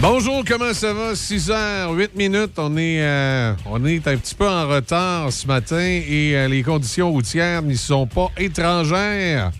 [0.00, 1.16] Bonjour, comment ça va?
[1.16, 2.52] 6 h 8 minutes.
[2.58, 6.62] On est, euh, on est un petit peu en retard ce matin et euh, les
[6.62, 9.50] conditions routières n'y sont pas étrangères.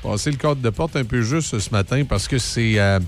[0.00, 2.78] Passer le code de porte un peu juste ce matin parce que c'est.
[2.78, 3.00] euh,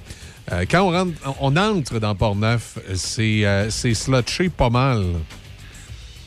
[0.68, 5.04] quand on, rentre, on entre dans Port-Neuf, c'est slotché pas mal.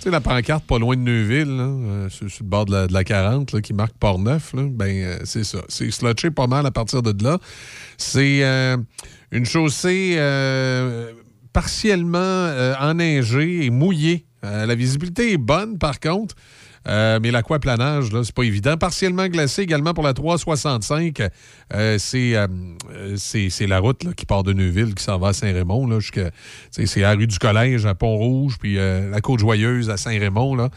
[0.04, 3.06] Sais, la pancarte pas loin de Neuville, euh, sur, le bord de la, de la
[3.06, 5.60] 40, là, qui marque Port-Neuf, ben, euh, c'est ça.
[5.70, 7.38] C'est slotché pas mal à partir de là.
[7.98, 8.76] C'est euh,
[9.32, 10.18] une chaussée
[11.54, 14.26] partiellement enneigée et mouillée.
[14.42, 16.36] La visibilité est bonne, par contre.
[16.88, 18.78] Euh, mais l'aquaplanage, là, c'est pas évident.
[18.78, 21.22] Partiellement glacé également pour la 365.
[21.74, 22.48] Euh, c'est, euh,
[23.16, 25.88] c'est, c'est la route qui part de Neuville, qui s'en va à Saint-Raymond.
[25.88, 26.00] Là,
[26.72, 30.56] c'est la rue du Collège à Pont-Rouge, puis la Côte-Joyeuse à Saint-Raymond.
[30.56, 30.70] Là.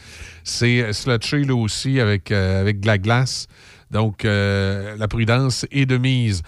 [0.43, 3.47] C'est slotché là aussi avec, avec de la glace.
[3.91, 6.41] Donc, la prudence est de mise.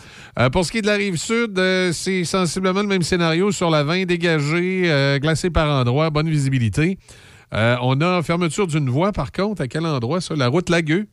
[0.51, 1.59] Pour ce qui est de la rive sud,
[1.93, 6.97] c'est sensiblement le même scénario sur la 20 dégagée, euh, glacé par endroits, bonne visibilité.
[7.53, 9.61] Euh, on a fermeture d'une voie, par contre.
[9.61, 10.35] À quel endroit, ça?
[10.35, 11.07] La route Lagueux.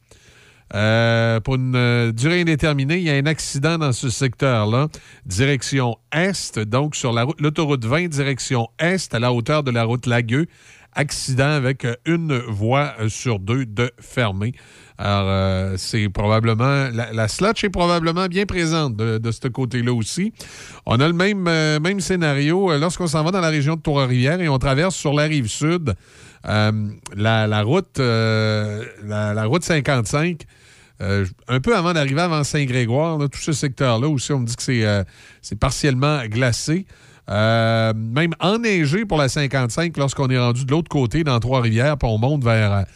[0.74, 4.88] Euh, pour une euh, durée indéterminée, il y a un accident dans ce secteur-là,
[5.24, 9.84] direction est, donc sur la route, l'autoroute 20, direction est, à la hauteur de la
[9.84, 10.46] route Lagueux.
[10.98, 14.54] Accident avec une voie sur deux de fermée.
[14.96, 16.88] Alors, c'est probablement.
[16.90, 20.32] La, la slotch est probablement bien présente de, ce côté-là aussi.
[20.86, 24.48] On a le même, même scénario lorsqu'on s'en va dans la région de Trois-Rivières et
[24.48, 25.94] on traverse sur la rive sud
[26.48, 26.72] euh,
[27.16, 30.42] la, route, euh, la, la route 55.
[31.03, 35.05] Euh, un peu avant d'arriver avant Saint-Grégoire, tout ce secteur-là aussi, on me dit que
[35.42, 36.86] c'est partiellement glacé.
[37.28, 42.19] Même enneigé pour la 55 lorsqu'on est rendu de l'autre côté dans Trois-Rivières, puis on
[42.19, 42.86] monte vers.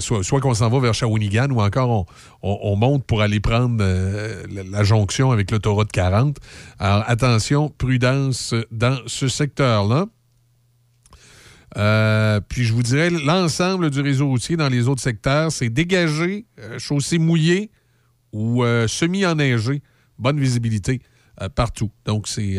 [0.00, 2.06] soit qu'on s'en va vers Shawinigan ou encore on,
[2.42, 6.36] on- on monte pour aller prendre la, la jonction avec l'autoroute 40.
[6.78, 10.06] Alors attention, prudence dans ce secteur-là.
[11.76, 16.46] Euh, puis je vous dirais, l'ensemble du réseau routier dans les autres secteurs, c'est dégagé,
[16.58, 17.70] euh, chaussée mouillée
[18.32, 19.82] ou euh, semi-enneigé.
[20.18, 21.00] Bonne visibilité
[21.54, 21.90] partout.
[22.04, 22.58] Donc, c'est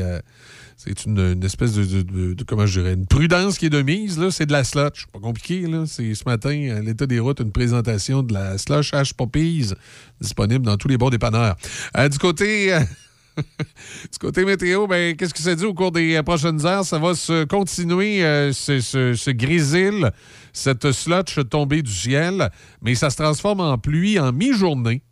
[0.76, 4.18] c'est une, espèce de, comment je dirais, une prudence qui est de mise.
[4.18, 4.32] là.
[4.32, 5.06] C'est de la slush.
[5.14, 5.68] Pas compliqué.
[5.68, 5.84] là.
[5.86, 9.74] C'est ce matin, à l'état des routes, une présentation de la slush H Poppies
[10.20, 11.56] disponible dans tous les bons dépanneurs.
[12.10, 12.76] Du côté...
[14.12, 16.86] du côté météo, ben, qu'est-ce que ça dit au cours des euh, prochaines heures?
[16.86, 20.12] Ça va se continuer, euh, ce, ce, grésil,
[20.54, 22.50] cette slotch tombée du ciel,
[22.82, 25.04] mais ça se transforme en pluie en mi-journée.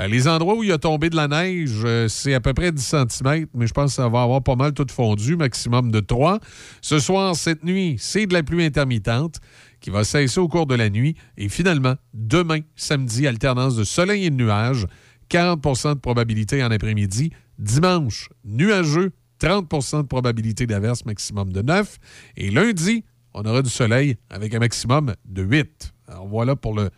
[0.00, 2.82] Euh, les endroits où il a tombé de la neige, c'est à peu près 10
[2.82, 6.38] cm, mais je pense que ça va avoir pas mal tout fondu, maximum de 3.
[6.80, 9.40] Ce soir, cette nuit, c'est de la pluie intermittente
[9.82, 11.16] qui va cesser au cours de la nuit.
[11.36, 14.86] Et finalement, demain, samedi, alternance de soleil et de nuages,
[15.32, 17.30] 40% de probabilité en après-midi.
[17.58, 21.98] Dimanche, nuageux, 30% de probabilité d'averse, maximum de 9.
[22.36, 25.94] Et lundi, on aura du soleil avec un maximum de 8.
[26.08, 26.90] Alors voilà pour le,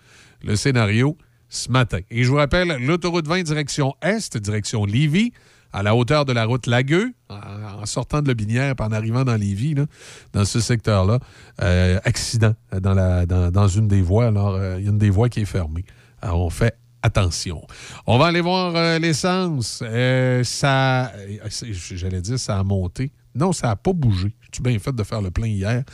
[0.42, 1.16] le scénario
[1.48, 2.00] ce matin.
[2.10, 5.32] Et je vous rappelle, l'autoroute 20 direction Est, direction Lévis,
[5.72, 9.36] à la hauteur de la route Lagueux, en, sortant de Lobinière et en arrivant dans
[9.36, 9.86] Lévis, là,
[10.32, 11.20] dans ce secteur-là,
[11.62, 14.26] euh, accident dans, la, dans, dans une des voies.
[14.26, 15.84] Alors, euh, il y a une des voies qui est fermée.
[16.20, 17.62] Alors, on fait attention.
[18.06, 19.80] On va aller voir euh, l'essence.
[19.82, 21.38] Euh, ça, euh,
[21.70, 23.12] j'allais dire, ça a monté.
[23.34, 24.34] Non, ça n'a pas bougé.
[24.52, 25.84] J'ai bien fait de faire le plein hier.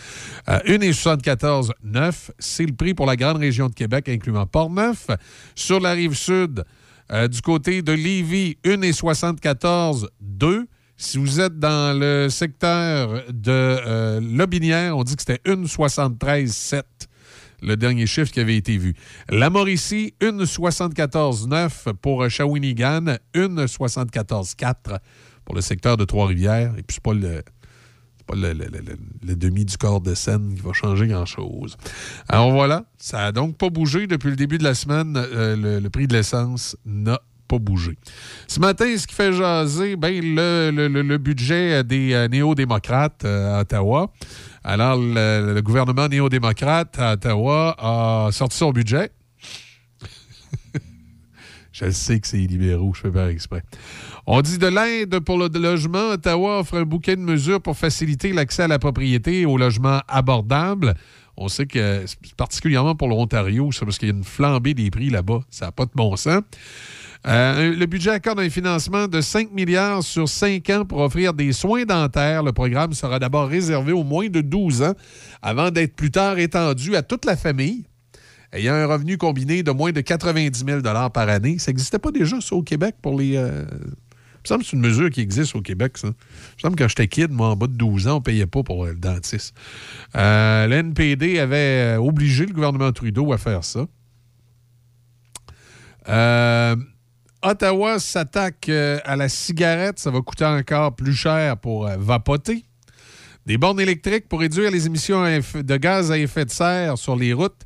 [0.48, 5.08] Euh, 1,74,9, c'est le prix pour la grande région de Québec, incluant Port-Neuf.
[5.56, 6.64] Sur la rive sud,
[7.28, 10.66] du côté de Lévis, 1,74,2.
[10.96, 16.84] Si vous êtes dans le secteur de Lobinière, on dit que c'était 1,73,7
[17.62, 18.94] le dernier chiffre qui avait été vu.
[19.28, 24.98] La Mauricie, 1,74,9 pour Shawinigan, 1,74,4
[25.44, 26.74] pour le secteur de Trois-Rivières.
[26.78, 27.42] Et puis, c'est pas le.
[28.26, 31.76] pas le, demi du corps de Seine qui va changer grand-chose.
[32.28, 35.16] Alors voilà, ça a donc pas bougé depuis le début de la semaine.
[35.16, 37.98] Euh, le, prix de l'essence n'a pas bougé.
[38.46, 44.12] Ce matin, ce qui fait jaser, ben, le budget des euh, néo-démocrates euh, à Ottawa.
[44.62, 49.10] Alors, le, gouvernement néo-démocrate à Ottawa a sorti son budget.
[51.72, 53.62] Je sais que c'est libéraux, je fais pas exprès.
[54.26, 56.10] On dit de l'aide pour le logement.
[56.10, 60.00] Ottawa offre un bouquet de mesures pour faciliter l'accès à la propriété et au logement
[60.08, 60.94] abordable.
[61.38, 62.04] On sait que,
[62.36, 65.40] particulièrement pour l'Ontario, c'est parce qu'il y a une flambée des prix là-bas.
[65.48, 66.42] Ça n'a pas de bon sens.
[67.26, 71.52] Euh, le budget accorde un financement de 5 milliards sur 5 ans pour offrir des
[71.52, 72.42] soins dentaires.
[72.42, 74.94] Le programme sera d'abord réservé aux moins de 12 ans
[75.42, 77.84] avant d'être plus tard étendu à toute la famille.
[78.52, 81.58] ayant un revenu combiné de moins de 90 000 par année.
[81.58, 83.36] Ça n'existait pas déjà, ça, au Québec, pour les...
[83.36, 86.08] Euh, il me semble que c'est une mesure qui existe au Québec, ça.
[86.08, 88.20] Il me semble que quand j'étais kid, moi, en bas de 12 ans, on ne
[88.20, 89.54] payait pas pour le dentiste.
[90.16, 93.86] Euh, L'NPD avait obligé le gouvernement Trudeau à faire ça.
[96.08, 96.76] Euh,
[97.42, 99.98] Ottawa s'attaque euh, à la cigarette.
[99.98, 102.64] Ça va coûter encore plus cher pour euh, vapoter.
[103.46, 107.32] Des bornes électriques pour réduire les émissions de gaz à effet de serre sur les
[107.32, 107.62] routes,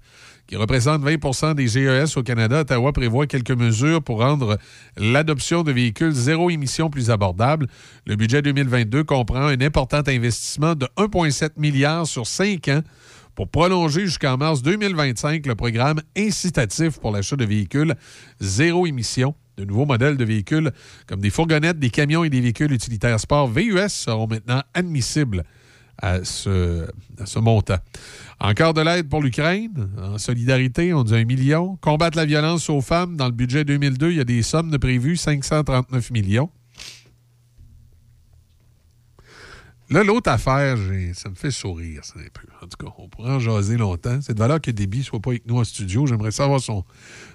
[0.47, 2.61] qui représentent 20% des GES au Canada.
[2.61, 4.59] Ottawa prévoit quelques mesures pour rendre
[4.97, 7.67] l'adoption de véhicules zéro émission plus abordable.
[8.07, 12.83] Le budget 2022 comprend un important investissement de 1,7 milliard sur cinq ans
[13.35, 17.95] pour prolonger jusqu'en mars 2025 le programme incitatif pour l'achat de véhicules
[18.39, 19.35] zéro émission.
[19.57, 20.73] De nouveaux modèles de véhicules
[21.07, 25.45] comme des fourgonnettes, des camions et des véhicules utilitaires sport VUS seront maintenant admissibles
[26.01, 26.89] à ce,
[27.39, 27.79] montant.
[28.41, 29.91] Encore de l'aide pour l'Ukraine.
[30.01, 31.77] En solidarité, on dit un million.
[31.77, 33.17] Combattre la violence aux femmes.
[33.17, 36.51] Dans le budget 2002, il y a des sommes de prévues, 539 millions.
[39.91, 40.79] Là, l'autre affaire,
[41.13, 42.49] ça me fait sourire, ça, un peu.
[42.63, 44.19] En tout cas, on pourrait en jaser longtemps.
[44.23, 46.07] C'est de valeur que Déby soit pas avec nous en studio.
[46.07, 46.85] J'aimerais savoir son,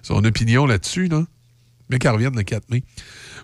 [0.02, 1.24] son opinion là-dessus, là
[1.90, 2.84] mais qu'elle revienne le 4 mai.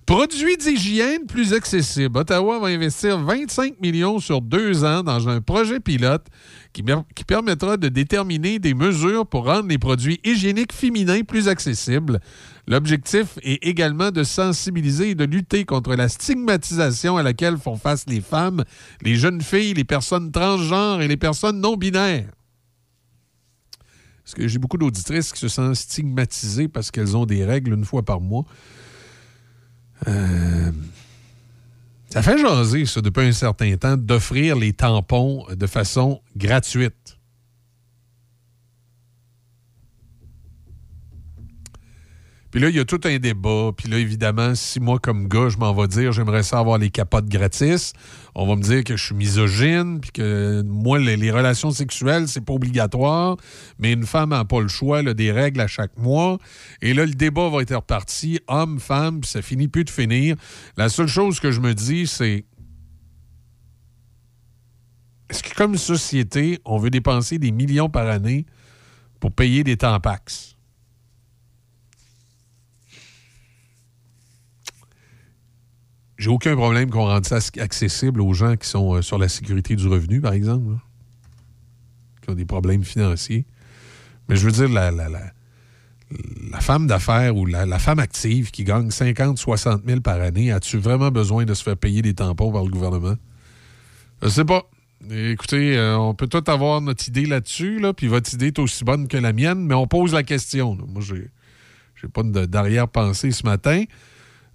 [0.06, 2.20] Produits d'hygiène plus accessibles.
[2.20, 6.28] Ottawa va investir 25 millions sur deux ans dans un projet pilote
[6.72, 6.84] qui,
[7.16, 12.20] qui, permettra de déterminer des mesures pour rendre les produits hygiéniques féminins plus accessibles.
[12.68, 18.06] L'objectif est également de sensibiliser et de lutter contre la stigmatisation à laquelle font face
[18.08, 18.64] les femmes,
[19.02, 22.30] les jeunes filles, les personnes transgenres et les personnes non binaires.
[24.26, 27.86] Parce que j'ai beaucoup d'auditrices qui se sentent stigmatisées parce qu'elles ont des règles une
[27.86, 28.44] fois par mois.
[30.08, 30.72] Euh,
[32.10, 37.15] ça fait jaser, ça, depuis un certain temps, d'offrir les tampons de façon gratuite.
[42.56, 43.72] Puis là, il y a tout un débat.
[43.76, 46.90] Puis là, évidemment, si moi, comme gars, je m'en vais dire j'aimerais ça avoir les
[46.90, 47.92] capotes gratis,
[48.34, 52.40] on va me dire que je suis misogyne, puis que moi, les, relations sexuelles, c'est
[52.46, 53.36] pas obligatoire,
[53.78, 56.38] mais une femme n'a pas le choix, elle a des règles à chaque mois.
[56.82, 60.38] Et là, le débat va être reparti, homme, femme, puis ça finit plus de finir.
[60.78, 62.46] La seule chose que je me dis, c'est
[65.30, 68.46] est-ce que comme société, on veut dépenser des millions par année
[69.20, 70.55] pour payer des tampax?
[76.18, 79.76] J'ai aucun problème qu'on rende ça accessible aux gens qui sont euh, sur la sécurité
[79.76, 80.78] du revenu, par exemple,
[82.22, 83.46] qui ont des problèmes financiers.
[84.30, 88.92] Mais je veux dire, la, la, la, femme d'affaires ou la, femme active qui gagne
[88.92, 92.64] 50, 60 000 par année, as-tu vraiment besoin de se faire payer des tampons par
[92.64, 93.16] le gouvernement?
[94.22, 94.64] Je sais pas.
[95.12, 98.84] Écoutez, euh, on peut tout avoir notre idée là-dessus, là, puis votre idée est aussi
[98.84, 100.78] bonne que la mienne, mais on pose la question.
[100.88, 101.30] Moi, j'ai,
[102.02, 103.84] j'ai pas d'arrière-pensée ce matin.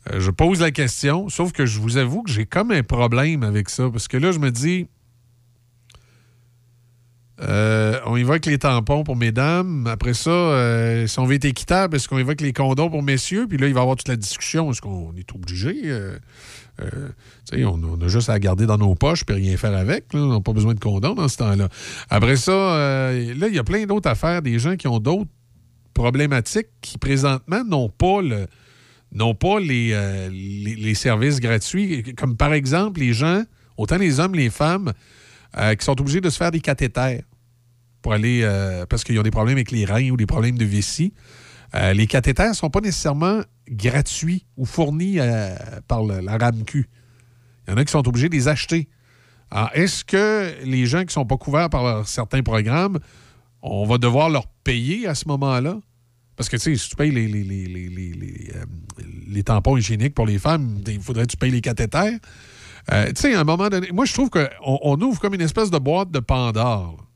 [0.08, 3.42] Euh, je pose la question, sauf que je vous avoue que j'ai comme un problème
[3.42, 4.86] avec ça, parce que là, je me dis,
[7.42, 9.86] euh, on évoque les tampons pour mesdames.
[9.86, 13.46] Après ça, euh, si on veut être équitable, est-ce qu'on évoque les condoms pour messieurs?
[13.46, 14.70] Puis là, il va y avoir toute la discussion.
[14.70, 15.74] Est-ce qu'on est obligé?
[17.52, 20.06] on, a juste à garder dans nos poches et rien faire avec.
[20.14, 21.68] On n'a pas besoin de condoms dans ce temps-là.
[22.08, 24.42] Après ça, là, il y a plein d'autres affaires.
[24.42, 25.30] Des gens qui ont d'autres
[25.94, 28.46] problématiques qui, présentement, n'ont pas le,
[29.12, 33.42] n'ont pas euh, les, les, services gratuits, comme par exemple les gens,
[33.76, 34.92] autant les hommes, les femmes,
[35.56, 37.22] euh, qui sont obligés de se faire des cathéters
[38.02, 40.64] pour aller, euh, parce qu'ils ont des problèmes avec les reins ou des problèmes de
[40.64, 41.12] vessie.
[41.74, 45.18] les cathéters ne sont pas nécessairement gratuits ou fournis
[45.86, 46.88] par la RAMQ.
[47.66, 48.88] Il y en a qui sont obligés de les acheter.
[49.52, 52.98] Alors, est-ce que les gens qui ne sont pas couverts par certains programmes,
[53.62, 55.78] on va devoir leur payer à ce moment-là?
[56.40, 60.98] Parce que, tu sais, si tu payes les, euh, tampons hygiéniques pour les femmes, il
[61.02, 62.18] faudrait que tu payes les cathéters.
[62.90, 65.42] Euh, tu sais, à un moment donné, moi, je trouve qu'on on ouvre comme une
[65.42, 67.06] espèce de boîte de Pandore.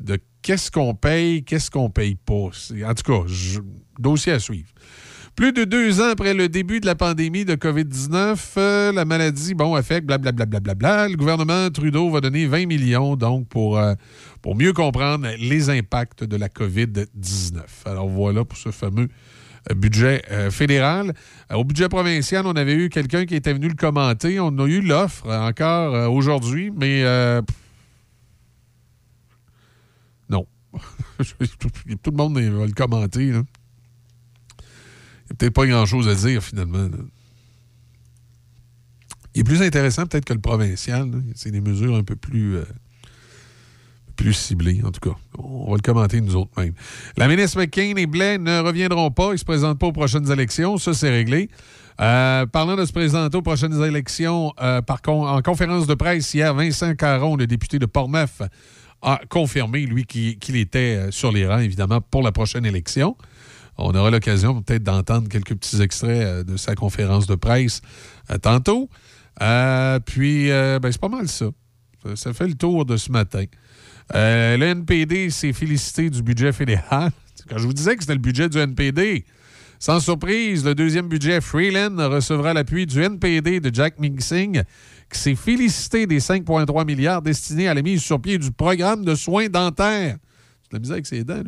[0.00, 2.48] De qu'est-ce qu'on paye, qu'est-ce qu'on paye pas.
[2.86, 3.30] En tout cas,
[3.98, 4.70] dossier à suivre.
[5.34, 9.54] Plus de deux ans après le début de la pandémie de COVID-19, euh, la maladie,
[9.54, 10.44] bon, affecte blablabla.
[10.44, 13.94] Bla, bla, bla, le gouvernement Trudeau va donner 20 millions, donc, pour, euh,
[14.42, 17.62] pour mieux comprendre les impacts de la COVID-19.
[17.86, 19.08] Alors, voilà pour ce fameux
[19.70, 21.14] euh, budget fédéral.
[21.50, 24.38] au budget provincial, on avait eu quelqu'un qui était venu le commenter.
[24.38, 27.04] On a eu l'offre encore aujourd'hui, mais
[30.28, 30.46] non.
[32.02, 33.32] Tout le monde va le commenter.
[33.32, 33.42] Là
[35.34, 36.88] peut-être pas grand-chose à dire, finalement.
[39.34, 41.10] Il est plus intéressant, peut-être, que le provincial.
[41.34, 42.64] C'est des mesures un peu plus, euh,
[44.16, 45.16] plus ciblé, en tout cas.
[45.38, 46.74] On va le commenter nous autres même.
[47.16, 49.28] La ministre McCain et Blais ne reviendront pas.
[49.28, 50.76] Ils ne se présentent pas aux prochaines élections.
[50.76, 51.48] Ça, c'est réglé.
[52.00, 56.54] Euh, parlant de se présenter aux prochaines élections, euh, par en conférence de presse hier,
[56.54, 58.42] Vincent Caron, le député de Portneuf,
[59.02, 63.16] a confirmé, lui, qu'il était sur les rangs, évidemment, pour la prochaine élection.
[63.78, 67.80] On aura l'occasion peut-être d'entendre quelques petits extraits de sa conférence de presse
[68.42, 68.88] tantôt.
[70.04, 71.46] puis, ben, c'est pas mal ça.
[72.14, 72.32] ça.
[72.32, 73.44] fait le tour de ce matin.
[74.14, 77.10] le NPD s'est félicité du budget fédéral.
[77.48, 79.24] Quand je vous disais que c'était le budget du NPD,
[79.82, 84.62] sans surprise, le deuxième budget Freeland recevra l'appui du NPD de Jack Mingsing,
[85.12, 89.16] qui s'est félicité des 5,3 milliards destinés à la mise sur pied du programme de
[89.16, 90.18] soins dentaires.
[90.72, 91.42] La misère avec ses dents.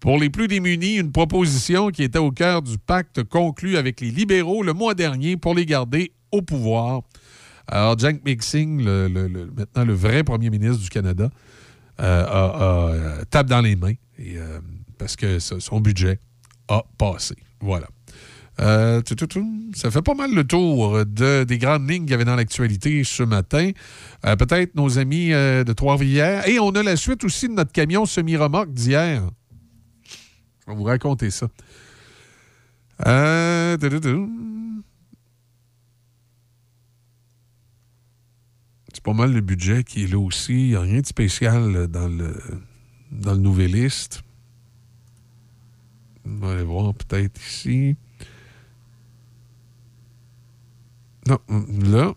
[0.00, 4.10] Pour les plus démunis, une proposition qui était au cœur du pacte conclu avec les
[4.10, 7.02] libéraux le mois dernier pour les garder au pouvoir.
[7.66, 11.30] Alors, Jack Mingsing, maintenant le vrai premier ministre du Canada,
[12.00, 14.60] euh, euh, tape dans les mains euh,
[14.98, 16.18] parce que son budget
[16.68, 17.36] a passé.
[17.60, 17.86] Voilà.
[18.60, 19.02] Euh,
[19.74, 23.02] ça fait pas mal le tour de, des grandes lignes qu'il y avait dans l'actualité
[23.02, 23.70] ce matin.
[24.24, 26.46] Euh, peut-être nos amis euh, de Trois-Rivières.
[26.48, 29.28] Et on a la suite aussi de notre camion semi-remorque d'hier.
[30.60, 31.48] Je vais vous raconter ça.
[38.92, 40.52] C'est pas mal le budget qui est là aussi.
[40.52, 42.36] Il n'y a rien de spécial dans le,
[43.10, 44.22] dans le Nouvelliste.
[46.24, 47.96] On va aller voir peut-être ici.
[51.28, 51.38] Non,
[51.90, 52.14] là.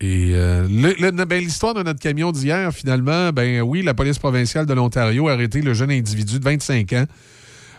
[0.00, 4.72] Et euh, ben, l'histoire de notre camion d'hier, finalement, ben oui, la police provinciale de
[4.72, 7.04] l'Ontario a arrêté le jeune individu de 25 ans.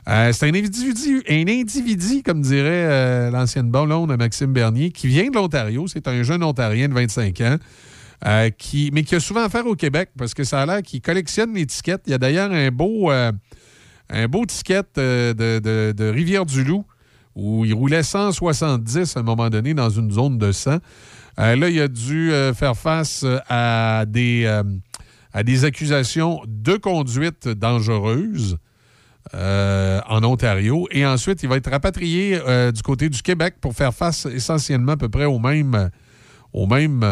[0.08, 5.08] Euh, c'est un individu, un individu, comme dirait euh, l'ancienne blonde de Maxime Bernier, qui
[5.08, 5.88] vient de l'Ontario.
[5.88, 7.58] C'est un jeune Ontarien de 25 ans.
[8.58, 11.54] qui, mais qui a souvent affaire au Québec parce que ça a l'air qu'il collectionne
[11.54, 12.02] l'étiquette.
[12.08, 13.12] Il y a d'ailleurs un beau,
[14.10, 16.86] un beau ticket euh, de, Rivière-du-Loup
[17.40, 20.72] où il roulait 170 à un moment donné dans une zone de 100.
[21.40, 24.46] Euh, là, il a dû euh, faire face à des,
[25.34, 28.58] à des accusations de conduite dangereuse
[29.34, 30.88] en Ontario.
[30.92, 32.40] Et ensuite, il va être rapatrié
[32.74, 35.92] du côté du Québec pour faire face essentiellement à peu près aux mêmes,
[36.52, 37.06] aux mêmes,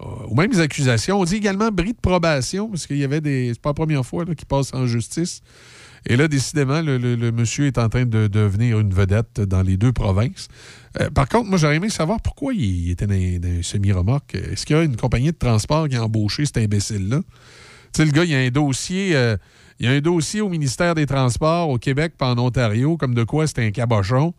[0.00, 1.20] aux mêmes accusations.
[1.20, 3.50] On dit également bris de probation, parce qu'il y avait des.
[3.52, 5.42] C'est pas la première fois qu'il passe en justice.
[6.06, 9.92] Et là, décidément, le, monsieur est en train de devenir une vedette dans les deux
[9.92, 10.48] provinces.
[11.00, 14.34] Euh, par contre, moi, j'aurais aimé savoir pourquoi il était dans, un semi-remorque.
[14.34, 17.20] Est-ce qu'il y a une compagnie de transport qui a embauché cet imbécile-là?
[17.20, 19.14] Tu sais, le gars, il y a un dossier.
[19.14, 19.36] Euh,
[19.78, 23.14] il y a un dossier au ministère des Transports au Québec pas en Ontario, comme
[23.14, 24.32] de quoi c'est un cabochon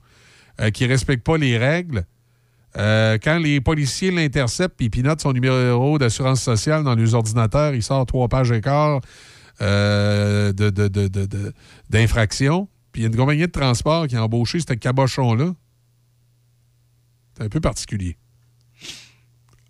[0.62, 2.05] euh, qui ne respecte pas les règles.
[2.75, 8.05] quand les policiers l'interceptent et pilotent son numéro d'assurance sociale dans les ordinateurs, il sort
[8.05, 9.01] trois pages et quart
[9.62, 10.51] euh,
[11.89, 12.67] d'infraction.
[12.91, 15.53] Puis il y a une compagnie de transport qui a embauché ce cabochon-là.
[17.38, 18.17] C'est un peu particulier.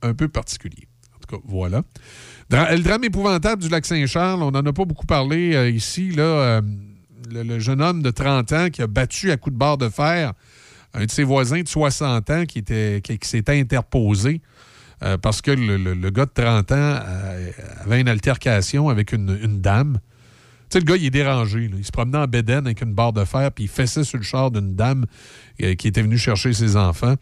[0.01, 0.87] Un peu particulier.
[1.15, 1.83] En tout cas, voilà.
[2.49, 6.11] Le drame épouvantable du lac Saint-Charles, on n'en a pas beaucoup parlé euh, ici.
[6.11, 6.61] Là, euh,
[7.31, 10.33] le, jeune homme de 30 ans qui a battu à coups de barre de fer
[10.93, 14.41] un de ses voisins de 60 ans qui, était, qui s'était interposé
[15.03, 17.51] euh, parce que le, gars de 30 ans euh,
[17.83, 19.99] avait une altercation avec une, dame.
[20.69, 21.69] Tu sais, le gars, il est dérangé.
[21.77, 24.23] Il se promenait en bédaine avec une barre de fer, puis il fessait sur le
[24.23, 25.05] char d'une dame
[25.61, 27.15] euh, qui était venue chercher ses enfants.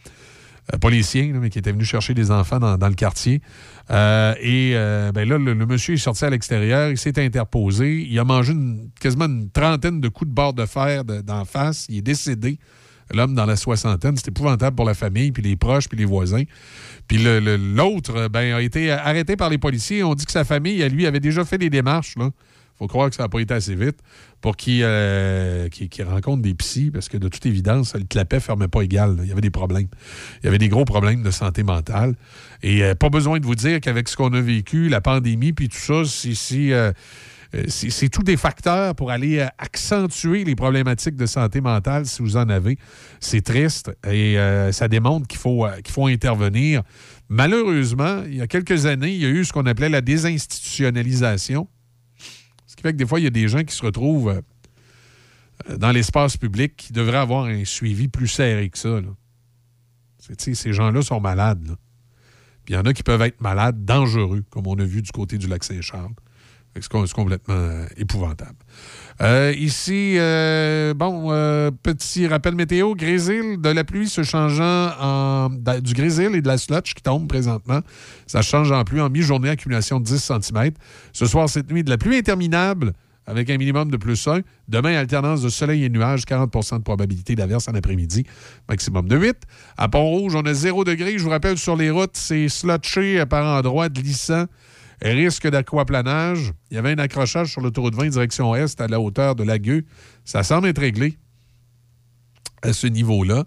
[0.80, 3.42] policier, mais qui était venu chercher des enfants dans, le quartier.
[3.90, 4.74] et
[5.14, 8.54] ben là, le, monsieur est sorti à l'extérieur, il s'est interposé, il a mangé
[9.00, 12.60] quasiment une trentaine de coups de barre de fer d'en face, il est décédé.
[13.14, 16.44] L'homme dans la soixantaine, c'est épouvantable pour la famille, puis les proches, puis les voisins.
[17.08, 20.04] Puis l'autre euh, ben, a été arrêté par les policiers.
[20.04, 22.16] On dit que sa famille, lui, avait déjà fait des démarches.
[22.18, 22.32] Il
[22.78, 23.98] faut croire que ça n'a pas été assez vite
[24.40, 25.68] pour qu'il euh,
[26.08, 29.18] rencontre des psys, parce que de toute évidence, le clapet ne fermait pas égal.
[29.22, 29.88] Il y avait des problèmes.
[30.42, 32.16] Il y avait des gros problèmes de santé mentale.
[32.64, 35.70] Et euh, pas besoin de vous dire qu'avec ce qu'on a vécu, la pandémie, puis
[35.70, 36.72] tout ça, si,
[37.68, 42.38] c'est tous des facteurs pour aller euh, accentuer les problématiques de santé mentale si vous
[42.38, 42.78] en avez.
[43.20, 46.84] C'est triste et euh, ça démontre qu'il faut, qu'il faut intervenir.
[47.28, 51.68] Malheureusement, il y a quelques années, il y a eu ce qu'on appelait la désinstitutionnalisation.
[52.68, 54.42] Ce qui fait que des fois, il y a des gens qui se retrouvent
[55.78, 59.02] dans l'espace public qui devraient avoir un suivi plus serré que ça.
[60.38, 61.76] Ces gens-là sont malades.
[62.64, 65.12] Puis il y en a qui peuvent être malades, dangereux, comme on a vu du
[65.12, 66.14] côté du lac Saint-Charles.
[66.80, 68.56] C'est complètement épouvantable.
[69.22, 75.50] Euh, ici, euh, bon, euh, petit rappel météo, grésil, de la pluie se changeant en.
[75.50, 77.82] du grésil et de la slotch qui tombe présentement.
[78.26, 80.72] Ça change en pluie en mi-journée, accumulation de 10 cm.
[81.12, 82.94] Ce soir, cette nuit, de la pluie interminable
[83.28, 84.40] avec un minimum de plus 1.
[84.68, 88.26] Demain, alternance de soleil et nuages, 40% de probabilité d'averse en après-midi,
[88.68, 89.36] maximum de 8.
[89.78, 91.18] À Pont-Rouge, on a 0 degré.
[91.18, 94.46] Je vous rappelle, sur les routes, c'est slotché par endroits glissant
[95.02, 96.54] risque d'aquaplanage.
[96.70, 99.84] Il y avait un accrochage sur l'autoroute 20 direction est à la hauteur de Lagueux.
[100.26, 101.18] Ça semble être réglé
[102.62, 103.46] à ce niveau-là.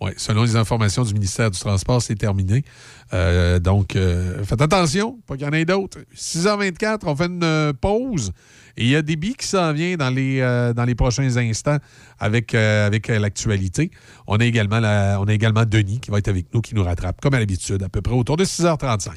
[0.00, 2.64] Oui, selon les informations du ministère du Transport, c'est terminé.
[3.12, 5.98] Euh, donc, euh, faites attention, pas qu'il y en ait d'autres.
[6.16, 8.32] 6h24, on fait une euh, pause.
[8.76, 10.40] Et il y a des billes qui s'en viennent dans les,
[10.74, 11.76] dans les prochains instants
[12.18, 13.90] avec, avec l'actualité.
[14.26, 17.20] On, a également on a également Denis qui va être avec nous, qui nous rattrape,
[17.20, 19.10] comme à l'habitude, à peu près autour de 6h35.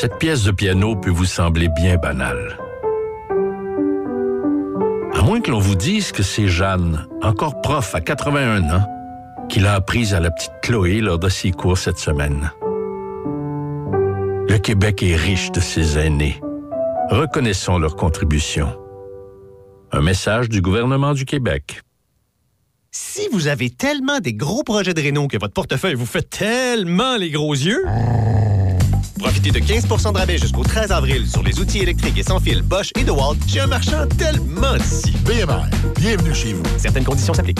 [0.00, 2.58] Cette pièce de piano peut vous sembler bien banale.
[5.14, 8.86] À moins que l'on vous dise que c'est Jeanne, encore prof à 81 ans,
[9.48, 12.50] qui l'a apprise à la petite Chloé lors de ses cours cette semaine.
[14.48, 16.40] Le Québec est riche de ses aînés.
[17.10, 18.76] Reconnaissons leur contribution.
[19.92, 21.82] Un message du gouvernement du Québec.
[22.90, 27.16] Si vous avez tellement des gros projets de réno que votre portefeuille vous fait tellement
[27.16, 27.84] les gros yeux...
[29.24, 32.60] Profitez de 15% de rabais jusqu'au 13 avril sur les outils électriques et sans fil
[32.60, 35.12] Bosch et DeWalt chez un marchand tellement d'ici.
[35.24, 35.62] BMR,
[35.96, 36.62] bienvenue chez vous.
[36.76, 37.58] Certaines conditions s'appliquent.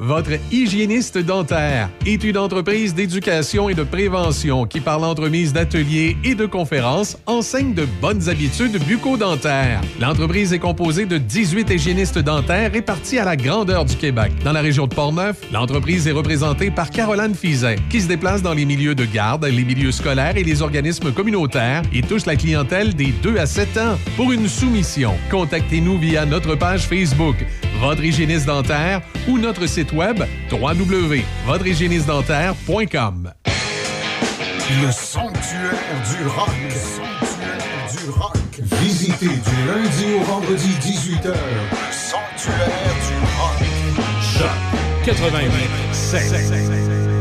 [0.00, 6.36] Votre hygiéniste dentaire est une entreprise d'éducation et de prévention qui, par l'entremise d'ateliers et
[6.36, 9.80] de conférences, enseigne de bonnes habitudes bucco-dentaires.
[10.00, 14.30] L'entreprise est composée de 18 hygiénistes dentaires répartis à la grandeur du Québec.
[14.44, 18.54] Dans la région de Portneuf, l'entreprise est représentée par Caroline Fizet, qui se déplace dans
[18.54, 22.94] les milieux de garde, les milieux scolaires et les organismes communautaires et touche la clientèle
[22.94, 23.98] des 2 à 7 ans.
[24.14, 27.34] Pour une soumission, contactez-nous via notre page Facebook,
[27.80, 33.32] Votre hygiéniste dentaire ou notre site web www.votrehygiénistedentaire.com.
[34.82, 36.50] Le sanctuaire du rock.
[36.64, 38.36] Le sanctuaire du rock.
[38.82, 41.28] Visitez du lundi au vendredi 18h.
[41.28, 41.32] Le
[41.92, 43.62] sanctuaire du rock.
[44.20, 44.58] Choc
[45.04, 47.17] 88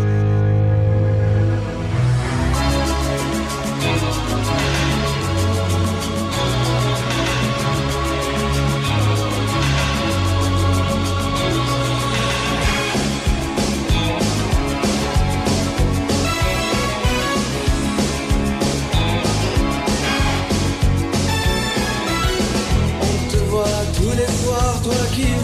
[24.87, 25.36] toi qui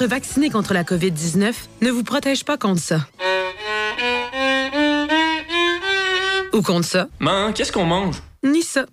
[0.00, 3.00] Être vacciné contre la COVID-19 ne vous protège pas contre ça.
[6.54, 7.08] Ou contre ça.
[7.18, 8.16] Man, qu'est-ce qu'on mange?
[8.42, 8.86] Ni ça.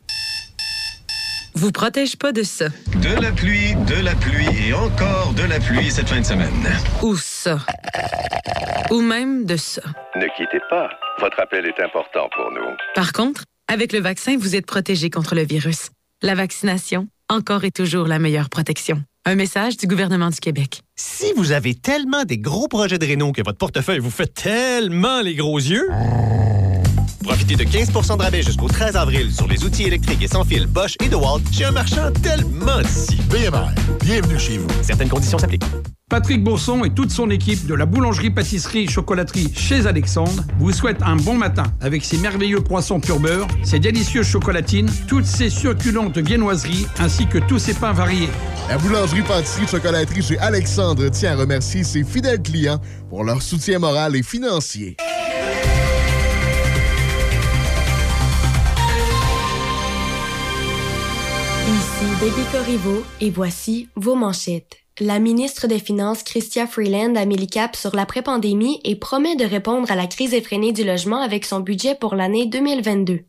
[1.55, 2.67] Vous protège pas de ça.
[3.01, 6.67] De la pluie, de la pluie et encore de la pluie cette fin de semaine.
[7.01, 7.59] Ou ça.
[8.91, 9.83] Ou même de ça.
[10.17, 10.89] Ne quittez pas.
[11.21, 12.75] Votre appel est important pour nous.
[12.95, 15.89] Par contre, avec le vaccin, vous êtes protégé contre le virus.
[16.21, 19.03] La vaccination, encore et toujours la meilleure protection.
[19.29, 20.83] Un message du gouvernement du Québec.
[20.95, 25.19] Si vous avez tellement des gros projets de réno que votre portefeuille vous fait tellement
[25.19, 25.89] les gros yeux...
[27.27, 30.65] Profitez de 15% de rabais jusqu'au 13 avril sur les outils électriques et sans fil
[30.65, 33.17] Bosch et DeWalt chez un marchand tellement d'ici.
[33.29, 33.67] BMR,
[33.99, 34.67] bienvenue chez vous.
[34.81, 35.65] Certaines conditions s'appliquent.
[36.09, 41.33] Patrick Bourson et toute son équipe de la boulangerie-pâtisserie-chocolaterie chez Alexandre vous souhaitent un bon
[41.33, 47.27] matin avec ses merveilleux croissants pur beurre, ses délicieuses chocolatines, toutes ses succulentes viennoiseries ainsi
[47.27, 48.29] que tous ses pains variés.
[48.69, 54.23] La boulangerie-pâtisserie-chocolaterie chez Alexandre tient à remercier ses fidèles clients pour leur soutien moral et
[54.23, 54.95] financier.
[61.99, 64.77] Ici Debbie Corriveau et voici vos manchettes.
[64.99, 69.45] La ministre des Finances, Chrystia Freeland, a mis le cap sur l'après-pandémie et promet de
[69.45, 73.21] répondre à la crise effrénée du logement avec son budget pour l'année 2022.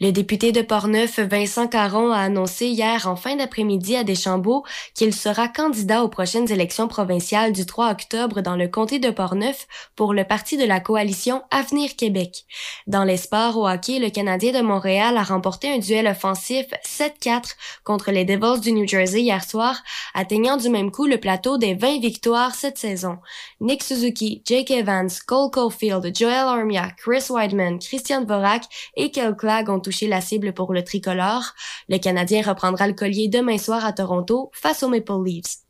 [0.00, 4.64] Le député de Portneuf, Vincent Caron, a annoncé hier en fin d'après-midi à Deschambault
[4.94, 9.66] qu'il sera candidat aux prochaines élections provinciales du 3 octobre dans le comté de Portneuf
[9.96, 12.44] pour le parti de la coalition Avenir Québec.
[12.86, 17.52] Dans les sports au hockey, le Canadien de Montréal a remporté un duel offensif 7-4
[17.84, 19.82] contre les Devils du New Jersey hier soir,
[20.14, 23.18] atteignant du même coup le plateau des 20 victoires cette saison.
[23.60, 28.64] Nick Suzuki, Jake Evans, Cole Caulfield, Joel Armia, Chris Weidman, Christian Dvorak
[28.96, 31.52] et Kel Clag ont touché la cible pour le tricolore.
[31.90, 35.63] Le Canadien reprendra le collier demain soir à Toronto face aux Maple Leafs.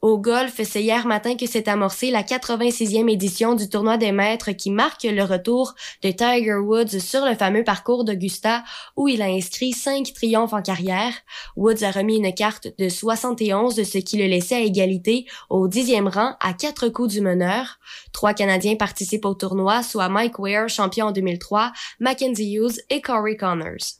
[0.00, 4.52] Au golf, c'est hier matin que s'est amorcée la 86e édition du tournoi des maîtres
[4.52, 8.62] qui marque le retour de Tiger Woods sur le fameux parcours d'Augusta
[8.96, 11.12] où il a inscrit cinq triomphes en carrière.
[11.56, 16.06] Woods a remis une carte de 71, ce qui le laissait à égalité au dixième
[16.06, 17.80] rang à quatre coups du meneur.
[18.12, 23.36] Trois Canadiens participent au tournoi, soit Mike Weir, champion en 2003, Mackenzie Hughes et Corey
[23.36, 23.98] Connors.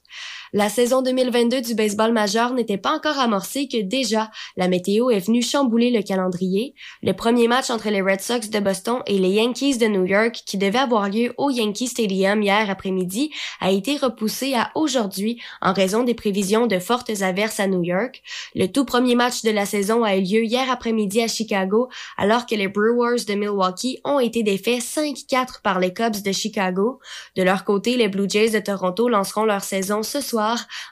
[0.55, 5.19] La saison 2022 du baseball majeur n'était pas encore amorcée que déjà la météo est
[5.19, 6.75] venue chambouler le calendrier.
[7.03, 10.43] Le premier match entre les Red Sox de Boston et les Yankees de New York
[10.47, 13.31] qui devait avoir lieu au Yankee Stadium hier après-midi
[13.61, 18.23] a été repoussé à aujourd'hui en raison des prévisions de fortes averses à New York.
[18.55, 22.47] Le tout premier match de la saison a eu lieu hier après-midi à Chicago alors
[22.47, 27.01] que les Brewers de Milwaukee ont été défaits 5-4 par les Cubs de Chicago.
[27.37, 30.38] De leur côté, les Blue Jays de Toronto lanceront leur saison ce soir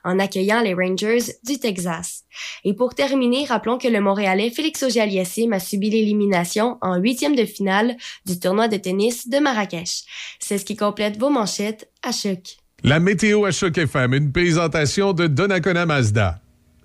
[0.04, 2.24] en accueillant les Rangers du Texas.
[2.64, 7.44] Et pour terminer, rappelons que le Montréalais Félix Auger-Aliassime a subi l'élimination en huitième de
[7.44, 10.04] finale du tournoi de tennis de Marrakech.
[10.38, 12.56] C'est ce qui complète vos manchettes à choc.
[12.82, 16.40] La météo à Choc FM, une présentation de Donnacona Mazda.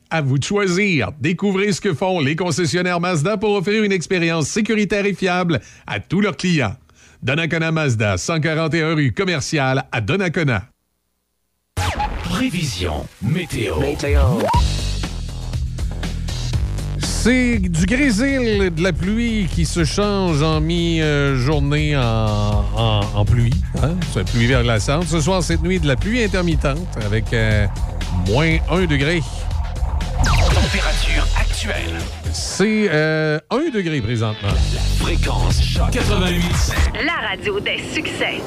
[0.10, 1.12] À vous de choisir.
[1.20, 6.00] Découvrez ce que font les concessionnaires Mazda pour offrir une expérience sécuritaire et fiable à
[6.00, 6.76] tous leurs clients.
[7.24, 10.72] Donnacona Mazda, 141 rue commerciale à Donnacona.
[12.42, 13.76] Prévision météo.
[16.98, 23.54] C'est du grésil, de la pluie qui se change en mi-journée en, en, en pluie.
[23.84, 23.92] Hein?
[24.12, 25.04] C'est pluie verglaçante.
[25.04, 27.68] Ce soir, cette nuit, de la pluie intermittente avec euh,
[28.28, 29.22] moins 1 degré.
[30.26, 32.00] Température actuelle.
[32.34, 34.50] C'est euh, 1 degré présentement.
[34.98, 36.42] Fréquence choc 88.
[37.06, 38.42] La radio des succès.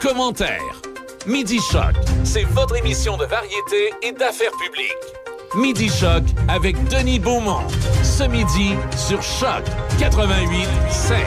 [0.00, 0.80] Commentaires.
[1.26, 5.60] Midi Choc, c'est votre émission de variété et d'affaires publiques.
[5.60, 7.68] Midi Choc avec Denis Beaumont.
[8.02, 9.62] Ce midi sur Choc
[9.98, 11.18] 88 16.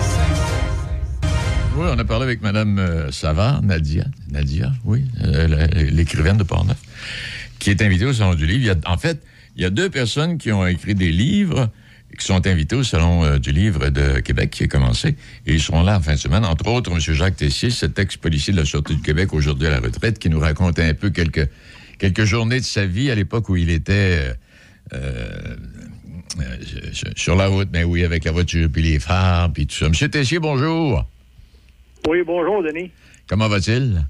[1.77, 6.81] Oui, on a parlé avec Mme euh, Savard, Nadia, Nadia, oui, euh, l'écrivaine de Portneuf,
[7.59, 8.73] qui est invitée au Salon du Livre.
[8.88, 9.21] En fait,
[9.55, 11.69] il y a deux personnes qui ont écrit des livres
[12.17, 15.15] qui sont invités au Salon euh, du Livre de Québec qui a commencé.
[15.45, 16.45] Et ils seront là en fin de semaine.
[16.45, 16.99] Entre autres, M.
[16.99, 20.39] Jacques Tessier, cet ex-policier de la Sûreté du Québec, aujourd'hui à la retraite, qui nous
[20.39, 21.47] raconte un peu quelques,
[21.99, 24.34] quelques journées de sa vie à l'époque où il était...
[24.93, 25.56] euh, euh,
[27.15, 29.88] sur- la route, mais oui, avec la voiture, puis les phares, puis tout ça.
[29.89, 31.06] Monsieur Tessier, bonjour.
[32.08, 32.91] Oui, bonjour, Denis.
[33.28, 34.06] Comment va-t-il?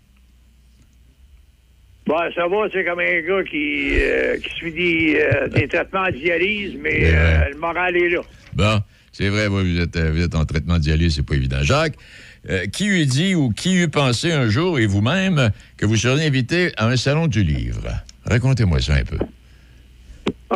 [2.07, 6.05] Bon, ça va, c'est comme un gars qui, euh, qui suit des, euh, des traitements
[6.05, 8.21] de dialyse, mais euh, le moral est là.
[8.53, 8.79] Bon,
[9.11, 11.63] c'est vrai, vous, êtes, vous êtes en traitement de dialyse, c'est pas évident.
[11.63, 11.95] Jacques,
[12.71, 16.71] qui eût dit ou qui eût pensé un jour, et vous-même, que vous seriez invité
[16.77, 17.87] à un salon du livre?
[18.25, 19.17] Racontez-moi ça un peu.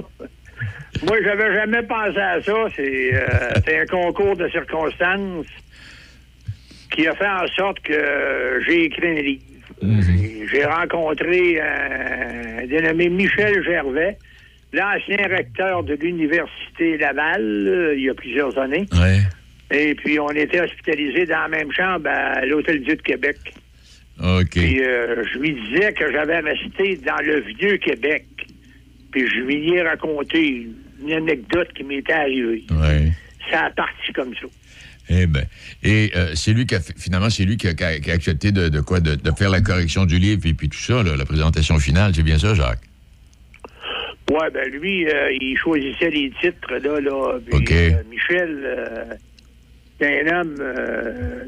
[1.07, 2.53] Moi, j'avais jamais pensé à ça.
[2.75, 5.45] C'est un concours de circonstances
[6.91, 9.41] qui a fait en sorte que j'ai écrit un livre.
[9.81, 10.18] J'ai-
[10.51, 14.17] J'ai rencontré un dénommé Michel Gervais,
[14.73, 18.85] l'ancien recteur de l'Université Laval, euh, il y a plusieurs années.
[19.71, 23.37] Et puis, on était hospitalisés dans la même chambre à l'Hôtel-Dieu de Québec.
[24.21, 24.49] OK.
[24.51, 28.25] Puis euh, je lui disais que j'avais resté dans le vieux Québec.
[29.11, 30.67] Puis je lui ai raconté
[31.01, 32.65] une anecdote qui m'était arrivée.
[33.49, 34.47] Ça a parti comme ça.
[35.09, 35.43] Eh bien.
[35.83, 38.51] Et euh, c'est lui qui a fait- finalement, c'est lui qui a, qui a- accepté
[38.51, 38.99] de, de quoi?
[38.99, 42.13] De, de faire la correction du livre et puis tout ça, là, la présentation finale.
[42.15, 42.81] C'est bien ça, Jacques?
[44.31, 47.39] Ouais, ben lui, euh, il choisissait les titres, là, là.
[47.49, 49.17] Puis, euh, Michel,
[49.99, 50.55] c'est un homme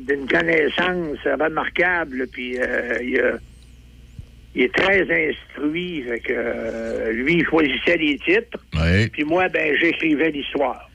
[0.08, 3.38] d'une connaissance remarquable, puis il, a-
[4.56, 9.08] il est très instruit, fait que lui, il choisissait les titres, Oui.
[9.10, 10.89] puis moi, ben, j'écrivais l'histoire.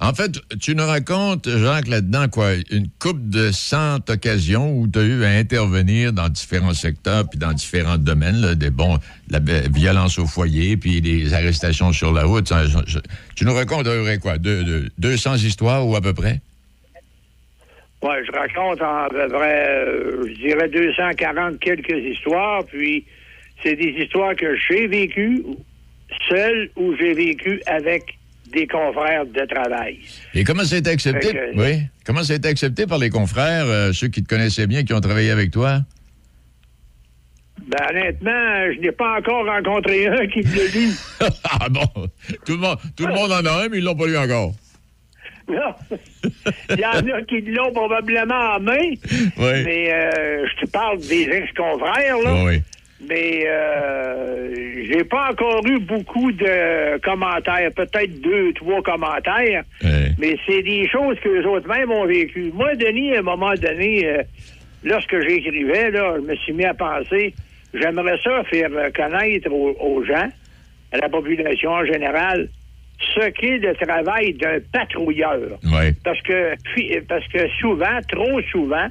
[0.00, 4.98] En fait, tu nous racontes, Jacques, là-dedans, quoi, une coupe de cent occasions où tu
[4.98, 8.98] as eu à intervenir dans différents secteurs puis dans différents domaines, des bons,
[9.30, 12.52] la vi- violence au foyer puis des arrestations sur la route.
[13.36, 16.40] Tu nous racontes, à quoi, deux, deux- 200 histoires ou à peu près?
[18.02, 23.06] Ouais, je raconte en peu près, euh, je dirais 240 quelques histoires, puis
[23.62, 25.42] c'est des histoires que j'ai vécues
[26.28, 28.18] seul ou j'ai vécu avec
[28.54, 29.98] des confrères de travail.
[30.34, 31.32] Et comment ça a été accepté?
[31.32, 31.82] Que- oui.
[32.06, 34.92] Comment ça a été accepté par les confrères, euh, ceux qui te connaissaient bien, qui
[34.94, 35.80] ont travaillé avec toi?
[37.66, 40.90] Ben, honnêtement, je n'ai pas encore rencontré un qui l'a lu.
[41.44, 41.86] ah bon?
[42.44, 44.52] Tout le, monde, tout le monde en a un, mais ils l'ont pas lu encore.
[45.48, 45.74] Non.
[46.70, 48.90] Il y en a qui l'ont probablement en main.
[49.10, 49.62] Oui.
[49.64, 52.44] Mais euh, je te parle des ex-confrères, là.
[52.44, 52.62] Oui.
[53.08, 59.62] Mais euh, j'ai pas encore eu beaucoup de commentaires, peut-être deux, trois commentaires.
[60.18, 62.50] Mais c'est des choses que les autres mêmes ont vécues.
[62.54, 64.22] Moi, Denis, à un moment donné, euh,
[64.84, 67.34] lorsque j'écrivais, là, je me suis mis à penser,
[67.74, 70.28] j'aimerais ça faire connaître aux, aux gens,
[70.92, 72.48] à la population en général,
[73.14, 75.58] ce qu'est le travail d'un patrouilleur.
[75.64, 75.92] Oui.
[76.04, 76.54] Parce que,
[77.08, 78.86] parce que souvent, trop souvent,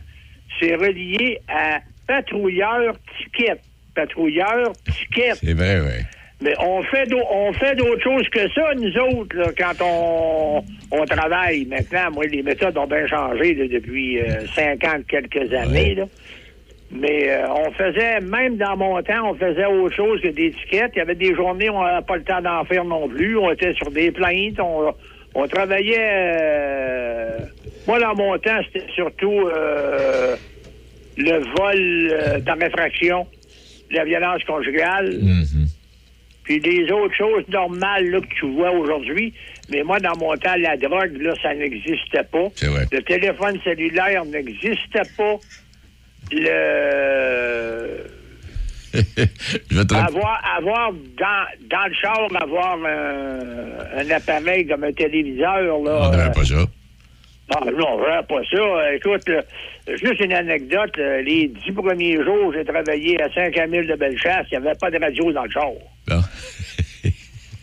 [0.60, 3.60] c'est relié à patrouilleur ticket.
[3.96, 5.34] Patrouilleur ticket.
[5.36, 6.04] C'est vrai, oui.
[6.42, 11.06] Mais on fait on fait d'autres choses que ça, nous autres, là, quand on, on
[11.06, 11.66] travaille.
[11.66, 15.96] Maintenant, moi, les méthodes ont bien changé là, depuis euh, 50 quelques années.
[15.96, 16.06] là.
[16.92, 20.92] Mais euh, on faisait, même dans mon temps, on faisait autre chose que des tickets.
[20.96, 23.38] Il y avait des journées où on n'avait pas le temps d'en faire non plus.
[23.38, 24.60] On était sur des plaintes.
[24.60, 24.94] On,
[25.36, 25.98] on travaillait...
[26.00, 27.38] euh,
[27.88, 30.36] moi, dans mon temps, c'était surtout euh,
[31.18, 33.26] le vol dans réfraction,
[33.94, 35.20] la violence conjugale,
[36.44, 39.34] puis des autres choses normales là, que tu vois aujourd'hui.
[39.70, 42.50] Mais moi, dans mon temps, la drogue, là, ça n'existait pas.
[42.64, 42.86] Vrai.
[42.92, 45.36] Le téléphone cellulaire n'existait pas.
[46.32, 48.04] Le...
[49.72, 55.82] Je te Avoir, avoir dans, dans le char, avoir un, un appareil comme un téléviseur,
[55.82, 56.10] là.
[56.10, 56.66] On n'avait pas ça.
[57.56, 58.94] Ah non, vraiment pas ça.
[58.96, 59.42] Écoute, là,
[59.88, 60.98] juste une anecdote.
[60.98, 64.48] là, les dix premiers jours, j'ai travaillé à 5 à 1000 de Bellechasse.
[64.52, 65.72] Il n'y avait pas de radio dans le char.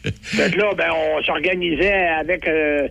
[0.02, 2.88] fait que là, ben, on s'organisait avec euh,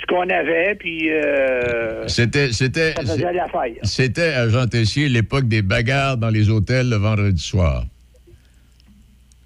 [0.00, 3.74] ce qu'on avait, puis euh, C'était, c'était, ça faisait l'affaire.
[3.82, 7.84] c'était à Jean Tessier l'époque des bagarres dans les hôtels le vendredi soir.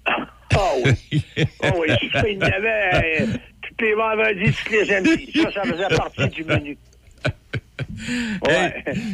[0.05, 1.23] Ah oui.
[1.63, 1.87] Ah oui,
[2.29, 3.25] il y avait euh,
[3.61, 5.31] tous les vendredis, tous les samedis.
[5.41, 6.77] Ça, ça faisait partie du menu.
[8.47, 8.71] Hey,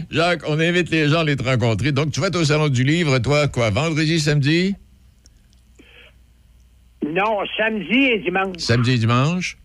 [0.10, 1.91] Jacques, on invite les gens à les te rencontrer.
[1.91, 4.76] Donc, tu vas être au Salon du Livre, toi, quoi, vendredi, samedi?
[7.07, 8.57] Non, samedi et dimanche.
[8.57, 9.57] Samedi et dimanche?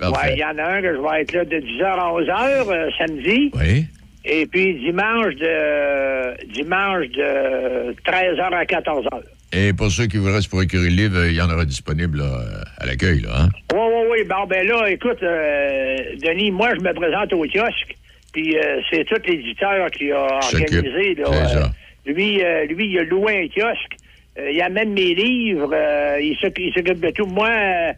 [0.00, 0.34] Ouais, Parfait.
[0.36, 2.90] il y en a un que je vais être là de 10h à 11h euh,
[2.98, 3.50] samedi.
[3.54, 3.86] Oui.
[4.24, 9.22] Et puis dimanche de dimanche de 13h à 14h.
[9.52, 12.40] Et pour ceux qui voudraient se procurer le livre, il y en aura disponible là,
[12.78, 13.30] à l'accueil, là.
[13.44, 13.48] Hein?
[13.72, 14.24] Oui, oui, oui.
[14.28, 17.96] Bon, ben là, écoute, euh, Denis, moi, je me présente au kiosque.
[18.32, 21.14] Puis euh, c'est tout l'éditeur qui a organisé.
[21.14, 21.64] Là, C'est ça.
[21.64, 23.96] euh, lui, euh, lui, il a loué un kiosque.
[24.38, 25.70] Euh, il amène mes livres.
[25.72, 27.24] euh, il s'occupe de tout.
[27.26, 27.92] Moi, euh,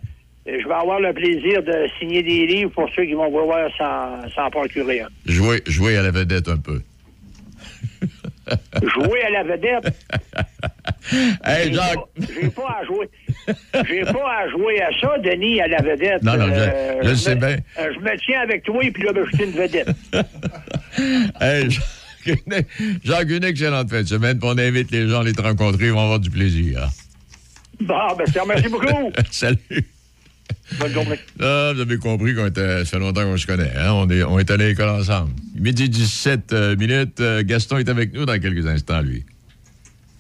[0.46, 4.28] je vais avoir le plaisir de signer des livres pour ceux qui vont vouloir s'en
[4.30, 5.08] s'en procurer un.
[5.26, 6.80] Jouer, jouer à la vedette un peu.
[8.82, 9.94] Jouer à la vedette?
[11.44, 11.94] Hey, J'ai Jacques.
[11.94, 12.08] pas-
[12.40, 13.08] J'ai pas à jouer.
[13.88, 16.22] J'ai pas à jouer à ça, Denis, à la vedette.
[16.22, 17.56] Non, non, je- Euh, je me- sais bien.
[17.78, 19.88] euh, je me tiens avec toi et puis là, ben, je suis une vedette.
[21.40, 22.64] Hey, Jacques, une,
[23.04, 24.38] Jacques, une excellente fin de semaine.
[24.42, 25.86] On invite les gens à les te rencontrer.
[25.86, 26.88] Ils vont avoir du plaisir.
[27.80, 29.12] Bon, ben, je te remercie beaucoup.
[29.30, 29.58] Salut.
[30.78, 31.18] Bonne journée.
[31.40, 33.70] Ah, vous avez compris qu'on était, ça fait longtemps qu'on se connaît.
[33.76, 33.92] Hein?
[33.92, 35.30] On, est, on est allé à l'école ensemble.
[35.56, 37.22] Midi 17 euh, minutes.
[37.42, 39.24] Gaston est avec nous dans quelques instants, lui.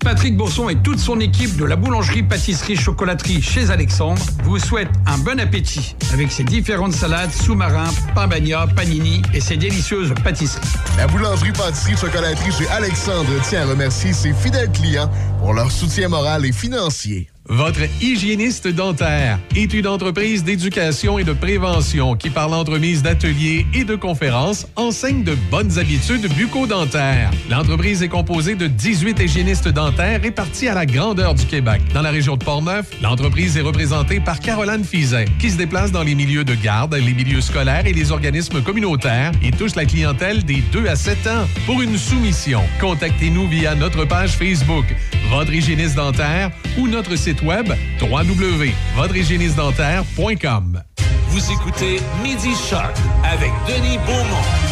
[0.00, 4.88] Patrick Bourson et toute son équipe de la boulangerie, pâtisserie, chocolaterie chez Alexandre vous souhaitent
[5.06, 10.66] un bon appétit avec ses différentes salades, sous-marins, pain bagna, panini et ses délicieuses pâtisseries.
[10.96, 16.08] La boulangerie, pâtisserie, chocolaterie chez Alexandre tient à remercier ses fidèles clients pour leur soutien
[16.08, 17.28] moral et financier.
[17.52, 23.82] Votre hygiéniste dentaire est une entreprise d'éducation et de prévention qui, par l'entremise d'ateliers et
[23.82, 27.32] de conférences, enseigne de bonnes habitudes bucco-dentaires.
[27.50, 31.82] L'entreprise est composée de 18 hygiénistes dentaires répartis à la grandeur du Québec.
[31.92, 36.04] Dans la région de Portneuf, l'entreprise est représentée par Caroline Fizet, qui se déplace dans
[36.04, 40.44] les milieux de garde, les milieux scolaires et les organismes communautaires et touche la clientèle
[40.44, 41.48] des 2 à 7 ans.
[41.66, 44.84] Pour une soumission, contactez-nous via notre page Facebook,
[45.30, 47.68] Votre hygiéniste dentaire ou notre site web
[48.00, 50.82] www.votrehygiénistedentaire.com.
[51.28, 54.69] Vous écoutez Midi Choc avec Denis Beaumont.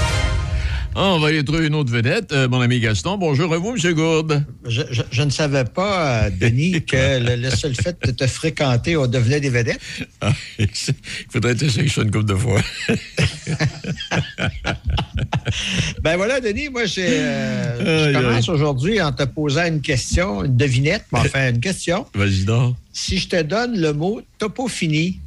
[0.95, 3.19] Ah, on va aller trouver une autre vedette, euh, mon ami Gaston.
[3.19, 3.95] Bonjour à vous, M.
[3.95, 4.45] Gourde.
[4.67, 8.27] Je, je- je ne savais pas, euh, Denis, que le, le seul fait de te
[8.27, 9.79] fréquenter, on devenait des vedettes.
[10.21, 10.67] Ah, il
[11.31, 12.61] faudrait essayer ça une couple de fois.
[16.03, 20.57] Ben voilà, Denis, moi, j'ai, euh, je commence aujourd'hui en te posant une question, une
[20.57, 22.07] devinette, mais enfin, une question.
[22.15, 22.77] Vas-y donc.
[22.93, 25.21] Si je te donne le mot topofini,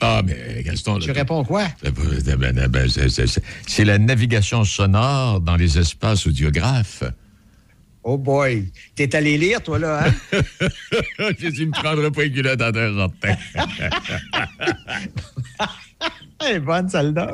[0.00, 0.98] Ah, mais Gaston...
[0.98, 1.68] tu là, réponds quoi?
[3.66, 7.04] c'est- la navigation sonore dans les espaces audiographes.
[8.02, 10.14] Oh boy, t'es allé lire, toi, là, hein?
[11.18, 13.12] que tu me prendrais pas une culotte en.
[16.48, 17.32] Elle est bonne, celle-là.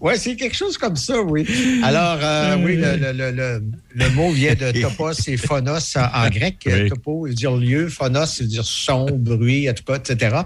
[0.00, 1.46] Oui, c'est quelque chose comme ça, oui.
[1.82, 3.62] Alors, euh, oui, le, le- le- le-
[3.94, 6.56] le mot vient de topos et phonos en, en grec.
[6.66, 6.88] Oui.
[6.90, 10.36] Topo, veut dire lieu, phonos, veut dire son, bruit, en tout cas, etc.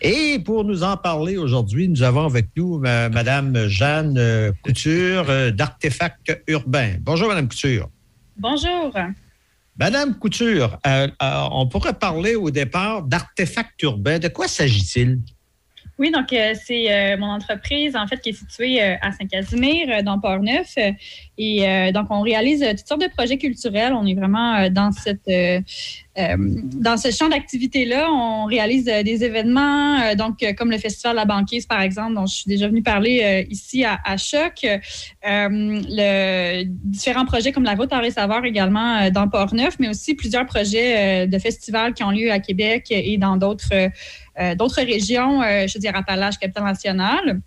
[0.00, 5.26] Et pour nous en parler aujourd'hui, nous avons avec nous ma- Madame Jeanne euh, Couture
[5.28, 6.94] euh, d'Artefacts Urbains.
[7.00, 7.88] Bonjour, Madame Couture.
[8.36, 8.94] Bonjour.
[9.78, 14.18] Madame Couture, euh, euh, on pourrait parler au départ d'artefacts urbains.
[14.18, 15.18] De quoi s'agit-il?
[16.00, 20.02] Oui, donc euh, c'est euh, mon entreprise en fait qui est située euh, à Saint-Casimir,
[20.02, 20.74] dans Port-Neuf.
[21.36, 23.94] Et donc on réalise toutes sortes de projets culturels.
[23.94, 25.30] On est vraiment dans cette
[26.74, 28.12] dans ce champ d'activité-là.
[28.12, 32.34] On réalise des événements, donc comme le Festival de la banquise, par exemple, dont je
[32.34, 34.66] suis déjà venue parler ici à, à Choc.
[36.84, 41.38] Différents projets comme la Route Henri Savard également dans Port-Neuf, mais aussi plusieurs projets de
[41.38, 43.90] festivals qui ont lieu à Québec et dans d'autres
[44.54, 47.40] d'autres régions, euh, je veux dire Appalaches, Capitale-Nationale.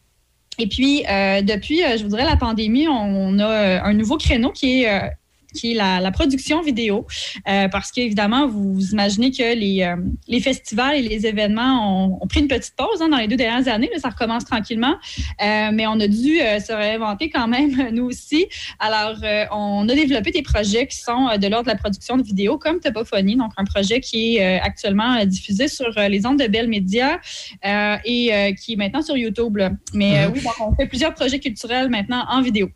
[0.59, 4.51] Et puis, euh, depuis, euh, je voudrais, la pandémie, on, a euh, un nouveau créneau
[4.51, 5.07] qui est, euh,
[5.53, 7.05] qui est la, la production vidéo.
[7.47, 9.95] Euh, parce qu'évidemment, vous, vous imaginez que les, euh,
[10.27, 13.35] les festivals et les événements ont, ont pris une petite pause hein, dans les deux
[13.35, 13.89] dernières années.
[13.93, 14.95] Là, ça recommence tranquillement.
[15.41, 18.47] Euh, mais on a dû se réinventer quand même, nous aussi.
[18.79, 19.15] Alors,
[19.51, 22.79] on a développé des projets qui sont de l'ordre de la production de vidéos, comme
[22.79, 27.19] Topophonie, donc un projet qui est actuellement diffusé sur les ondes de Bell Media
[27.63, 29.57] et qui est maintenant sur YouTube.
[29.57, 29.71] là.
[29.93, 30.33] Mais Mhm.
[30.33, 32.69] oui, donc on fait plusieurs projets culturels maintenant en vidéo.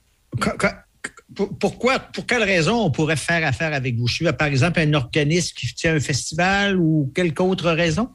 [1.38, 4.08] Pour- Pourquoi, pour quelle raison on pourrait faire affaire avec vous?
[4.08, 8.10] Je par exemple, un organisme qui tient un festival ou quelque autre raison?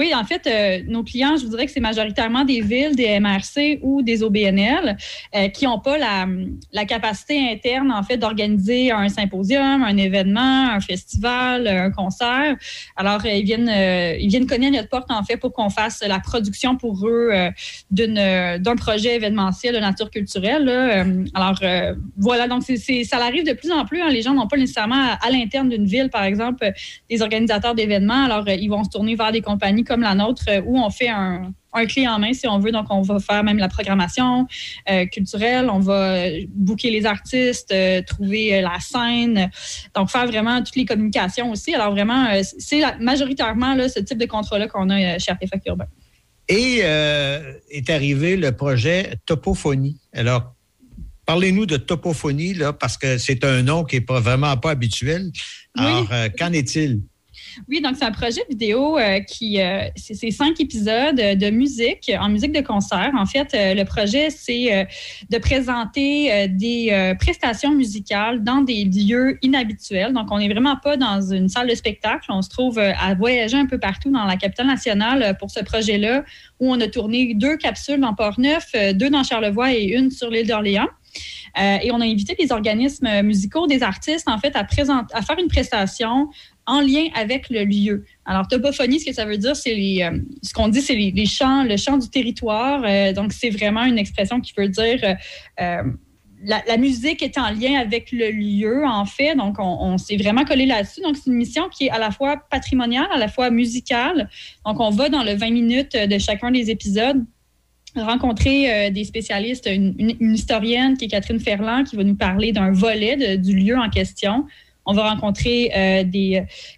[0.00, 3.20] Oui, en fait, euh, nos clients, je vous dirais que c'est majoritairement des villes, des
[3.20, 4.96] MRC ou des OBNL
[5.34, 10.80] euh, qui n'ont pas la, capacité interne, en fait, d'organiser un symposium, un événement, un
[10.80, 12.56] festival, un concert.
[12.96, 15.68] Alors, euh, ils viennent, euh, ils viennent cogner à notre porte, en fait, pour qu'on
[15.68, 17.50] fasse la production pour eux euh,
[17.98, 20.66] euh, d'un projet événementiel de nature culturelle.
[20.66, 24.00] Euh, alors, euh, voilà, donc ça arrive de plus en plus.
[24.00, 24.08] hein.
[24.08, 26.70] Les gens n'ont pas nécessairement à, à l'interne d'une ville, par exemple, euh,
[27.10, 28.24] des organisateurs d'événements.
[28.24, 30.88] Alors, euh, ils vont se tourner vers des compagnies comme la nôtre euh, où on
[30.88, 32.70] fait un, un clé en main, si on veut.
[32.70, 34.46] Donc, on va faire même la programmation
[34.88, 35.68] euh, culturelle.
[35.68, 39.50] On va euh, booker les artistes, euh, trouver la scène.
[39.96, 41.74] Donc, faire vraiment toutes les communications aussi.
[41.74, 45.86] Alors, vraiment, euh, c'est majoritairement là, ce type de contrat-là qu'on a chez Artefact Urbain.
[46.48, 46.78] Et
[47.78, 49.98] est arrivé le projet Topophonie.
[50.12, 50.54] Alors,
[51.24, 55.30] parlez-nous de Topophonie, là, parce que c'est un nom qui n'est pas, vraiment pas habituel.
[55.76, 57.02] Alors, qu'en est-il?
[57.68, 62.28] Oui, donc c'est un projet vidéo euh, qui, euh, c'est cinq épisodes de musique, en
[62.28, 63.10] musique de concert.
[63.16, 64.88] En fait, euh, le projet, c'est
[65.30, 70.12] de présenter des prestations musicales dans des lieux inhabituels.
[70.12, 72.26] Donc, on n'est vraiment pas dans une salle de spectacle.
[72.30, 76.24] On se trouve à voyager un peu partout dans la capitale nationale pour ce projet-là,
[76.58, 80.46] où on a tourné deux capsules dans Port-Neuf, deux dans Charlevoix et une sur l'île
[80.46, 80.88] d'Orléans.
[81.58, 85.38] Et on a invité des organismes musicaux, des artistes, en fait, à, présenter, à faire
[85.38, 86.28] une prestation
[86.66, 88.04] en lien avec le lieu.
[88.24, 91.24] Alors, topophonie, ce que ça veut dire, c'est euh, ce qu'on dit, c'est les, les
[91.24, 92.82] le chant du territoire.
[92.84, 95.14] Euh, donc, c'est vraiment une expression qui veut dire euh,
[95.60, 95.82] euh,
[96.42, 99.34] la, musique est en lien avec le lieu, en fait.
[99.34, 101.02] Donc, on, s'est vraiment collé là-dessus.
[101.02, 104.30] Donc, c'est une mission qui est à la fois patrimoniale, à la fois musicale.
[104.64, 107.24] Donc, on va dans le 20 minutes de chacun des épisodes
[107.96, 113.36] rencontrer des spécialistes, une, historienne qui est Catherine Ferland, qui va nous parler d'un volet
[113.36, 114.46] du lieu en question.
[114.86, 116.04] On va rencontrer euh,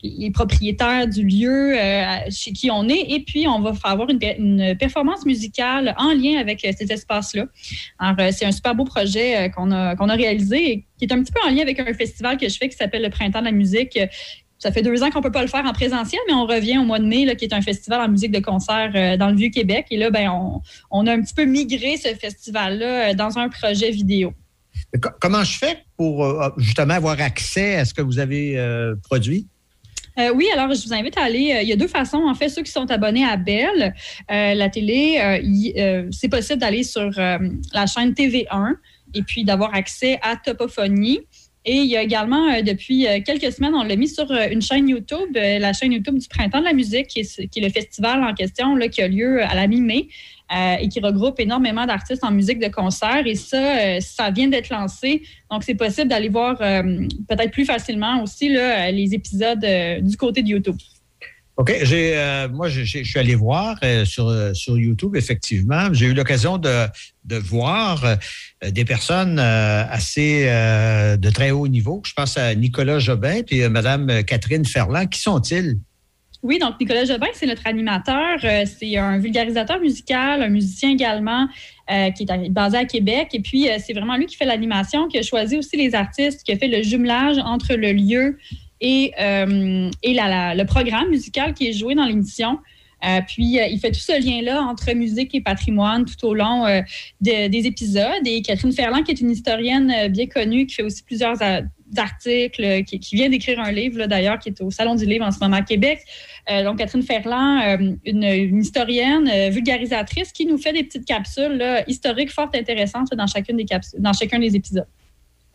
[0.02, 4.18] les propriétaires du lieu euh, chez qui on est et puis on va avoir une,
[4.18, 7.46] pe- une performance musicale en lien avec euh, ces espaces-là.
[7.98, 11.40] Alors, c'est un super beau projet qu'on a, réalisé et qui est un petit peu
[11.46, 13.98] en lien avec un festival que je fais qui s'appelle le Printemps de la musique.
[14.58, 16.84] Ça fait deux ans qu'on peut pas le faire en présentiel, mais on revient au
[16.84, 19.86] mois de mai, qui est un festival en musique de concert dans le Vieux-Québec.
[19.90, 20.30] Et là, ben,
[20.90, 24.34] on, a un petit peu migré ce festival-là dans un projet vidéo.
[25.00, 28.94] Co- Comment je fais pour euh, justement avoir accès à ce que vous avez euh,
[29.02, 29.46] produit?
[30.18, 31.58] Euh, oui, alors je vous invite à aller.
[31.62, 32.18] il y a deux façons.
[32.28, 33.94] En fait, ceux qui sont abonnés à Bell,
[34.28, 35.40] la télé,
[36.10, 38.74] c'est possible d'aller sur la chaîne TV1
[39.14, 41.20] et puis d'avoir accès à Topophonie.
[41.64, 45.30] Et il y a également, depuis quelques semaines, on l'a mis sur une chaîne YouTube,
[45.34, 48.34] la chaîne YouTube du Printemps de la musique, qui est, qui est le festival en
[48.34, 50.08] question là, qui a lieu à la mi-mai
[50.54, 53.26] euh, et qui regroupe énormément d'artistes en musique de concert.
[53.26, 55.22] Et ça, euh, ça vient d'être lancé.
[55.50, 56.82] Donc, c'est possible d'aller voir euh,
[57.26, 59.64] peut-être plus facilement aussi les épisodes
[60.02, 60.76] du côté de YouTube.
[61.56, 61.72] OK.
[62.52, 65.88] Moi, je suis allé voir sur, YouTube, effectivement.
[65.92, 66.88] J'ai eu l'occasion de,
[67.38, 68.18] voir
[68.62, 72.02] des personnes assez de très haut niveau.
[72.04, 75.08] Je pense à Nicolas Jobin et Mme Catherine Ferland.
[75.08, 75.78] Qui sont-ils?
[76.42, 78.38] Oui, donc Nicolas Jobin, c'est notre animateur.
[78.42, 81.46] Euh, c'est un vulgarisateur musical, un musicien également,
[81.88, 83.28] euh, qui est basé à Québec.
[83.32, 86.42] Et puis, euh, c'est vraiment lui qui fait l'animation, qui a choisi aussi les artistes,
[86.42, 88.38] qui a fait le jumelage entre le lieu
[88.80, 89.12] et,
[90.02, 92.58] et la- le programme musical qui est joué dans l'émission.
[93.28, 96.64] Puis, il fait tout ce lien-là entre musique et patrimoine tout au long
[97.20, 98.26] de- des épisodes.
[98.26, 101.36] Et Catherine Ferland, qui est une historienne bien connue, qui fait aussi plusieurs,
[101.92, 105.30] d'articles, qui, qui vient d'écrire un livre, d'ailleurs, qui est au Salon du livre en
[105.30, 106.00] ce moment à Québec.
[106.50, 111.62] Euh, donc, Catherine Ferland, euh, une, historienne euh, vulgarisatrice qui nous fait des petites capsules
[111.86, 114.86] historiques fort intéressantes dans, chacune des capsules, dans chacun des épisodes.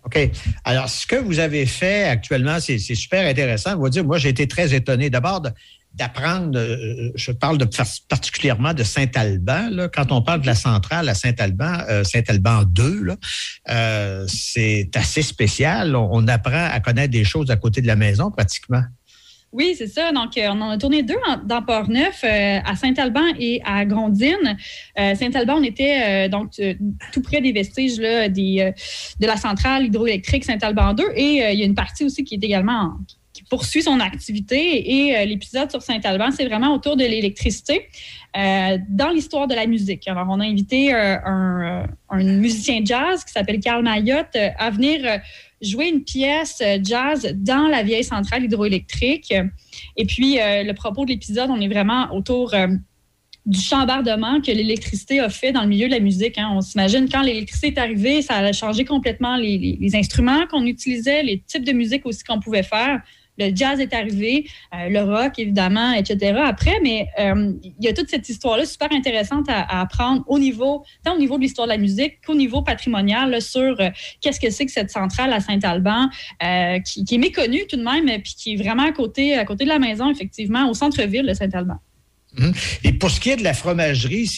[0.06, 0.18] OK.
[0.64, 3.78] Alors, ce que vous avez fait actuellement, c'est super intéressant.
[3.78, 5.10] Va dire, moi, j'ai été très étonné.
[5.10, 5.42] D'abord,
[5.98, 7.58] d'apprendre, euh, je parle
[8.08, 9.88] particulièrement de Saint-Alban.
[9.94, 13.16] Quand on parle de la centrale à Saint-Alban, euh, Saint-Alban 2, là,
[13.70, 15.96] euh, c'est assez spécial.
[15.96, 18.84] On, apprend à connaître des choses à côté de la maison, pratiquement.
[19.54, 20.12] Oui, c'est ça.
[20.12, 24.58] Donc, euh, on en a tourné deux dans Port-Neuf, euh, à Saint-Alban et à Grondines.
[25.00, 26.74] Euh, Saint-Alban, on était euh, donc euh,
[27.14, 31.04] tout près des vestiges euh, de la centrale hydroélectrique Saint-Alban 2.
[31.16, 32.98] Et euh, il y a une partie aussi qui est également en-
[33.50, 34.92] poursuit son activité.
[34.96, 37.88] Et euh, l'épisode sur Saint-Alban, c'est vraiment autour de l'électricité
[38.36, 40.08] euh, dans l'histoire de la musique.
[40.08, 45.20] Alors, on a invité euh, un, un musicien jazz qui s'appelle Carl Mayotte à venir
[45.62, 49.34] jouer une pièce jazz dans la vieille centrale hydroélectrique.
[49.96, 52.54] Et puis, le propos de l'épisode, on est vraiment autour
[53.48, 56.38] du chambardement que l'électricité a fait dans le milieu de la musique.
[56.38, 56.52] hein.
[56.54, 61.40] On s'imagine quand l'électricité est arrivée, ça a changé complètement les instruments qu'on utilisait, les
[61.40, 63.02] types de musique aussi qu'on pouvait faire.
[63.38, 66.40] Le jazz est arrivé, euh, le rock évidemment, etc.
[66.44, 70.84] Après, mais euh, il y a toute cette histoire-là super intéressante à, apprendre au niveau,
[71.04, 73.90] tant au niveau de l'histoire de la musique qu'au niveau patrimonial sur euh,
[74.22, 76.10] qu'est-ce que c'est que cette centrale à Saint-Alban,
[76.86, 79.70] qui, est méconnue tout de même, puis qui est vraiment à côté, à côté de
[79.70, 81.78] la maison, effectivement, au centre-ville de Saint-Alban.
[82.38, 82.54] Mhm.
[82.84, 84.30] Et pour ce qui est de la fromagerie,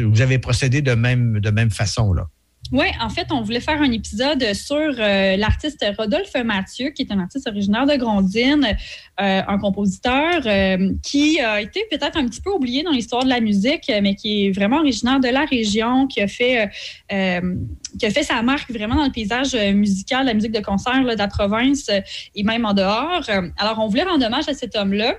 [0.00, 2.26] vous avez procédé de même, de même façon, là?
[2.72, 7.12] Oui, en fait, on voulait faire un épisode sur euh, l'artiste Rodolphe Mathieu, qui est
[7.12, 8.76] un artiste originaire de Grondines,
[9.20, 13.28] euh, un compositeur euh, qui a été peut-être un petit peu oublié dans l'histoire de
[13.28, 16.70] la musique, mais qui est vraiment originaire de la région, qui a fait,
[17.08, 21.16] qui a fait sa marque vraiment dans le paysage musical, la musique de concert de
[21.16, 21.88] la province
[22.34, 23.24] et même en dehors.
[23.58, 25.14] Alors, on voulait rendre hommage à cet homme-là.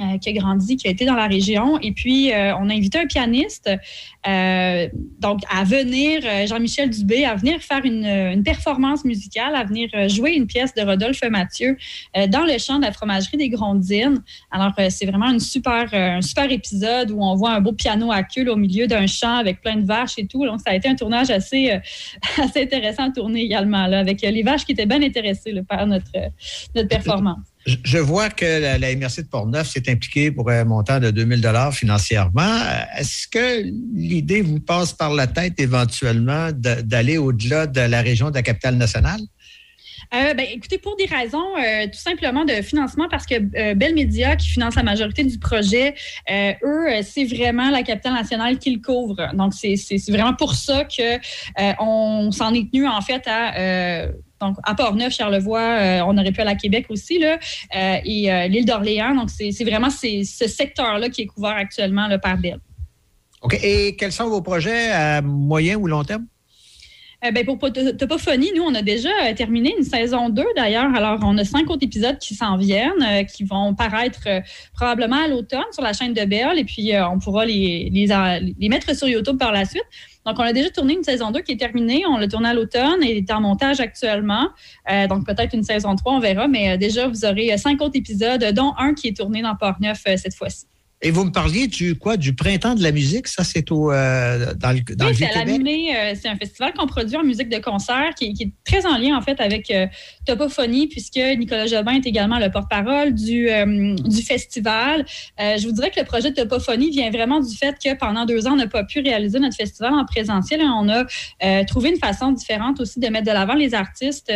[0.00, 1.76] Euh, qui a grandi, qui a été dans la région.
[1.80, 3.68] Et puis, euh, on a invité un pianiste,
[4.28, 4.88] euh,
[5.18, 10.46] donc à venir, Jean-Michel Dubé, à venir faire une, performance musicale, à venir jouer une
[10.46, 11.76] pièce de Rodolphe Mathieu
[12.28, 14.22] dans le champ de la fromagerie des Grondines.
[14.52, 18.22] Alors, c'est vraiment une super, un super épisode où on voit un beau piano à
[18.22, 20.46] queue au milieu d'un champ avec plein de vaches et tout.
[20.46, 21.72] Donc, ça a été un tournage assez,
[22.38, 26.12] intéressant à tourner également, là, avec les vaches qui étaient bien intéressées là, par notre,
[26.74, 27.48] notre performance.
[27.84, 31.74] Je, vois que la, MRC de Portneuf s'est impliquée pour un montant de 2000 dollars
[31.74, 32.60] financièrement.
[32.96, 33.62] Est-ce que
[33.94, 38.76] l'idée vous passe par la tête éventuellement d'aller au-delà de la région de la capitale
[38.76, 39.20] nationale?
[40.14, 43.94] Euh, ben, écoutez, pour des raisons euh, tout simplement de financement, parce que euh, Bell
[43.94, 45.94] Media, qui finance la majorité du projet,
[46.30, 49.16] euh, eux, c'est vraiment la capitale nationale qui le couvre.
[49.34, 49.76] Donc, c'est
[50.08, 51.18] vraiment pour ça que
[51.78, 54.08] on s'en est tenu en fait à
[54.40, 57.38] donc à Port-Neuf, Charlevoix, euh, on aurait pu aller à Québec aussi là,
[57.76, 59.14] euh, et euh, l'île d'Orléans.
[59.14, 62.58] Donc, c'est vraiment ce secteur-là qui est couvert actuellement là, par Bell.
[63.42, 63.58] OK.
[63.62, 66.26] Et quels sont vos projets à moyen ou long terme?
[67.24, 70.94] Euh, ben, pour Topophonie, nous, on a déjà euh, terminé une saison 2 d'ailleurs.
[70.94, 74.28] Alors, on a cinq autres épisodes qui s'en viennent, euh, qui vont paraître
[74.72, 78.06] probablement à l'automne sur la chaîne de Bell, et puis on pourra les, les,
[78.58, 79.84] les mettre sur YouTube par la suite.
[80.26, 82.04] Donc, on a déjà tourné une saison 2 qui est terminée.
[82.06, 84.48] On l'a tournée à l'automne et elle est en montage actuellement.
[84.90, 86.48] Euh, donc, peut-être une saison 3, on verra.
[86.48, 89.54] Mais euh, déjà, vous aurez euh, cinq autres épisodes, dont un qui est tourné dans
[89.56, 90.66] Port-Neuf cette fois-ci.
[91.00, 92.16] Et vous me parliez du quoi?
[92.16, 93.28] Du printemps de la musique?
[93.28, 96.72] Ça, c'est au euh, dans le, dans Oui, le c'est à euh, c'est un festival
[96.72, 99.70] qu'on produit en musique de concert qui, qui est très en lien, en fait, avec
[99.70, 99.86] euh,
[100.26, 105.06] Topophonie, puisque Nicolas Jobin est également le porte-parole du, euh, du festival.
[105.38, 108.48] Je vous dirais que le projet de Topophonie vient vraiment du fait que pendant deux
[108.48, 110.62] ans, on n'a pas pu réaliser notre festival en présentiel.
[110.62, 114.32] On a trouvé une façon différente aussi de mettre de l'avant les artistes.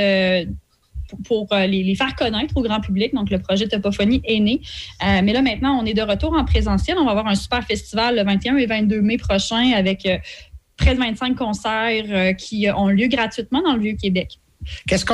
[1.24, 3.14] Pour, euh, les, faire connaître au grand public.
[3.14, 4.60] Donc, le projet Topophonie est né.
[5.04, 6.96] Euh, mais là, maintenant, on est de retour en présentiel.
[6.98, 10.18] On va avoir un super festival le 21 et 22 mai prochain avec euh,
[10.76, 14.38] près de 25 concerts qui ont lieu gratuitement dans le Vieux-Québec.
[14.86, 15.04] Qu'est-ce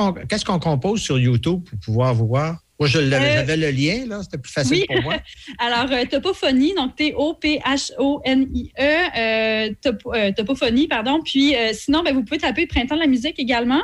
[0.44, 2.59] qu'on compose sur YouTube pour pouvoir voir?
[2.79, 4.20] Moi, je l'avais- Euh, j'avais le lien, là.
[4.22, 4.87] C'était plus facile oui.
[4.87, 5.16] pour moi.
[5.59, 8.81] Alors, euh, Topophonie, donc T-O-P-H-O-N-I-E,
[9.18, 9.70] euh,
[10.14, 11.20] euh, Topophonie, pardon.
[11.24, 13.83] Puis, sinon, ben, vous pouvez taper Printemps de la musique également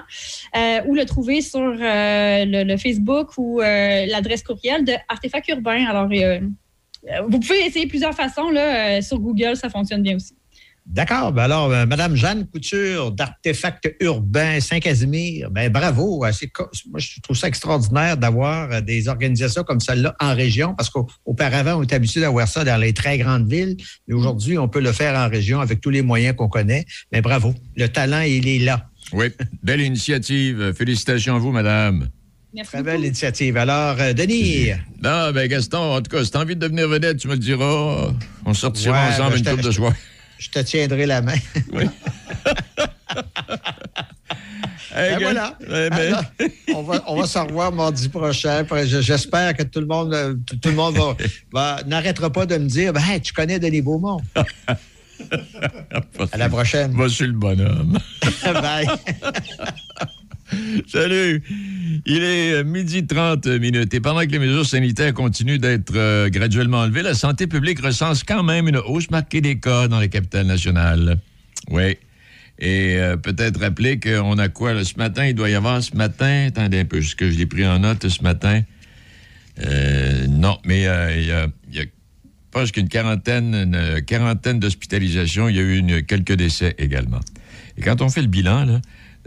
[0.87, 5.85] ou le trouver sur le, le Facebook ou l'adresse courriel de Artefact Urbain.
[5.87, 6.09] Alors,
[7.29, 8.51] vous pouvez essayer plusieurs façons.
[8.51, 10.35] Là, sur Google, ça fonctionne bien aussi.
[10.87, 11.33] D'accord.
[11.33, 16.19] Ben alors, euh, Madame Jeanne Couture d'Artefacts Urbains Saint-Casimir, ben bravo.
[16.19, 16.31] Moi,
[16.99, 21.83] je trouve ça extraordinaire d'avoir euh, des organisations comme celle-là en région, parce qu'auparavant, on
[21.85, 23.77] était habitué d'avoir ça dans les très grandes villes,
[24.07, 26.85] mais aujourd'hui, on peut le faire en région avec tous les moyens qu'on connaît.
[27.13, 27.55] Mais bravo.
[27.77, 28.87] Le talent, il est là.
[29.13, 29.27] Oui,
[29.63, 30.75] belle initiative.
[30.77, 32.09] Félicitations à vous, madame.
[32.55, 33.57] Merci Très belle initiative.
[33.57, 34.69] Alors, euh, Denis.
[35.03, 37.39] Non, ben Gaston, en tout cas, si t'as envie de devenir vedette, tu me le
[37.41, 38.13] diras.
[38.45, 39.93] On sortira Ouais, ensemble ben, une coupe de soir.
[40.39, 41.35] Je te tiendrai la main.
[44.95, 45.59] Ben Hey, voilà.
[45.69, 46.25] Ben- Alors,
[46.75, 48.65] on va, on va se revoir mardi prochain.
[48.85, 51.17] Je- J'espère que tout le monde, euh, tout tout le monde va,
[51.53, 54.21] va- n'arrêtera pas de me dire ben, Hey, tu connais Denis Beaumont.
[56.33, 56.93] à la prochaine.
[56.97, 57.99] Va sur le bonhomme.
[58.45, 58.87] Bye.
[60.87, 61.43] Salut!
[62.07, 66.29] Il est euh, midi 30 minutes et pendant que les mesures sanitaires continuent d'être euh,
[66.29, 70.09] graduellement enlevées, la santé publique recense quand même une hausse marquée des cas dans les
[70.09, 71.19] capitales nationales.
[71.71, 71.97] Oui.
[72.59, 75.27] Et euh, peut-être rappeler qu'on a quoi ce matin?
[75.27, 77.79] Il doit y avoir ce matin, attendez un peu, ce que je l'ai pris en
[77.81, 78.63] note ce matin.
[80.29, 81.47] Non, mais il y a,
[82.55, 85.49] pense qu'une quarantaine, une quarantaine d'hospitalisations.
[85.49, 87.21] Il y a eu une- quelques décès également.
[87.77, 88.81] Et quand on fait le bilan, là,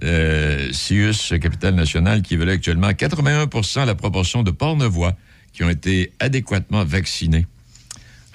[0.04, 5.16] euh, CIUS, Capitale nationale, qui évalue actuellement à 81% la proportion de Pornevois
[5.54, 7.48] qui ont été adéquatement vaccinés.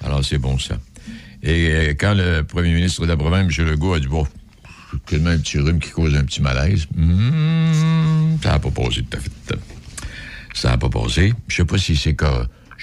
[0.03, 0.77] Alors, c'est bon, ça.
[1.41, 3.65] Et euh, quand le premier ministre de la province, M.
[3.67, 4.27] Legault, a dit, bon,
[4.91, 9.03] c'est tellement un petit rhume qui cause un petit malaise, hmm, ça n'a pas passé
[9.03, 9.31] tout à fait.
[10.53, 11.33] Ça n'a pas passé.
[11.47, 12.15] Je sais pas si c'est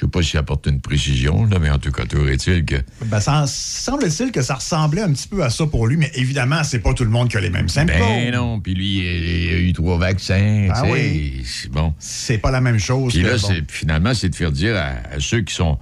[0.01, 2.77] Je sais pas s'il apporte une précision, là, mais en tout cas, toujours est-il que...
[3.05, 6.65] Ben, ça semble-t-il que ça ressemblait un petit peu à ça pour lui, mais évidemment,
[6.65, 7.99] c'est pas tout le monde qui a les mêmes symptômes.
[7.99, 11.43] Ben non, puis lui, il a eu trois vaccins, Ah oui.
[11.45, 11.93] c'est bon.
[11.99, 13.13] C'est pas la même chose.
[13.13, 13.49] Puis là, bon.
[13.69, 15.79] finalement, c'est de faire dire à, à ceux qui sont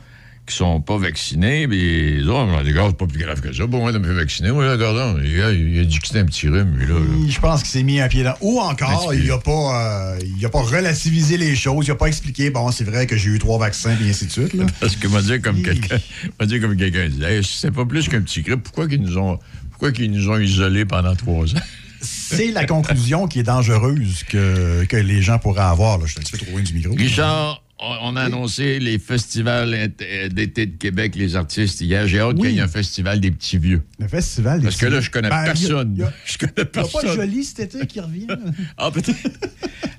[0.48, 3.66] qui sont pas vaccinés, mais les autres, les gars, c'est pas plus grave que ça.
[3.66, 6.06] Pour moi, de me faire vacciner, moi, là, regardons, il a, il a dit que
[6.06, 6.94] c'était un petit rhume, lui, là.
[6.94, 7.28] là.
[7.28, 8.34] Je pense qu'il s'est mis un pied dans.
[8.40, 12.06] Ou encore, il n'a pas, euh, il a pas relativisé les choses, il n'a pas
[12.06, 14.54] expliqué, bon, c'est vrai que j'ai eu trois vaccins, et ainsi de suite.
[14.54, 14.66] Là.
[14.80, 15.98] Parce que m'a dit comme quelqu'un,
[16.46, 19.18] dit comme quelqu'un dit, Hey, si c'est pas plus qu'un petit grippe, pourquoi qu'ils nous
[19.18, 19.38] ont,
[19.70, 21.60] pourquoi qu'ils nous ont isolés pendant trois ans?
[22.00, 25.98] C'est la conclusion qui est dangereuse que, que les gens pourraient avoir.
[25.98, 26.06] Là.
[26.06, 26.94] Je suis un petit peu trop loin du micro.
[26.94, 29.72] Richard, on, a annoncé les festivals
[30.02, 32.06] euh, d'été de Québec, les artistes hier.
[32.06, 33.82] J'ai hâte qu'il y ait un festival des petits vieux.
[33.98, 35.96] Le festival des Parce que là, je connais Ben, personne.
[35.96, 37.02] y a- Je connais Il n'y a personne.
[37.02, 38.26] pas de joli cet été qui revient.
[38.76, 39.16] Ah, peut-être.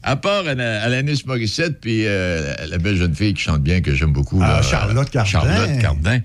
[0.04, 4.14] À part Alanis Morissette, puis euh, la belle jeune fille qui chante bien, que j'aime
[4.14, 4.40] beaucoup.
[4.42, 5.30] Ah, là, Charlotte Cardin.
[5.30, 6.20] Charlotte Cardin.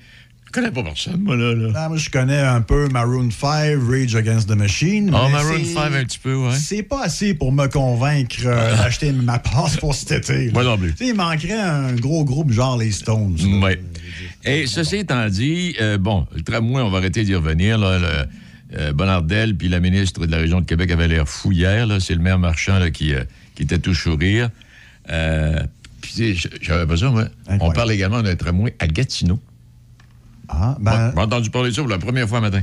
[0.54, 1.52] Je connais pas personne, moi, là.
[1.52, 1.72] là.
[1.74, 5.10] Ah, moi, je connais un peu Maroon 5, Rage Against the Machine.
[5.12, 6.54] Ah, mais Maroon c'est- 5 un petit peu, ouais.
[6.56, 10.52] C'est pas assez pour me convaincre euh, d'acheter ma passe pour cet été.
[10.52, 10.92] Moi non plus.
[10.94, 13.36] Tu sais, il manquerait un gros groupe genre les Stones.
[13.42, 13.72] Oui.
[14.44, 17.76] Et ceci étant dit, euh, bon, le tramway, on va arrêter d'y revenir.
[17.76, 21.50] Là, le, euh, Bonardel puis la ministre de la région de Québec avait l'air fou
[21.50, 21.88] hier.
[21.98, 23.12] C'est le maire marchand là, qui,
[23.56, 24.50] qui était tout sourire.
[25.10, 25.58] Euh,
[26.00, 27.24] puis, tu sais, j'avais pas ça, moi.
[27.48, 29.40] On parle également d'un tramway à Gatineau.
[30.48, 32.62] Ah, ben, J'ai entendu parler de ça pour la première fois matin.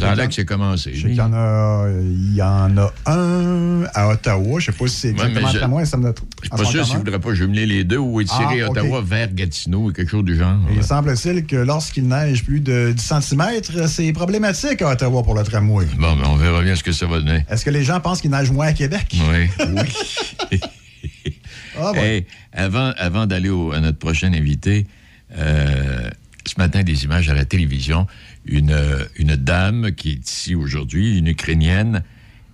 [0.00, 0.92] A l'air que c'est commencé.
[0.94, 4.58] Je sais qu'il y en a, il y en a un à Ottawa.
[4.58, 5.84] Je sais pas si c'est exactement mais je- à moi.
[5.84, 8.62] Ça me Je suis pas sûr s'il ne voudrait pas jumeler les deux ou étirer
[8.62, 8.70] Ah.
[8.70, 10.56] Ottawa vers Gatineau ou quelque chose du genre.
[10.74, 15.42] Il semble-t-il que lorsqu'il neige plus de 10 cm, c'est problématique à Ottawa pour le
[15.42, 15.84] tramway.
[15.98, 17.44] Bon, ben, on verra bien ce que ça va donner.
[17.50, 19.14] Est-ce que les gens pensent qu'il neige moins à Québec?
[19.14, 19.66] Oui.
[20.50, 20.60] oui.
[21.78, 22.00] Ah, bon.
[22.00, 22.24] Hey,
[22.54, 24.86] avant avant d'aller à notre prochain invité,
[25.36, 26.08] euh,
[26.46, 28.06] ce matin, des images à la télévision.
[28.44, 32.02] Une, euh, une dame qui est ici aujourd'hui, une Ukrainienne,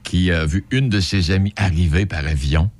[0.02, 2.70] qui a vu une de ses amies arriver par avion.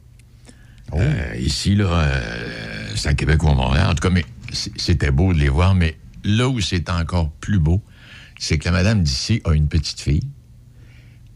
[0.95, 3.89] Euh, ici, là, euh, c'est à Québec ou à Montréal.
[3.89, 7.59] En tout cas, mais c'était beau de les voir, mais là où c'est encore plus
[7.59, 7.83] beau,
[8.39, 10.29] c'est que la madame d'ici a une petite fille.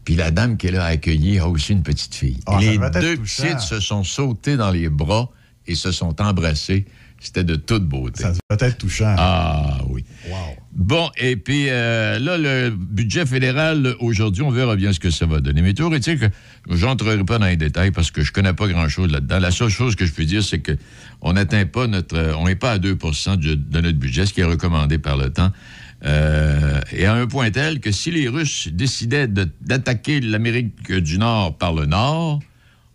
[0.03, 2.39] Puis la dame là à accueillir a aussi une petite fille.
[2.45, 3.43] Ah, les deux touchant.
[3.43, 5.31] petites se sont sautées dans les bras
[5.65, 6.85] et se sont embrassées.
[7.25, 8.21] C'était de toute beauté.
[8.21, 9.15] Ça doit être touchant.
[9.17, 10.05] Ah oui.
[10.73, 15.25] Bon, et puis euh, là, le budget fédéral, aujourd'hui, on verra bien ce que ça
[15.25, 15.61] va donner.
[15.61, 16.25] Mais toujours est-il que
[16.69, 19.39] j'entrerai pas dans les détails parce que je connais pas grand-chose là-dedans.
[19.39, 20.73] La seule chose que je peux dire, c'est que
[21.21, 22.15] on n'atteint pas notre...
[22.15, 22.97] euh, On n'est pas à 2
[23.37, 25.51] du- de notre budget, ce qui est recommandé par le temps.
[26.05, 31.17] Euh, et à un point tel que si les Russes décidaient de- d'attaquer l'Amérique du
[31.17, 32.41] Nord par le Nord,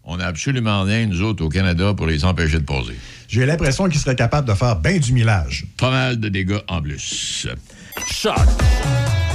[0.05, 2.97] on n'a absolument rien, nous autres, au Canada, pour les empêcher de poser.
[3.29, 5.67] J'ai l'impression qu'il serait capable de faire bien du millage.
[5.77, 7.47] Pas mal de dégâts en plus.
[8.11, 8.37] Choc.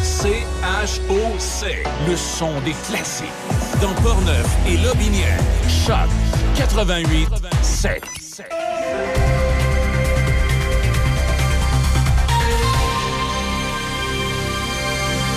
[0.03, 1.84] C-H-O-C.
[2.07, 3.28] Le son des classiques.
[3.82, 5.39] Dans Portneuf et Lobinière.
[5.86, 6.09] Choc
[6.55, 7.30] 88
[7.61, 8.03] 7.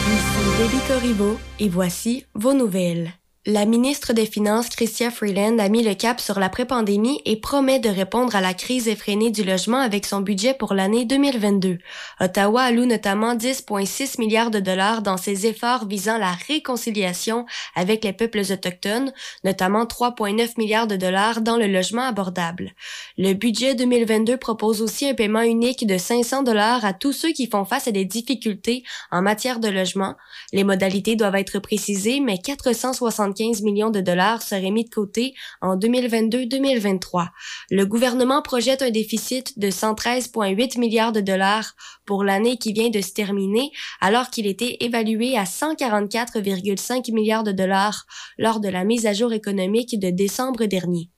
[0.09, 3.13] Ici Déby Corriveau et voici vos nouvelles.
[3.51, 7.79] La ministre des Finances, Chrystia Freeland, a mis le cap sur la pré-pandémie et promet
[7.79, 11.79] de répondre à la crise effrénée du logement avec son budget pour l'année 2022.
[12.21, 18.13] Ottawa alloue notamment 10,6 milliards de dollars dans ses efforts visant la réconciliation avec les
[18.13, 22.73] peuples autochtones, notamment 3,9 milliards de dollars dans le logement abordable.
[23.17, 27.49] Le budget 2022 propose aussi un paiement unique de 500 dollars à tous ceux qui
[27.49, 30.17] font face à des difficultés en matière de logement.
[30.53, 32.37] Les modalités doivent être précisées, mais
[33.39, 37.29] 475 millions de dollars seraient mis de côté en 2022-2023.
[37.71, 41.75] Le gouvernement projette un déficit de 113,8 milliards de dollars
[42.05, 43.71] pour l'année qui vient de se terminer,
[44.01, 48.07] alors qu'il était évalué à 144,5 milliards de dollars
[48.39, 51.11] lors de la mise à jour économique de décembre dernier.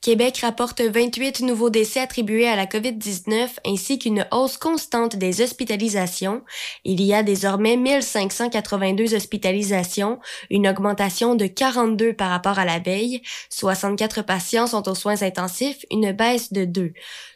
[0.00, 6.42] Québec rapporte 28 nouveaux décès attribués à la COVID-19 ainsi qu'une hausse constante des hospitalisations.
[6.84, 10.18] Il y a désormais 1582 hospitalisations,
[10.50, 13.22] une augmentation de 42 par rapport à la veille.
[13.50, 16.92] 64 patients sont aux soins intensifs, une baisse de 2.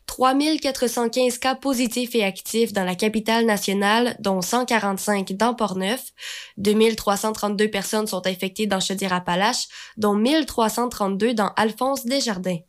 [0.06, 6.12] 3415 cas positifs et actifs dans la capitale nationale, dont 145 dans Port-Neuf.
[6.58, 12.60] 2332 personnes sont infectées dans Chaudière-Appalaches, dont 1332 dans Alphonse Desjardins.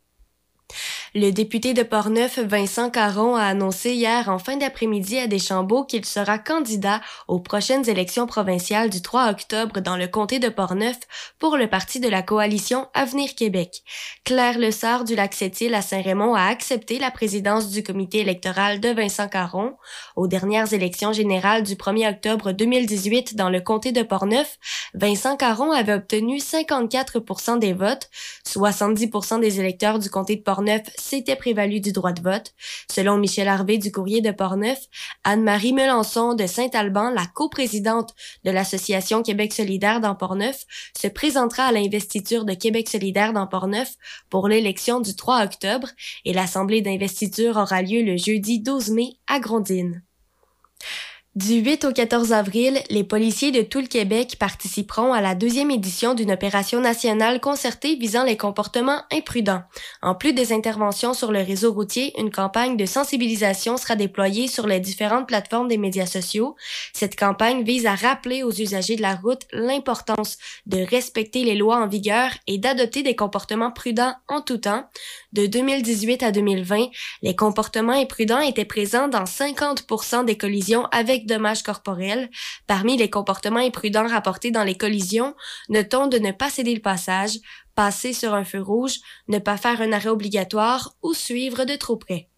[1.18, 6.04] Le député de Portneuf, Vincent Caron, a annoncé hier en fin d'après-midi à Deschambault qu'il
[6.04, 10.98] sera candidat aux prochaines élections provinciales du 3 octobre dans le comté de Portneuf
[11.38, 13.82] pour le parti de la coalition Avenir Québec.
[14.24, 19.28] Claire Lessard du Lac-Sept-Îles à Saint-Raymond a accepté la présidence du comité électoral de Vincent
[19.28, 19.74] Caron.
[20.16, 24.58] Aux dernières élections générales du 1er octobre 2018 dans le comté de Portneuf,
[24.92, 28.10] Vincent Caron avait obtenu 54 des votes,
[28.44, 29.10] 70
[29.40, 32.52] des électeurs du comté de Portneuf s'était prévalu du droit de vote.
[32.90, 34.78] Selon Michel Harvey du Courrier de Portneuf,
[35.24, 40.64] Anne-Marie Melançon de Saint-Alban, la coprésidente de l'Association Québec solidaire dans Portneuf,
[40.96, 43.94] se présentera à l'investiture de Québec solidaire dans Portneuf
[44.30, 45.88] pour l'élection du 3 octobre
[46.24, 50.02] et l'assemblée d'investiture aura lieu le jeudi 12 mai à Grondines.
[51.36, 55.70] Du 8 au 14 avril, les policiers de tout le Québec participeront à la deuxième
[55.70, 59.60] édition d'une opération nationale concertée visant les comportements imprudents.
[60.00, 64.66] En plus des interventions sur le réseau routier, une campagne de sensibilisation sera déployée sur
[64.66, 66.56] les différentes plateformes des médias sociaux.
[66.94, 71.76] Cette campagne vise à rappeler aux usagers de la route l'importance de respecter les lois
[71.76, 74.88] en vigueur et d'adopter des comportements prudents en tout temps.
[75.34, 76.86] De 2018 à 2020,
[77.20, 82.30] les comportements imprudents étaient présents dans 50% des collisions avec dommages corporels.
[82.66, 85.34] Parmi les comportements imprudents rapportés dans les collisions,
[85.68, 87.38] notons de ne pas céder le passage,
[87.74, 88.98] passer sur un feu rouge,
[89.28, 92.28] ne pas faire un arrêt obligatoire ou suivre de trop près.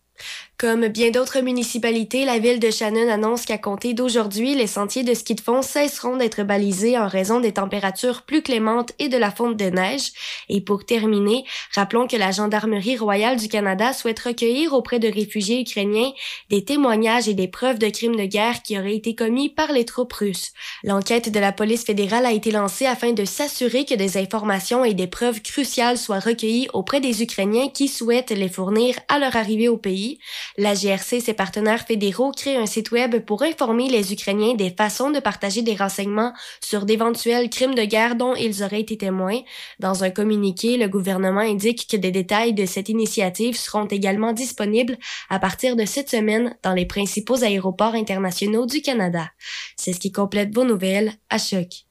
[0.59, 5.15] Comme bien d'autres municipalités, la ville de Shannon annonce qu'à compter d'aujourd'hui, les sentiers de
[5.15, 9.31] ski de fond cesseront d'être balisés en raison des températures plus clémentes et de la
[9.31, 10.11] fonte de neige.
[10.49, 11.45] Et pour terminer,
[11.77, 16.11] rappelons que la Gendarmerie royale du Canada souhaite recueillir auprès de réfugiés ukrainiens
[16.51, 19.85] des témoignages et des preuves de crimes de guerre qui auraient été commis par les
[19.85, 20.51] troupes russes.
[20.83, 24.95] L'enquête de la police fédérale a été lancée afin de s'assurer que des informations et
[24.95, 29.69] des preuves cruciales soient recueillies auprès des Ukrainiens qui souhaitent les fournir à leur arrivée
[29.69, 30.19] au pays.
[30.57, 34.71] La GRC et ses partenaires fédéraux créent un site web pour informer les Ukrainiens des
[34.71, 39.41] façons de partager des renseignements sur d'éventuels crimes de guerre dont ils auraient été témoins.
[39.79, 44.99] Dans un communiqué, le gouvernement indique que des détails de cette initiative seront également disponibles
[45.29, 49.31] à partir de cette semaine dans les principaux aéroports internationaux du Canada.
[49.77, 51.85] C'est ce qui complète vos nouvelles à Choc.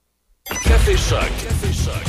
[0.63, 1.19] Café Choc.
[1.43, 2.06] Café Choc.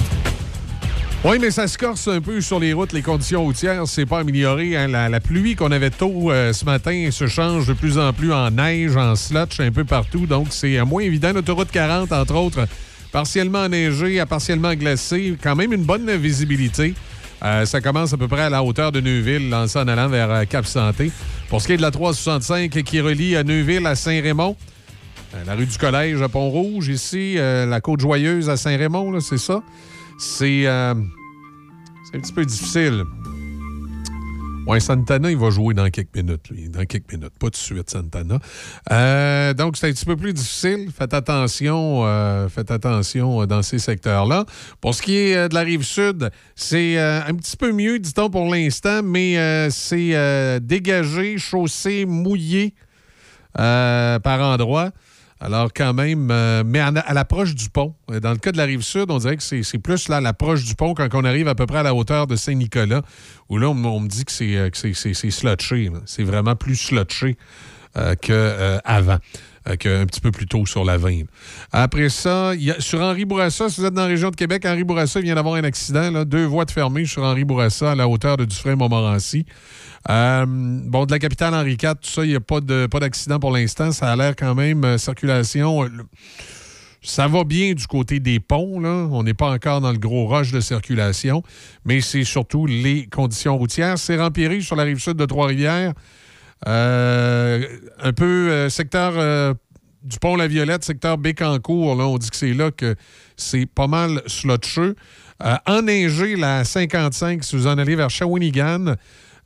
[1.24, 2.92] Oui, mais ça se corse un peu sur les routes.
[2.92, 4.76] Les conditions routières, c'est pas amélioré.
[4.76, 4.86] hein.
[4.86, 8.52] La, pluie qu'on avait tôt euh, ce matin se change de plus en plus en
[8.52, 10.26] neige, en slotch un peu partout.
[10.26, 11.32] Donc, c'est euh, moins évident.
[11.32, 12.68] L'autoroute 40, entre autres,
[13.10, 15.36] partiellement enneigée, à partiellement glacée.
[15.42, 16.94] Quand même une bonne visibilité.
[17.42, 21.10] Euh, ça commence à peu près à la hauteur de Neuville, en allant vers Cap-Santé.
[21.48, 24.56] Pour ce qui est de la 365 qui relie à Neuville à Saint-Raymond,
[25.46, 29.62] la rue du Collège à Pont-Rouge, ici, la Côte-Joyeuse à Saint-Raymond, c'est ça?
[30.18, 30.94] C'est euh,
[32.04, 33.04] c'est un petit peu difficile.
[34.66, 36.68] Ouais, Santana, il va jouer dans quelques minutes, lui.
[36.68, 37.32] Dans quelques minutes.
[37.38, 38.38] Pas tout de suite, Santana.
[38.90, 40.90] Euh, donc, c'est un petit peu plus difficile.
[40.94, 44.44] Faites attention, euh, faites attention dans ces secteurs-là.
[44.80, 48.52] Pour ce qui est de la rive sud, c'est un petit peu mieux, dit-on, pour
[48.52, 52.74] l'instant, mais c'est dégagé, chaussé, mouillé
[53.54, 54.90] par endroits.
[55.40, 57.94] Alors, quand même, euh, mais à, l'approche du pont.
[58.10, 60.20] Euh, Dans le cas de la rive sud, on dirait que c'est plus là, à
[60.20, 63.02] l'approche du pont quand on arrive à peu près à la hauteur de Saint-Nicolas,
[63.48, 64.70] où là, on, me dit que c'est euh,
[65.30, 65.90] slotché.
[66.06, 67.36] C'est vraiment plus slotché.
[68.20, 69.18] qu'avant.
[69.76, 71.22] Qu'un petit peu plus tôt sur la 20.
[71.72, 74.84] Après ça, il sur Henri Bourassa, si vous êtes dans la région de Québec, Henri
[74.84, 78.36] Bourassa vient d'avoir un accident, deux voies de fermées sur Henri Bourassa à la hauteur
[78.36, 79.44] de Dufresne-Montmorency.
[80.08, 83.00] Euh, bon, de la capitale Henri IV, tout ça, il n'y a pas de- pas
[83.00, 83.90] d'accident pour l'instant.
[83.92, 85.84] Ça a l'air quand même, euh, circulation.
[85.84, 85.88] euh,
[87.00, 88.82] ça va bien du côté des ponts.
[88.84, 91.42] On n'est pas encore dans le gros rush de circulation,
[91.84, 93.98] mais c'est surtout les conditions routières.
[93.98, 95.92] C'est empiré sur la rive sud de Trois-Rivières.
[96.66, 97.62] Euh,
[98.02, 99.54] un peu euh, secteur euh,
[100.02, 102.96] du pont La Violette, secteur Bécancourt, là, on dit que c'est là que
[103.36, 104.96] c'est pas mal slotcheux.
[105.66, 108.96] Enneigé, la 55, si vous en allez vers Shawinigan.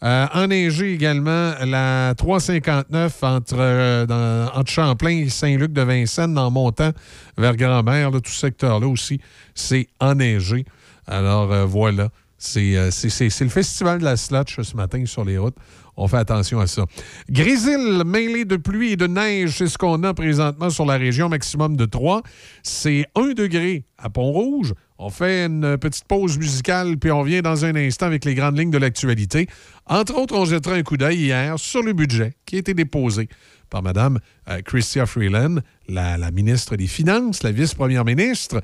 [0.01, 4.07] Enneigé également la 359 entre,
[4.55, 6.93] entre Champlain et Saint-Luc de Vincennes, en montant
[7.37, 8.11] vers Grand-Mère.
[8.11, 9.21] tout secteur-là aussi,
[9.55, 10.65] c'est enneigé.
[11.07, 12.09] Alors voilà,
[12.39, 15.57] c'est le festival de la slotch ce matin sur les routes.
[15.97, 16.85] On fait attention à ça.
[17.29, 21.29] Grésil, mêlé de pluie et de neige, c'est ce qu'on a présentement sur la région,
[21.29, 22.23] maximum de 3.
[22.63, 24.73] C'est 1 degré à Pont-Rouge.
[24.99, 28.59] On fait une petite pause musicale, puis on revient dans un instant avec les grandes
[28.59, 29.49] lignes de l'actualité.
[29.87, 33.29] Entre autres, on jettera un coup d'œil hier sur le budget qui a été déposé
[33.69, 34.19] par Mme
[34.49, 35.57] euh, Chrystia Freeland,
[35.89, 38.63] la, la ministre des Finances, la vice-première ministre.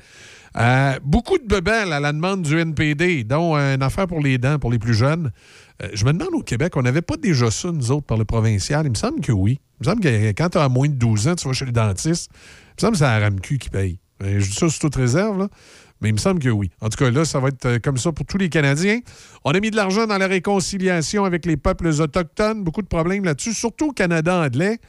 [0.57, 4.57] Euh, beaucoup de bebelles à la demande du NPD, dont une affaire pour les dents
[4.59, 5.31] pour les plus jeunes.
[5.81, 8.25] Euh, je me demande au Québec, on n'avait pas déjà ça, nous autres, par le
[8.25, 8.85] provincial?
[8.85, 9.59] Il me semble que oui.
[9.79, 11.71] Il me semble que quand tu as moins de 12 ans, tu vas chez le
[11.71, 12.31] dentiste.
[12.33, 13.99] Il me semble que c'est la RAMQ qui paye.
[14.23, 15.47] Euh, je dis ça sous toute réserve, là.
[16.01, 16.69] Mais il me semble que oui.
[16.79, 18.99] En tout cas, là, ça va être euh, comme ça pour tous les Canadiens.
[19.43, 22.63] On a mis de l'argent dans la réconciliation avec les peuples autochtones.
[22.63, 24.79] Beaucoup de problèmes là-dessus, surtout au Canada anglais.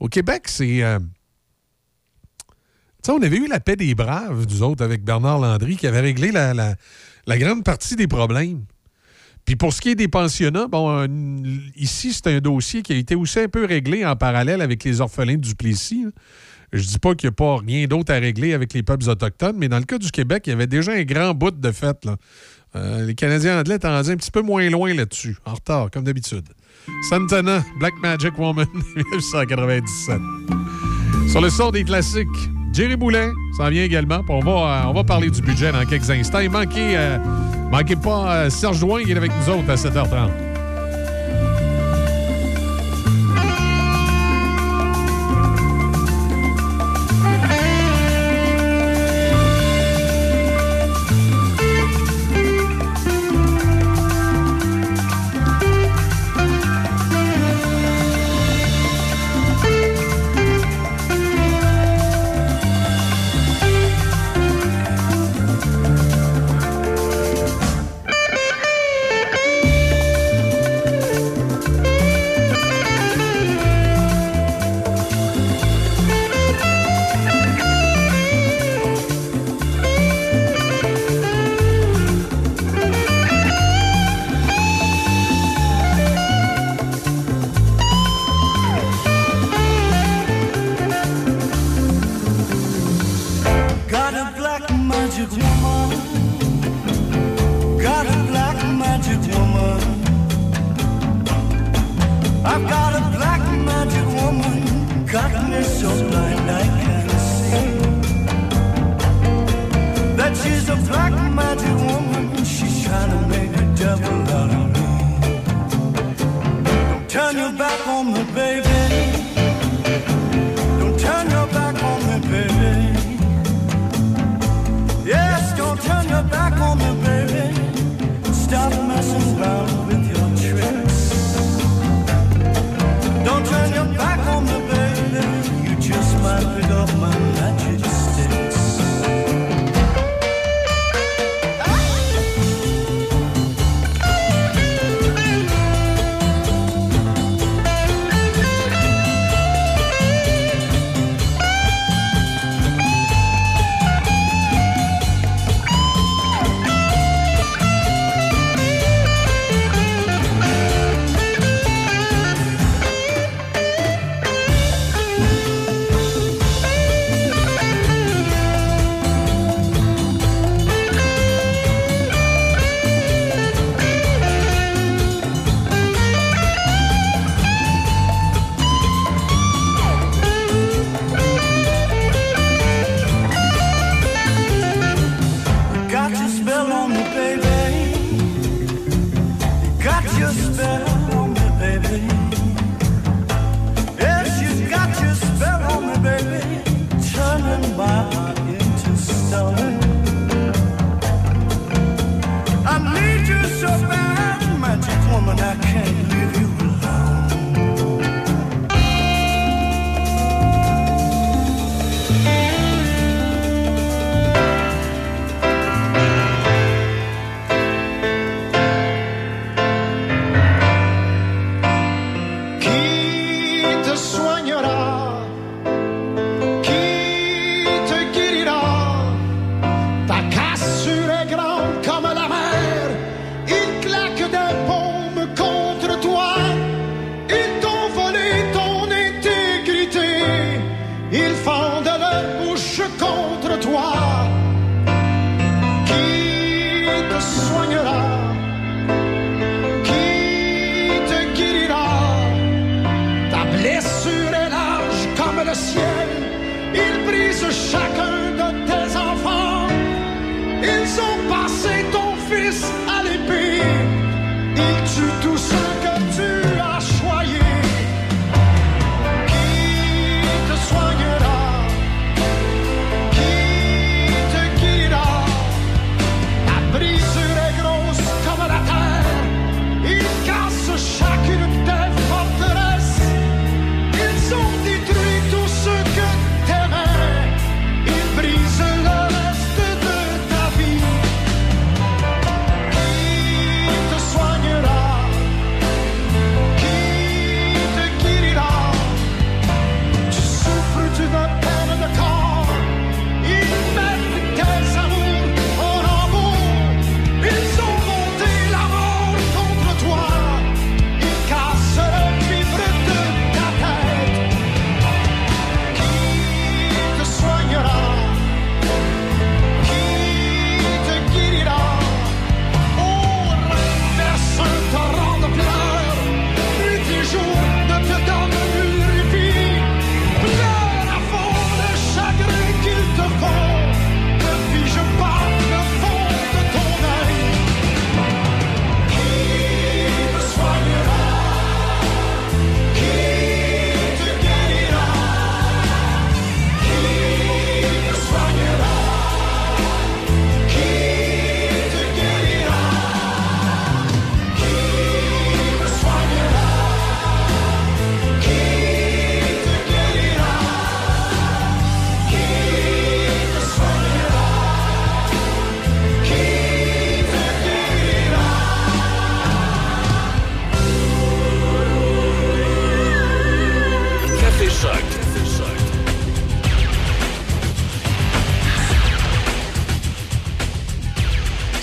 [0.00, 0.82] Au Québec, c'est.
[0.82, 0.98] euh,
[3.08, 6.32] on avait eu la paix des braves, nous autres, avec Bernard Landry, qui avait réglé
[6.32, 6.76] la,
[7.38, 8.64] grande partie des problèmes.
[9.44, 11.06] Puis pour ce qui est des pensionnats, bon,
[11.76, 15.00] ici, c'est un dossier qui a été aussi un peu réglé en parallèle avec les
[15.00, 16.04] orphelins de Duplessis.
[16.06, 16.12] hein.
[16.72, 19.56] Je dis pas qu'il n'y a pas rien d'autre à régler avec les peuples autochtones,
[19.56, 22.06] mais dans le cas du Québec, il y avait déjà un grand bout de fait.
[22.76, 26.48] Euh, les Canadiens anglais rendus un petit peu moins loin là-dessus, en retard, comme d'habitude.
[27.08, 30.20] Santana, Black Magic Woman, 1997.
[31.28, 32.28] Sur le son des classiques,
[32.72, 34.20] Jerry Boulet s'en vient également.
[34.28, 36.38] On va, euh, on va parler du budget dans quelques instants.
[36.50, 37.18] Manquez, euh,
[38.02, 40.49] pas euh, Serge Douin qui est avec nous autres à 7h30.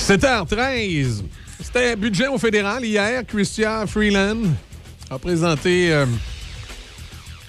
[0.08, 1.24] 7h13.
[1.62, 3.26] C'était budget au fédéral hier.
[3.28, 4.38] Christian Freeland
[5.10, 6.06] a présenté euh,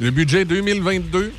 [0.00, 1.32] le budget 2022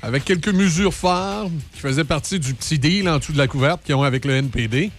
[0.00, 3.82] avec quelques mesures phares qui faisaient partie du petit deal en dessous de la couverte
[3.84, 4.90] qu'ils ont avec le NPD.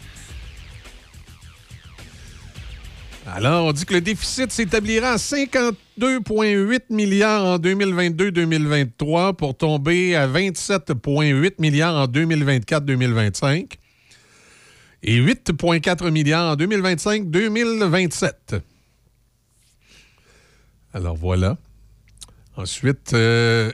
[3.25, 10.27] Alors, on dit que le déficit s'établira à 52,8 milliards en 2022-2023 pour tomber à
[10.27, 13.79] 27,8 milliards en 2024-2025
[15.03, 18.61] et 8,4 milliards en 2025-2027.
[20.93, 21.57] Alors voilà.
[22.55, 23.71] Ensuite, euh,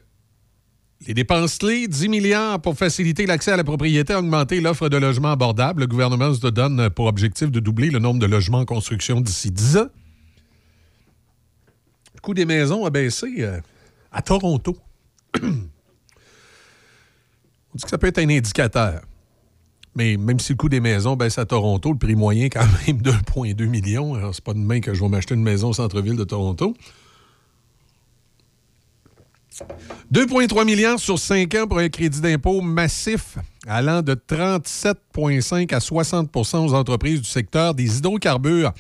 [1.08, 5.32] les dépenses clés, 10 milliards pour faciliter l'accès à la propriété, augmenter l'offre de logements
[5.32, 5.82] abordables.
[5.82, 9.52] Le gouvernement se donne pour objectif de doubler le nombre de logements en construction d'ici
[9.52, 9.90] 10 ans.
[12.16, 13.60] Le coût des maisons a baissé euh,
[14.12, 14.78] à Toronto.
[15.42, 15.50] On
[17.76, 19.02] dit que ça peut être un indicateur.
[19.96, 22.98] Mais même si le coût des maisons baisse à Toronto, le prix moyen quand même
[22.98, 24.16] 2,2 millions.
[24.16, 26.76] Alors, c'est pas demain que je vais m'acheter une maison au centre-ville de Toronto.
[30.12, 33.38] 2,3 milliards sur 5 ans pour un crédit d'impôt massif
[33.68, 38.74] allant de 37,5 à 60% aux entreprises du secteur des hydrocarbures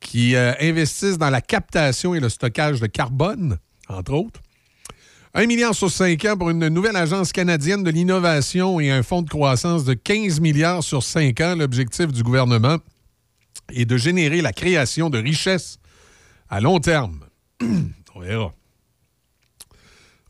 [0.00, 3.58] qui euh, investissent dans la captation et le stockage de carbone,
[3.88, 4.40] entre autres.
[5.38, 9.20] 1 milliard sur 5 ans pour une nouvelle agence canadienne de l'innovation et un fonds
[9.20, 11.54] de croissance de 15 milliards sur 5 ans.
[11.54, 12.78] L'objectif du gouvernement
[13.70, 15.78] est de générer la création de richesses
[16.48, 17.20] à long terme.
[18.14, 18.50] On verra.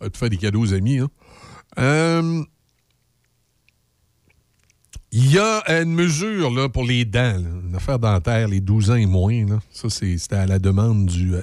[0.00, 0.98] On va te faire des cadeaux aux amis.
[0.98, 1.08] Hein?
[1.78, 2.42] Euh,
[5.12, 8.90] Il y a une mesure là, pour les dents, là, une affaire dentaire, les 12
[8.90, 9.60] ans et moins.
[9.70, 11.42] Ça, c'était à la demande du, euh,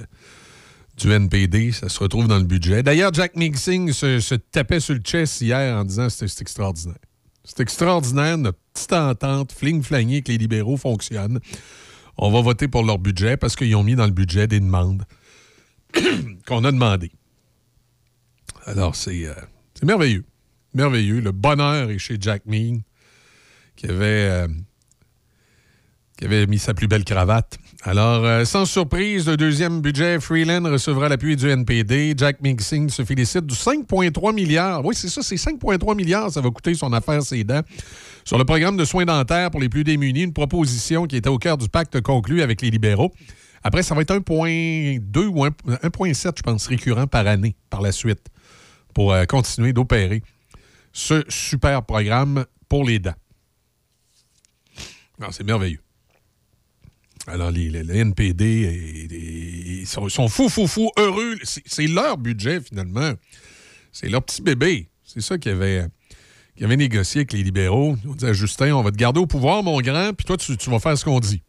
[0.96, 1.72] du NPD.
[1.72, 2.82] Ça se retrouve dans le budget.
[2.82, 6.98] D'ailleurs, Jack Mixing se, se tapait sur le chest hier en disant que c'est extraordinaire.
[7.44, 11.40] C'est extraordinaire, notre petite entente fling-flangée avec les libéraux fonctionne.
[12.16, 15.04] On va voter pour leur budget parce qu'ils ont mis dans le budget des demandes
[16.46, 17.12] qu'on a demandées.
[18.66, 19.34] Alors, c'est euh,
[19.74, 20.24] c'est merveilleux.
[20.72, 21.20] Merveilleux.
[21.20, 22.80] Le bonheur est chez Jack Mean,
[23.76, 24.48] qui avait, euh,
[26.16, 27.58] qui avait mis sa plus belle cravate.
[27.82, 32.14] Alors, euh, sans surprise, le deuxième budget, Freeland recevra l'appui du NPD.
[32.16, 34.84] Jack Mixing se félicite du 5,3 milliards.
[34.84, 37.62] Oui, c'est ça, c'est 5,3 milliards, ça va coûter son affaire ses dents.
[38.24, 41.38] Sur le programme de soins dentaires pour les plus démunis, une proposition qui était au
[41.38, 43.12] cœur du pacte conclu avec les libéraux.
[43.62, 48.28] Après, ça va être 1,2 ou 1,7, je pense, récurrent par année par la suite
[48.94, 50.22] pour euh, continuer d'opérer
[50.92, 53.14] ce super programme pour les dents.
[55.18, 55.83] Non, C'est merveilleux.
[57.26, 57.70] Alors, les,
[58.00, 61.36] NPD, ils sont, sont fous, fous, fous, heureux.
[61.44, 63.12] C'est leur budget, finalement.
[63.92, 64.88] C'est leur petit bébé.
[65.04, 65.86] C'est ça qu'ils avaient,
[66.58, 67.96] négocié avec les libéraux.
[68.06, 70.56] Ont dit à Justin, on va te garder au pouvoir, mon grand, puis toi, tu,
[70.56, 71.42] tu vas faire ce qu'on dit.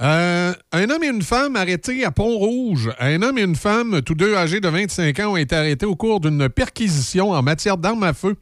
[0.00, 2.90] Euh, un homme et une femme arrêtés à Pont-Rouge.
[2.98, 5.94] Un homme et une femme, tous deux âgés de 25 ans, ont été arrêtés au
[5.94, 8.36] cours d'une perquisition en matière d'armes à feu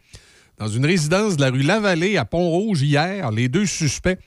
[0.58, 3.30] dans une résidence de la rue Lavallée à Pont-Rouge hier.
[3.32, 4.18] Les deux suspects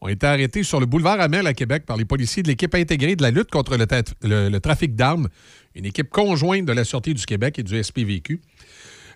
[0.00, 3.16] ont été arrêtés sur le boulevard Amel à Québec par les policiers de l'équipe intégrée
[3.16, 5.28] de la lutte contre le, trafic d'armes,
[5.74, 8.40] une équipe conjointe de la Sûreté du Québec et du SPVQ.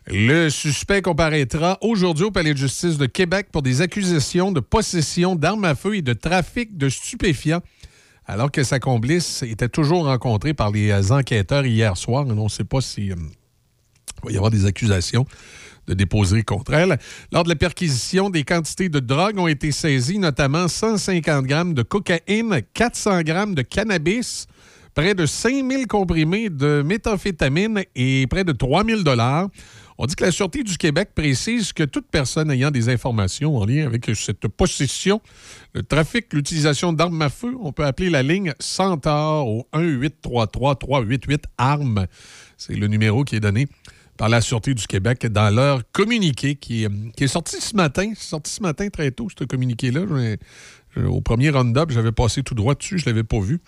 [0.09, 5.37] Le suspect comparaîtra aujourd'hui au Palais de justice de Québec pour des accusations de possession
[5.37, 7.63] d'armes à feu et de trafic de stupéfiants,
[8.27, 12.27] alors que sa complice était toujours rencontrée par les enquêteurs hier soir.
[12.27, 13.17] On ne sait pas si euh,
[14.23, 15.25] il va y avoir des accusations
[15.87, 16.99] de déposerie contre elle.
[17.33, 21.83] Lors de la perquisition, des quantités de drogue ont été saisies, notamment 150 grammes de
[21.83, 24.47] cocaïne, 400 grammes de cannabis,
[24.95, 29.49] près de 5000 comprimés de méthamphétamine et près de 3000 dollars.
[29.99, 33.65] On dit que la Sûreté du Québec précise que toute personne ayant des informations en
[33.65, 35.21] lien avec cette possession,
[35.75, 42.07] le trafic, l'utilisation d'armes à feu, on peut appeler la ligne Centaure au 1-833-388-ARMES.
[42.57, 43.69] C'est le numéro qui est donné
[44.17, 48.13] par la Sûreté du Québec dans leur communiqué qui est, qui est sorti ce matin.
[48.17, 50.03] C'est sorti ce matin très tôt, ce communiqué-là.
[50.97, 53.61] Au premier round-up, j'avais passé tout droit dessus, je ne l'avais pas vu.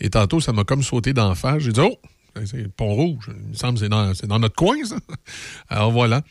[0.00, 1.62] Et tantôt, ça m'a comme sauté d'en face.
[1.62, 1.96] J'ai dit, oh,
[2.44, 3.30] c'est le Pont-Rouge.
[3.44, 4.96] Il me semble que c'est dans, notre coin, ça.
[5.68, 6.22] Alors voilà.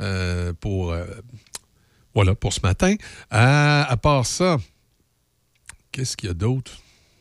[0.00, 1.04] Euh, pour, euh,
[2.14, 2.94] voilà, pour ce matin.
[3.30, 4.56] À part ça,
[5.92, 6.78] qu'est-ce qu'il y a d'autre?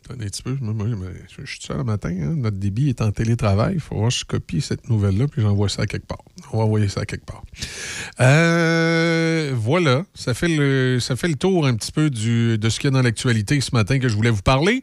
[0.10, 0.58] Un petit peu.
[0.58, 2.10] Je, suis seul le matin.
[2.10, 2.36] hein.
[2.36, 3.76] Notre débit est en télétravail.
[3.76, 6.24] Il faut voir je copie cette nouvelle-là puis j'envoie ça à quelque part.
[6.54, 7.44] On va envoyer ça à quelque part.
[8.20, 10.06] Euh, voilà.
[10.14, 12.92] Ça fait, le, ça fait le tour un petit peu de ce qu'il y a
[12.92, 14.82] dans l'actualité ce matin que je voulais vous parler.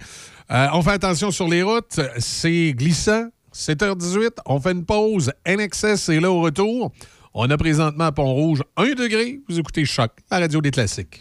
[0.50, 2.00] Euh, on fait attention sur les routes.
[2.18, 3.28] C'est glissant.
[3.54, 4.30] 7h18.
[4.46, 5.32] On fait une pause.
[5.46, 6.92] NXS est là au retour.
[7.34, 9.40] On a présentement à Pont-Rouge 1 degré.
[9.48, 11.20] Vous écoutez Choc, la radio des classiques.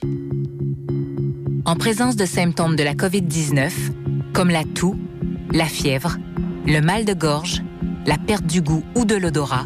[1.65, 3.71] En présence de symptômes de la COVID-19,
[4.33, 4.97] comme la toux,
[5.53, 6.17] la fièvre,
[6.67, 7.63] le mal de gorge,
[8.05, 9.65] la perte du goût ou de l'odorat,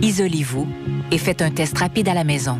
[0.00, 0.66] isolez-vous
[1.12, 2.58] et faites un test rapide à la maison.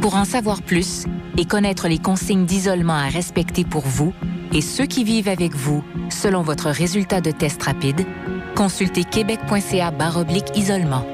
[0.00, 1.06] Pour en savoir plus
[1.36, 4.12] et connaître les consignes d'isolement à respecter pour vous
[4.52, 8.06] et ceux qui vivent avec vous selon votre résultat de test rapide,
[8.54, 11.04] consultez québec.ca baroblique isolement.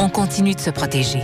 [0.00, 1.20] On continue de se protéger.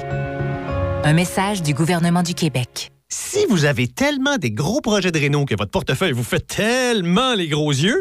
[1.03, 2.93] Un message du gouvernement du Québec.
[3.13, 7.35] Si vous avez tellement des gros projets de réno que votre portefeuille vous fait tellement
[7.35, 8.01] les gros yeux,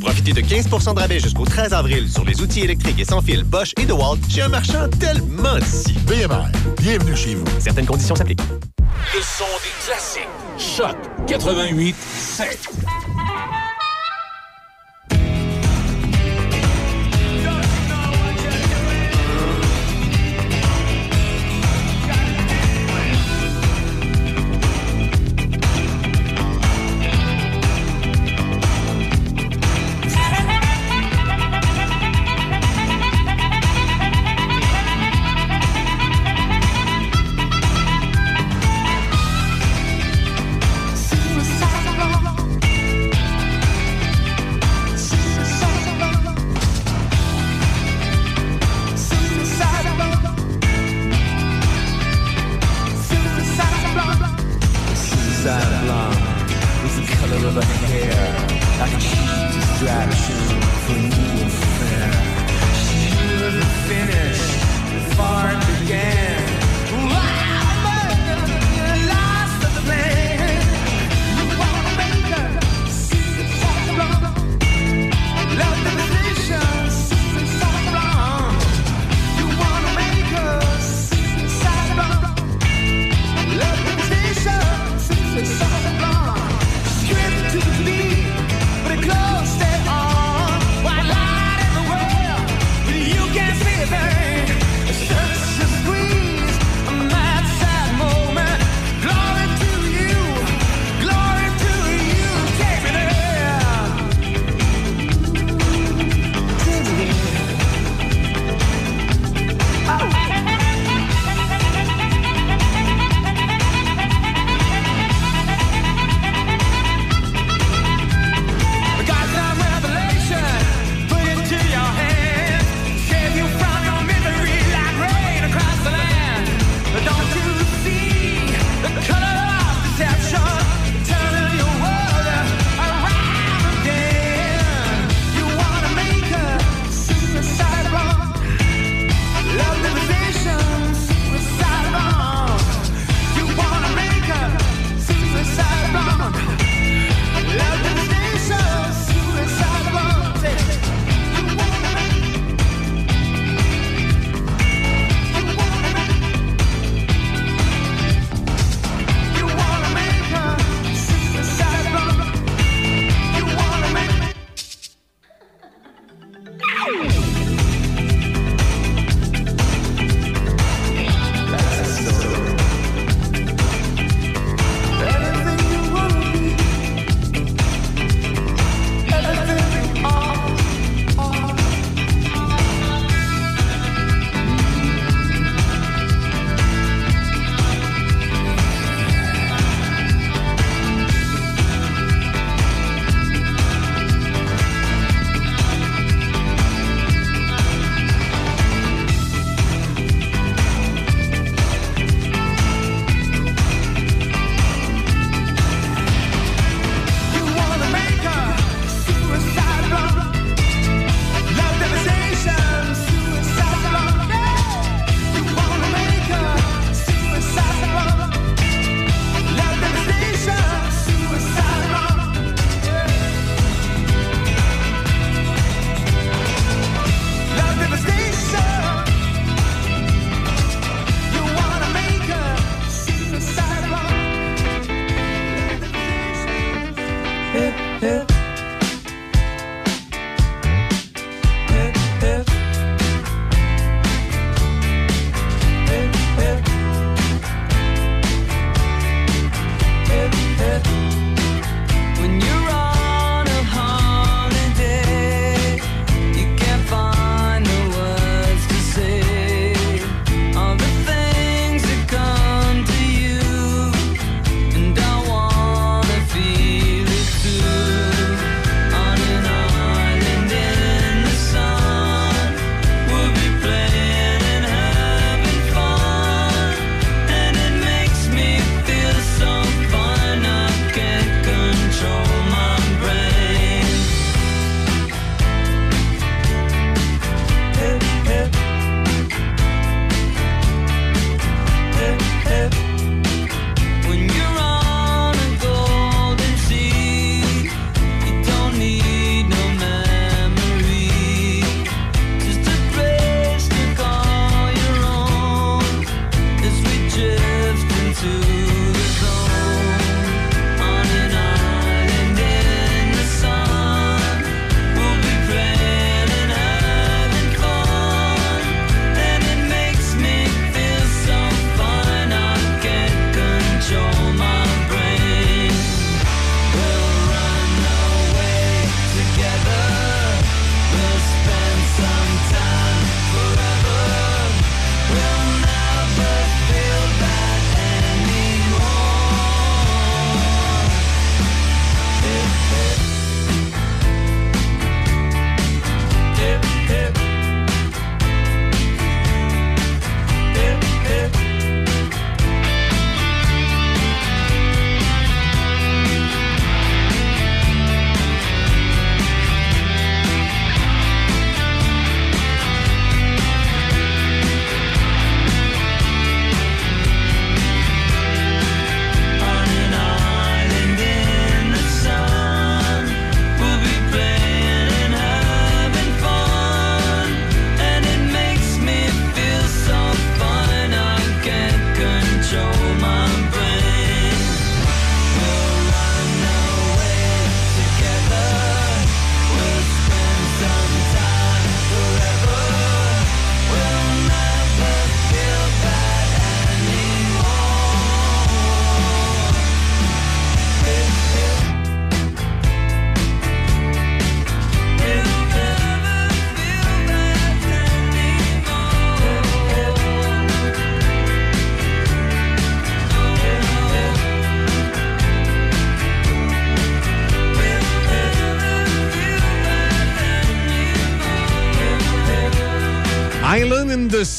[0.00, 3.42] profitez de 15% de rabais jusqu'au 13 avril sur les outils électriques et sans fil
[3.42, 5.92] Bosch et DeWalt chez un marchand tellement d'ici.
[6.06, 6.46] BMR,
[6.80, 7.44] bienvenue chez vous.
[7.58, 8.42] Certaines conditions s'appliquent.
[9.12, 10.28] Le son des classiques.
[10.56, 10.96] Choc
[11.26, 12.68] 88 7.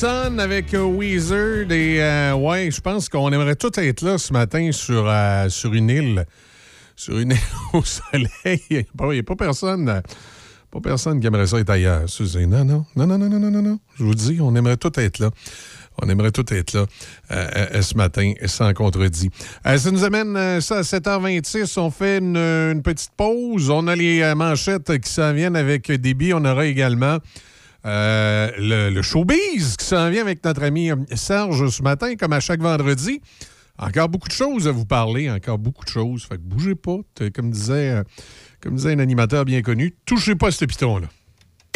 [0.03, 1.71] Avec euh, Weezer.
[1.71, 5.73] Et euh, ouais, je pense qu'on aimerait tout être là ce matin sur, euh, sur
[5.73, 6.25] une île.
[6.97, 7.37] Sur une île
[7.71, 8.61] au soleil.
[8.69, 10.01] Il n'y a, pas personne.
[10.69, 12.03] Pas personne qui aimerait ça être ailleurs.
[12.19, 13.79] Non, non, non, non, non, non, non, non.
[13.97, 15.29] Je vous dis, on aimerait tout être là.
[16.01, 16.85] On aimerait tout être là
[17.31, 19.29] euh, ce matin, sans contredit.
[19.63, 21.79] Ça nous amène ça à 7h26.
[21.79, 23.69] On fait une, une petite pause.
[23.69, 26.33] On a les manchettes qui s'en viennent avec débit.
[26.33, 27.19] On aura également
[27.85, 32.39] euh, le, showbiz qui s'en vient avec notre ami euh, Serge ce matin, comme à
[32.39, 33.21] chaque vendredi.
[33.77, 36.23] Encore beaucoup de choses à vous parler, encore beaucoup de choses.
[36.23, 36.97] Fait que bougez pas.
[37.33, 38.03] Comme disait, euh,
[38.61, 41.07] comme disait un animateur bien connu, touchez pas à ce piton-là.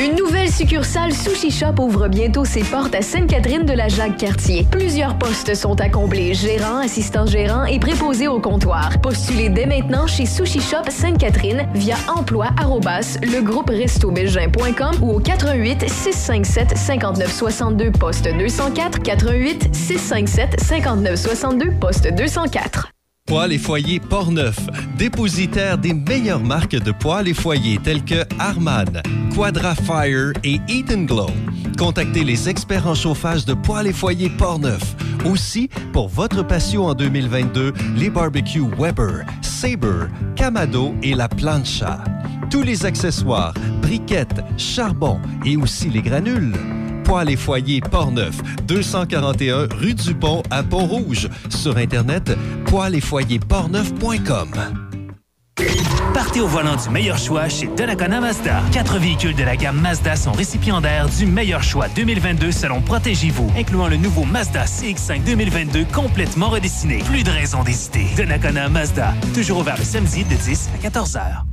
[0.02, 4.66] Une nouvelle succursale Sushi Shop ouvre bientôt ses portes à Sainte-Catherine de la Jacques-Cartier.
[4.72, 8.92] Plusieurs postes sont à combler, gérant, assistant gérant et préposé au comptoir.
[9.02, 12.48] Postulez dès maintenant chez Sushi Shop Sainte-Catherine via emploi
[15.02, 22.90] ou au 88 657 59 62 poste 204 88 657 59 62 poste 204.
[23.30, 24.58] Poêles et foyers Portneuf,
[24.98, 29.04] dépositaire des meilleures marques de poêles et foyers tels que Harman,
[29.36, 31.30] Quadra Fire et Eat Glow.
[31.78, 34.96] Contactez les experts en chauffage de poêles et foyers Portneuf.
[35.26, 42.04] Aussi, pour votre patio en 2022, les barbecues Weber, Sabre, Camado et la Plancha.
[42.50, 43.54] Tous les accessoires,
[43.84, 46.56] briquettes, charbon et aussi les granules.
[47.10, 51.28] Poêles et foyers Portneuf, 241 rue du Pont à Pont-Rouge.
[51.50, 54.52] Sur Internet, poêles et foyers portneuf.com.
[56.14, 58.62] Partez au volant du meilleur choix chez Donnacona Mazda.
[58.72, 63.88] Quatre véhicules de la gamme Mazda sont récipiendaires du meilleur choix 2022 selon Protégez-vous, incluant
[63.88, 67.00] le nouveau Mazda CX-5 2022 complètement redessiné.
[67.00, 68.06] Plus de raison d'hésiter.
[68.18, 71.46] Donnacona Mazda, toujours ouvert le samedi de 10 à 14 heures.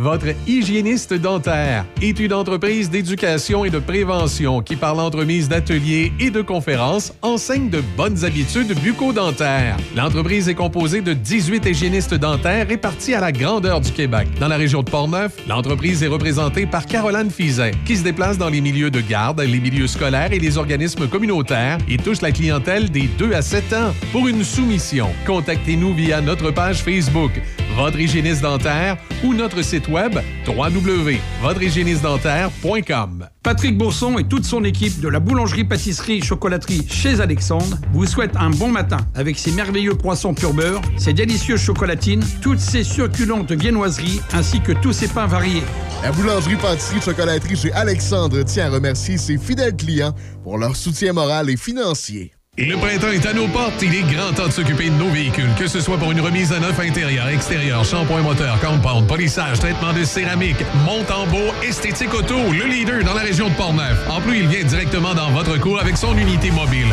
[0.00, 6.30] Votre hygiéniste dentaire est une entreprise d'éducation et de prévention qui, par l'entremise d'ateliers et
[6.30, 9.76] de conférences, enseigne de bonnes habitudes bucco-dentaires.
[9.96, 14.28] L'entreprise est composée de 18 hygiénistes dentaires répartis à la grandeur du Québec.
[14.38, 18.50] Dans la région de Portneuf, l'entreprise est représentée par Caroline Fizet, qui se déplace dans
[18.50, 22.88] les milieux de garde, les milieux scolaires et les organismes communautaires et touche la clientèle
[22.92, 23.92] des 2 à 7 ans.
[24.12, 27.32] Pour une soumission, contactez-nous via notre page Facebook,
[27.78, 30.18] Votre hygiéniste dentaire ou notre site web
[30.48, 33.28] www.votrehygiénistedentaire.com.
[33.44, 38.72] Patrick Bourson et toute son équipe de la boulangerie-pâtisserie-chocolaterie chez Alexandre vous souhaitent un bon
[38.72, 44.60] matin avec ses merveilleux poissons pur beurre, ses délicieuses chocolatines, toutes ses succulentes viennoiseries ainsi
[44.60, 45.62] que tous ses pains variés.
[46.02, 51.56] La boulangerie-pâtisserie-chocolaterie chez Alexandre tient à remercier ses fidèles clients pour leur soutien moral et
[51.56, 52.32] financier.
[52.60, 53.80] Le printemps est à nos portes.
[53.82, 56.52] Il est grand temps de s'occuper de nos véhicules, que ce soit pour une remise
[56.52, 62.12] à neuf intérieur, extérieur, shampoing moteur, compound, polissage, traitement de céramique, monte en beau, esthétique
[62.12, 64.04] auto, le leader dans la région de Portneuf.
[64.10, 66.88] En plus, il vient directement dans votre cour avec son unité mobile.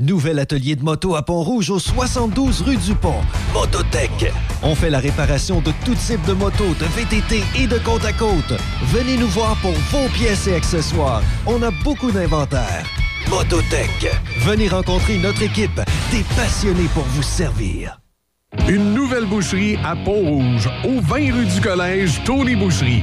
[0.00, 3.20] Nouvel atelier de moto à Pont-Rouge au 72 rue du Pont.
[3.52, 4.32] Mototech.
[4.62, 8.12] On fait la réparation de tout type de motos, de VTT et de côte à
[8.14, 8.58] côte.
[8.84, 11.22] Venez nous voir pour vos pièces et accessoires.
[11.46, 12.86] On a beaucoup d'inventaire.
[13.28, 14.10] Mototech.
[14.38, 18.00] Venez rencontrer notre équipe, des passionnés pour vous servir.
[18.70, 23.02] Une nouvelle boucherie à Pont-Rouge, au 20 rue du Collège, Tony Boucherie.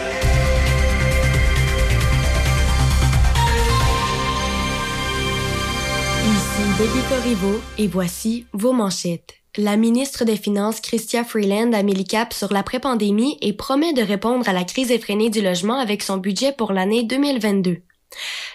[6.51, 9.35] Ici Debbie et voici vos manchettes.
[9.57, 14.01] La ministre des Finances, Chrystia Freeland, a mis le cap sur l'après-pandémie et promet de
[14.01, 17.77] répondre à la crise effrénée du logement avec son budget pour l'année 2022.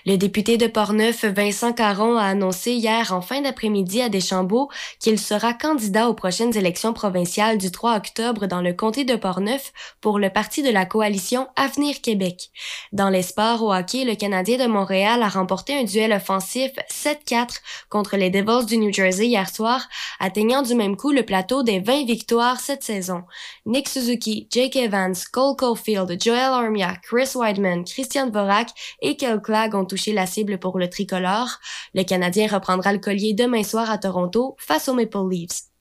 [0.04, 4.68] Le député de Portneuf, Vincent Caron, a annoncé hier en fin d'après-midi à Deschambault
[5.00, 9.72] qu'il sera candidat aux prochaines élections provinciales du 3 octobre dans le comté de Portneuf
[10.00, 12.50] pour le parti de la coalition Avenir Québec.
[12.92, 17.60] Dans les sports au hockey, le Canadien de Montréal a remporté un duel offensif 7-4
[17.88, 19.88] contre les Devils du New Jersey hier soir,
[20.20, 23.22] atteignant du même coup le plateau des 20 victoires cette saison.
[23.64, 28.68] Nick Suzuki, Jake Evans, Cole Caulfield, Joel Armia, Chris Weidman, Christian Dvorak
[29.02, 31.60] et Kel Clag ont touché la cible pour le tricolore.
[31.94, 35.75] Le Canadien reprendra le collier demain soir à Toronto face aux Maple Leafs.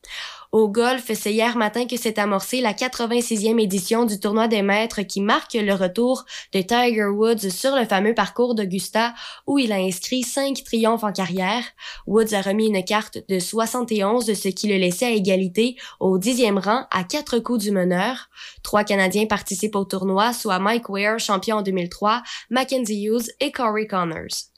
[0.56, 5.02] Au golf, c'est hier matin que s'est amorcée la 86e édition du tournoi des maîtres
[5.02, 6.24] qui marque le retour
[6.54, 9.14] de Tiger Woods sur le fameux parcours d'Augusta
[9.48, 11.66] où il a inscrit cinq triomphes en carrière.
[12.08, 16.58] Woods a remis une carte de 71, ce qui le laissait à égalité au dixième
[16.58, 18.30] rang à quatre coups du meneur.
[18.64, 23.88] Trois Canadiens participent au tournoi, soit Mike Weir, champion en 2003, Mackenzie Hughes et Corey
[23.88, 24.54] Connors.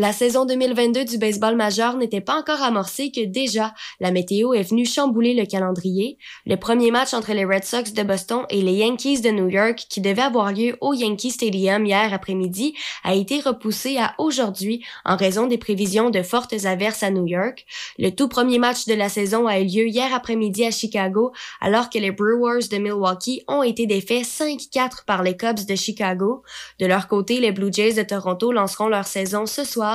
[0.00, 4.62] La saison 2022 du baseball majeur n'était pas encore amorcée que déjà la météo est
[4.62, 6.18] venue chambouler le calendrier.
[6.46, 9.86] Le premier match entre les Red Sox de Boston et les Yankees de New York
[9.90, 15.16] qui devait avoir lieu au Yankee Stadium hier après-midi a été repoussé à aujourd'hui en
[15.16, 17.66] raison des prévisions de fortes averses à New York.
[17.98, 21.90] Le tout premier match de la saison a eu lieu hier après-midi à Chicago alors
[21.90, 26.44] que les Brewers de Milwaukee ont été défaits 5-4 par les Cubs de Chicago.
[26.78, 29.87] De leur côté, les Blue Jays de Toronto lanceront leur saison ce soir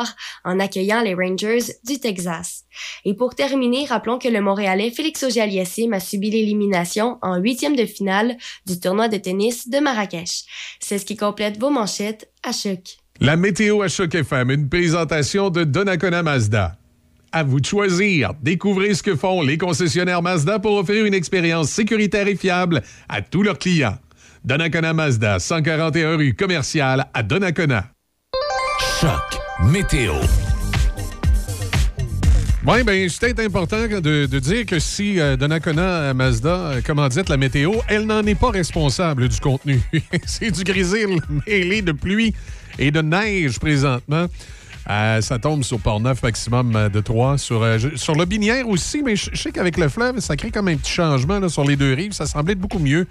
[0.44, 2.64] en accueillant les Rangers du Texas.
[3.06, 7.86] Et pour terminer, rappelons que le Montréalais Félix Auger-Aliassime a subi l'élimination en huitième de
[7.86, 10.44] finale du tournoi de tennis de Marrakech.
[10.80, 12.98] C'est ce qui complète vos manchettes à choc.
[13.20, 16.78] La météo à Choc FM, une présentation de Donnacona Mazda.
[17.32, 18.34] À vous de choisir.
[18.42, 23.22] Découvrez ce que font les concessionnaires Mazda pour offrir une expérience sécuritaire et fiable à
[23.22, 23.98] tous leurs clients.
[24.44, 27.86] Donnacona Mazda, 141 rue commerciale à Donnacona.
[29.00, 30.14] Choc météo.
[32.66, 37.38] Oui, bien, c'est important de, dire que si euh, Donnacona euh, Mazda euh, commandite la
[37.38, 39.82] météo, elle n'en est pas responsable du contenu.
[40.26, 42.34] c'est du grésil mêlé de pluie
[42.80, 44.28] et de neige présentement.
[44.90, 47.38] Euh, ça tombe sur Port-Neuf, maximum euh, de 3.
[47.38, 47.66] Sur,
[47.96, 50.92] sur le Binière aussi, mais je sais qu'avec le fleuve, ça crée comme un petit
[50.92, 52.14] changement sur les deux rives.
[52.14, 53.08] Ça semblait être beaucoup mieux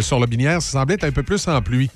[0.00, 0.62] sur le Binière.
[0.62, 1.90] Ça semblait être un peu plus en pluie.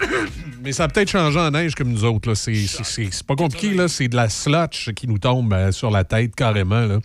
[0.62, 2.28] Mais ça a peut-être changé en neige comme nous autres.
[2.28, 2.34] là.
[2.34, 3.74] C'est- pas compliqué.
[3.74, 3.88] là.
[3.88, 6.98] C'est de la slotch qui nous tombe euh, sur la tête carrément là,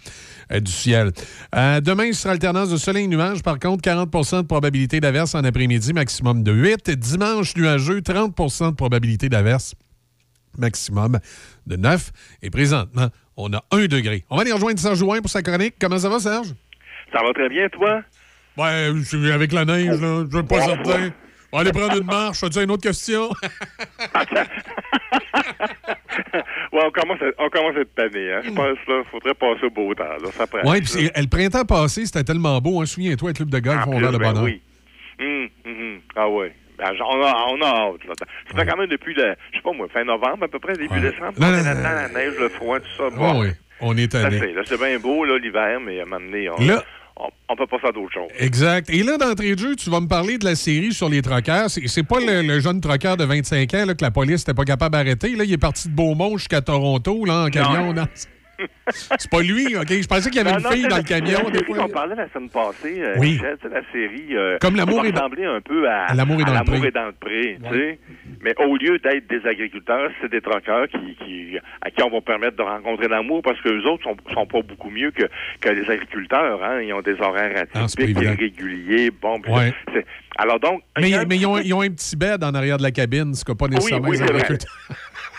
[0.52, 1.12] euh, du ciel.
[1.56, 3.44] Euh, demain, ce sera alternance de soleil et nuages.
[3.44, 6.90] Par contre, 40% de probabilité d'averse en après-midi, maximum de 8.
[6.92, 9.76] Dimanche, nuageux, 30% de probabilité d'averse,
[10.58, 11.20] maximum
[11.68, 12.12] de 9.
[12.42, 13.08] Et présentement,
[13.38, 14.26] on a 1 degré.
[14.30, 15.76] On va aller rejoindre Serge Jouin pour sa chronique.
[15.80, 16.54] Comment ça va, Serge?
[17.14, 18.02] Ça va très bien, toi?
[19.06, 20.26] Suis avec la neige, là.
[20.30, 21.10] Je suis pas certain.
[21.52, 22.44] On va aller prendre une marche.
[22.44, 23.30] As-tu une autre question?
[26.74, 28.42] Ouais, on commence, à, on commence à être tanné, hein.
[28.44, 30.32] Je pense, là, faudrait passer au beau temps, là.
[30.34, 30.60] Ça prend.
[30.66, 32.82] Oui, le printemps passé, c'était tellement beau.
[32.82, 32.86] Hein?
[32.86, 34.44] Souviens-toi, le club de golf, on plus, va le ben bonheur.
[34.44, 34.62] oui.
[35.20, 36.00] Hum, hum, hum.
[36.16, 36.54] Ah ouais.
[36.78, 38.06] Ben, on, a, on a hâte.
[38.08, 38.14] Là.
[38.56, 41.00] Fait quand même depuis, le, je sais pas moi, fin novembre à peu près, début
[41.00, 41.34] décembre.
[41.38, 43.04] On est non, là-dedans, la neige, le froid, tout ça.
[43.12, 43.50] Ah Bon, oui,
[43.82, 44.40] on est tanné.
[44.40, 46.84] c'est, là, c'est bien beau, là, l'hiver, mais à un moment donné, on, Là-
[47.18, 48.30] on, peut pas faire d'autre chose.
[48.40, 48.90] Exact.
[48.90, 51.70] Et là, d'entrée de jeu, tu vas me parler de la série sur les troqueurs.
[51.70, 54.64] C'est, pas le, le jeune troqueur de 25 ans là, que la police n'était pas
[54.64, 55.36] capable d'arrêter.
[55.36, 57.94] Là, il est parti de Beaumont jusqu'à Toronto là, en camion.
[57.94, 58.06] non?
[58.92, 59.88] C'est pas lui, OK?
[59.90, 61.50] Je pensais qu'il y avait Non, une non, fille dans la- le camion.
[61.50, 61.78] Des fois.
[61.78, 63.34] qu'on parlait la semaine passée, euh, Oui.
[63.34, 64.36] Michel, tu sais, la série...
[64.38, 66.88] euh, Comme L'amour est dans- un peu à, à L'amour est dans le pré.
[66.88, 68.00] est dans le pré, tu sais.
[68.42, 72.22] Mais au lieu d'être des agriculteurs, c'est des troqueurs qui, qui, à qui on va
[72.22, 75.24] permettre de rencontrer l'amour parce que les autres sont, sont pas beaucoup mieux que,
[75.60, 76.82] que les agriculteurs, hein.
[76.82, 78.22] Ils ont des horaires Ah, atypiques, évident.
[78.34, 79.40] irréguliers, bon...
[79.42, 79.74] puis Ouais.
[80.38, 80.82] Alors donc...
[81.00, 83.52] Mais, mais ils, ont, ils un petit bed en arrière de la cabine, ce que
[83.52, 84.36] pas nécessairement oui, les vrai.
[84.36, 84.72] agriculteurs.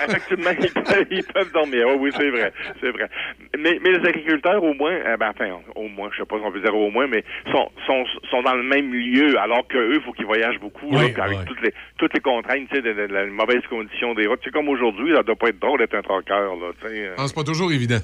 [0.09, 1.86] Effectivement, ils peuvent, ils peuvent dormir.
[1.90, 2.52] Oui, oui, c'est vrai.
[2.80, 3.09] C'est vrai.
[3.56, 6.42] Mais, mais les agriculteurs, au moins, euh, ben, enfin, au moins, je sais pas si
[6.44, 7.22] on peut dire au moins, mais
[7.52, 10.98] sont, sont, sont dans le même lieu, alors qu'eux, il faut qu'ils voyagent beaucoup, Oui,
[10.98, 11.44] avec oui.
[11.46, 14.40] toutes les, toutes les contraintes, tu sais, de, de- de la mauvaise condition des routes.
[14.42, 17.06] C'est comme aujourd'hui, ça doit pas être drôle d'être un troqueur, là, tu sais.
[17.06, 17.14] euh.
[17.18, 18.00] Ah, c'est pas toujours évident.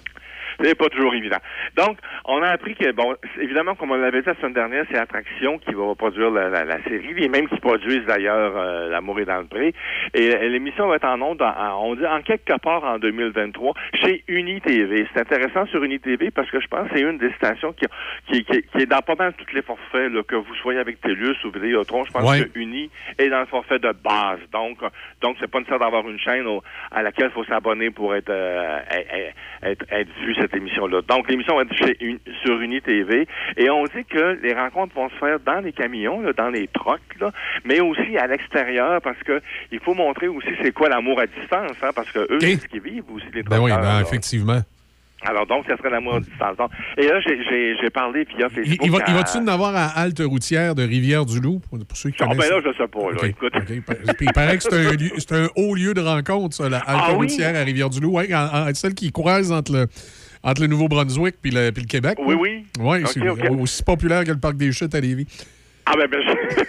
[0.60, 1.36] C'est pas toujours évident.
[1.76, 4.98] Donc, on a appris que, bon, évidemment, comme on l'avait dit la semaine dernière, c'est
[4.98, 9.20] Attraction qui va produire la, la, la série, les mêmes qui produisent d'ailleurs euh, L'amour
[9.20, 9.72] est dans le pré.
[10.14, 11.43] Et euh, l'émission va être en ondes,
[11.80, 15.06] on dit, en quelque part en 2023, chez UniTV.
[15.14, 17.86] C'est intéressant sur UniTV parce que je pense que c'est une des stations qui,
[18.26, 21.01] qui, qui, qui est dans pas mal tous les forfaits, là, que vous soyez avec
[21.01, 22.05] TELUS ou Vidéotron.
[22.05, 22.44] Je pense Ouais.
[22.47, 24.40] que Uni est dans le forfait de base.
[24.52, 24.78] Donc,
[25.22, 28.28] donc c'est pas nécessaire d'avoir une chaîne au- à laquelle il faut s'abonner pour être,
[28.30, 29.32] euh, être,
[29.62, 31.00] être, être vu cette émission-là.
[31.08, 33.26] Donc, l'émission va être chez Uni- sur UniTV.
[33.56, 36.66] Et on dit que les rencontres vont se faire dans les camions, là, dans les
[36.68, 37.30] trocs, là,
[37.64, 39.40] mais aussi à l'extérieur parce que
[39.72, 42.66] il faut montrer aussi c'est quoi l'amour à distance, hein, parce que eux, c'est ce
[42.68, 44.60] qu'ils vivent aussi, les Ben oui, ben, effectivement.
[45.22, 46.56] Alors, donc, ça serait l'amour à distance.
[46.56, 48.78] Donc, et là, j'ai- parlé via Il, Facebook.
[48.84, 52.10] il va, il à- va-tu en avoir à halte routière de Rivière-du-Loup, pour, pour ceux
[52.10, 52.50] qui Ah, ben connaissent?
[52.50, 53.26] là, je sais pas, là.
[53.28, 53.52] Écoute.
[54.20, 57.26] Il paraît que c'est un, haut lieu de rencontre, ça, la halte Ah oui?
[57.26, 58.12] routière à Rivière-du-Loup.
[58.12, 59.86] Ouais, en- celle qui croise entre le,
[60.43, 62.19] entre le Nouveau-Brunswick puis le, puis le Québec.
[62.20, 62.65] Oui, oui.
[62.81, 63.60] Oui, Ok, c'est ok.
[63.60, 65.27] aussi populaire que le Parc des Chutes à Lévis.
[65.86, 66.62] Ah ben, ben je...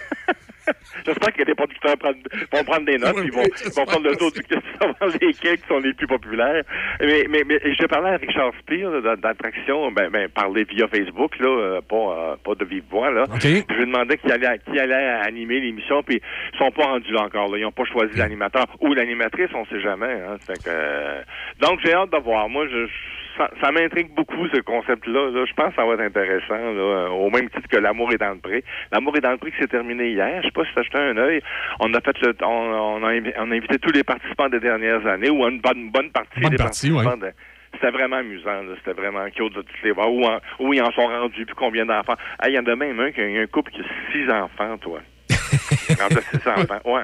[1.06, 2.22] J'espère que les producteurs prennent-
[2.52, 4.40] vont prendre des notes, ils vont, vont prendre le tour du
[4.78, 6.62] savoir lesquels qui sont les plus populaires.
[7.00, 11.48] Mais, mais, mais j'ai parlé à Richard Spear d'attraction, ben, ben, parler via Facebook, là,
[11.48, 13.24] euh, pas, euh, pas de vive voix, là.
[13.40, 14.94] Puis Je lui demandais qui allait, qui allait
[15.26, 16.20] animer l'émission, puis
[16.52, 17.58] ils sont pas rendus là encore, là.
[17.58, 20.36] Ils ont pas choisi l'animateur ou l'animatrice, on sait jamais, hein.
[20.46, 21.22] Fait que, euh,
[21.60, 22.48] donc, j'ai hâte de voir.
[22.48, 22.92] Moi, je, je-
[23.36, 25.30] ça, ça m'intrigue beaucoup, ce concept-là.
[25.30, 25.44] là.
[25.46, 28.18] Je pense que ça va être intéressant, là, euh, au même titre que L'amour est
[28.18, 28.62] dans le pré.
[28.92, 30.40] L'amour est dans le pré qui s'est terminé hier.
[30.42, 31.40] Je sais pas si t'as jeté un œil.
[31.80, 35.06] On a fait le, on, on a, on a invité tous les participants des dernières
[35.06, 37.16] années, ou une bonne, bonne partie Bonne des partie, participants.
[37.26, 37.32] de-
[37.74, 38.74] C'était vraiment amusant, là.
[38.78, 40.12] c'était vraiment cute de tous les voir.
[40.12, 42.16] Où, en- où ils en sont rendus, puis combien d'enfants.
[42.46, 45.00] Il y en a même un qui a un couple qui a six enfants, toi.
[45.30, 47.02] À six enfants, ouais.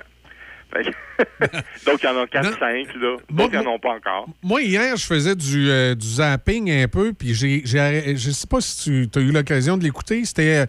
[1.86, 3.16] Donc, il y en a quatre, cinq, là.
[3.30, 4.28] Donc, ils n'en ont pas encore.
[4.42, 8.46] Moi, hier, je faisais du, euh, du zapping un peu, puis j'ai, j'ai je sais
[8.46, 10.24] pas si tu as eu l'occasion de l'écouter.
[10.24, 10.56] C'était.
[10.58, 10.66] euh,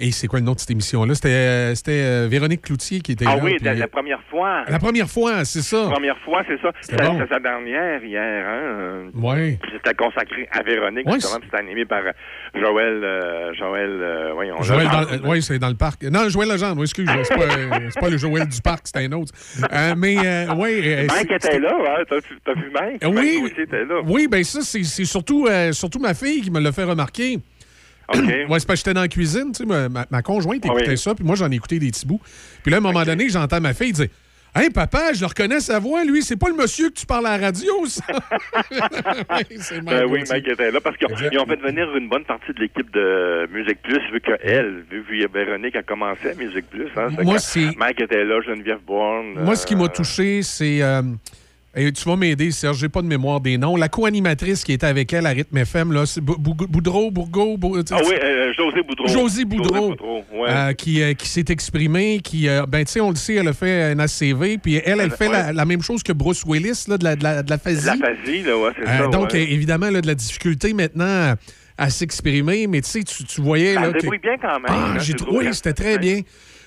[0.00, 1.14] et c'est quoi le nom de cette émission-là?
[1.14, 3.42] C'était, euh, c'était euh, Véronique Cloutier qui était Ah là.
[3.44, 4.64] oui, puis- la, la première fois.
[4.68, 5.84] La première fois, c'est ça.
[5.84, 6.70] La première fois, c'est ça.
[6.80, 7.18] C'était bon.
[7.28, 9.10] sa dernière hier, hein.
[9.14, 9.58] Oui.
[9.72, 12.12] C'était consacré à Véronique, Ouais, justement, c'était animé par euh,
[12.54, 14.60] Joël, euh, Joël, euh, voyons.
[14.62, 16.02] Joël dans, oui, c'est dans le parc.
[16.04, 17.08] Non, Joël Legendre, oui, excuse.
[17.24, 17.44] C'est pas,
[17.90, 19.32] c'est pas le Joël du parc, c'est un autre.
[19.72, 20.16] Euh, mais,
[20.56, 21.06] oui.
[21.06, 22.02] Mike était là, hein.
[22.08, 23.02] T'as vu- t'as vu Mike?
[23.04, 23.12] Oui.
[23.40, 24.00] Mike aussi était là.
[24.06, 27.38] Oui, ben ça, c'est c'est surtout, surtout ma fille qui me l'a fait remarquer.
[28.14, 28.18] OK.
[28.50, 30.90] Ouais, c'est parce que j'étais dans la cuisine, tu sais, ma, ma- conjointe Ah écoutait
[30.90, 30.98] oui.
[30.98, 32.20] ça, puis moi, j'en ai écouté des petits bouts.
[32.62, 34.08] Puis là, à un moment donné, j'entends ma fille dire
[34.52, 37.28] Hey, papa, je le reconnais sa voix, lui, c'est pas le monsieur que tu parles
[37.28, 38.02] à la radio, ça.
[39.84, 40.24] Ben oui, Gauthier.
[40.34, 42.90] Mike était là parce qu'ils ont, ils ont fait venir une bonne partie de l'équipe
[42.92, 46.88] de Musique Plus, vu que elle, vu que Véronique a commencé à Musique Plus.
[46.96, 49.34] Hein, Moi, c'est- Mike était là, Geneviève Bourne.
[49.44, 50.82] Moi, ce qui m'a euh, touché, c'est.
[50.82, 51.02] euh,
[51.76, 53.76] et tu vas m'aider, Serge, j'ai pas de mémoire des noms.
[53.76, 58.52] La co-animatrice qui était avec elle à Rythme FM, là, Boudreau, Bourgo, Ah oui, euh,
[58.56, 59.06] José Boudreau.
[59.06, 59.90] José Boudreau,
[60.32, 60.48] ouais.
[60.48, 63.52] euh, qui, euh, qui s'est exprimée, qui, ben, tu sais, on le sait, elle a
[63.52, 65.52] fait un ACV, puis elle, elle fait la, Ouais.
[65.52, 67.86] la même chose que Bruce Willis, là, de la, de la, de la phasie.
[67.86, 69.06] La phasie, là, ouais, c'est ça.
[69.06, 69.52] donc, ouais.
[69.52, 71.34] évidemment, là, de la difficulté maintenant
[71.78, 73.74] à, s'exprimer, mais tu sais, tu, tu voyais.
[73.74, 74.64] Ça là, débrouille bien quand même.
[74.68, 76.20] Ah, hein, oui, c'était très bien.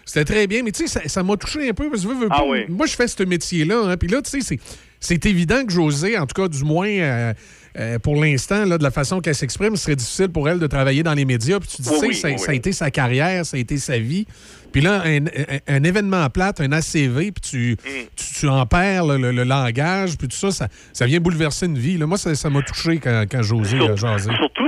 [0.05, 2.15] C'était très bien, mais tu sais, ça- ça m'a touché un peu parce que veux,
[2.15, 2.65] veux Ah oui.
[2.67, 3.83] moi, je fais ce métier-là.
[3.85, 4.59] hein, Puis là, tu sais, c'est-
[5.05, 7.33] c'est évident que José, en tout cas, du moins euh,
[7.79, 11.03] euh, pour l'instant, de la façon qu'elle s'exprime, ce serait difficile pour elle de travailler
[11.03, 11.59] dans les médias.
[11.59, 13.97] Puis tu dis, Oui, ça, oui, ça a été sa carrière, ça a été sa
[13.97, 14.25] vie.
[14.71, 17.89] Puis là, un, un- un événement plate, un ACV, puis tu, Mm.
[18.15, 21.65] tu, tu en perds le, le- le langage, puis tout ça, ça, ça vient bouleverser
[21.67, 21.97] une vie.
[21.97, 22.05] là.
[22.07, 24.29] Moi, ça ça m'a touché quand, quand José a jasé.
[24.35, 24.63] Surtout,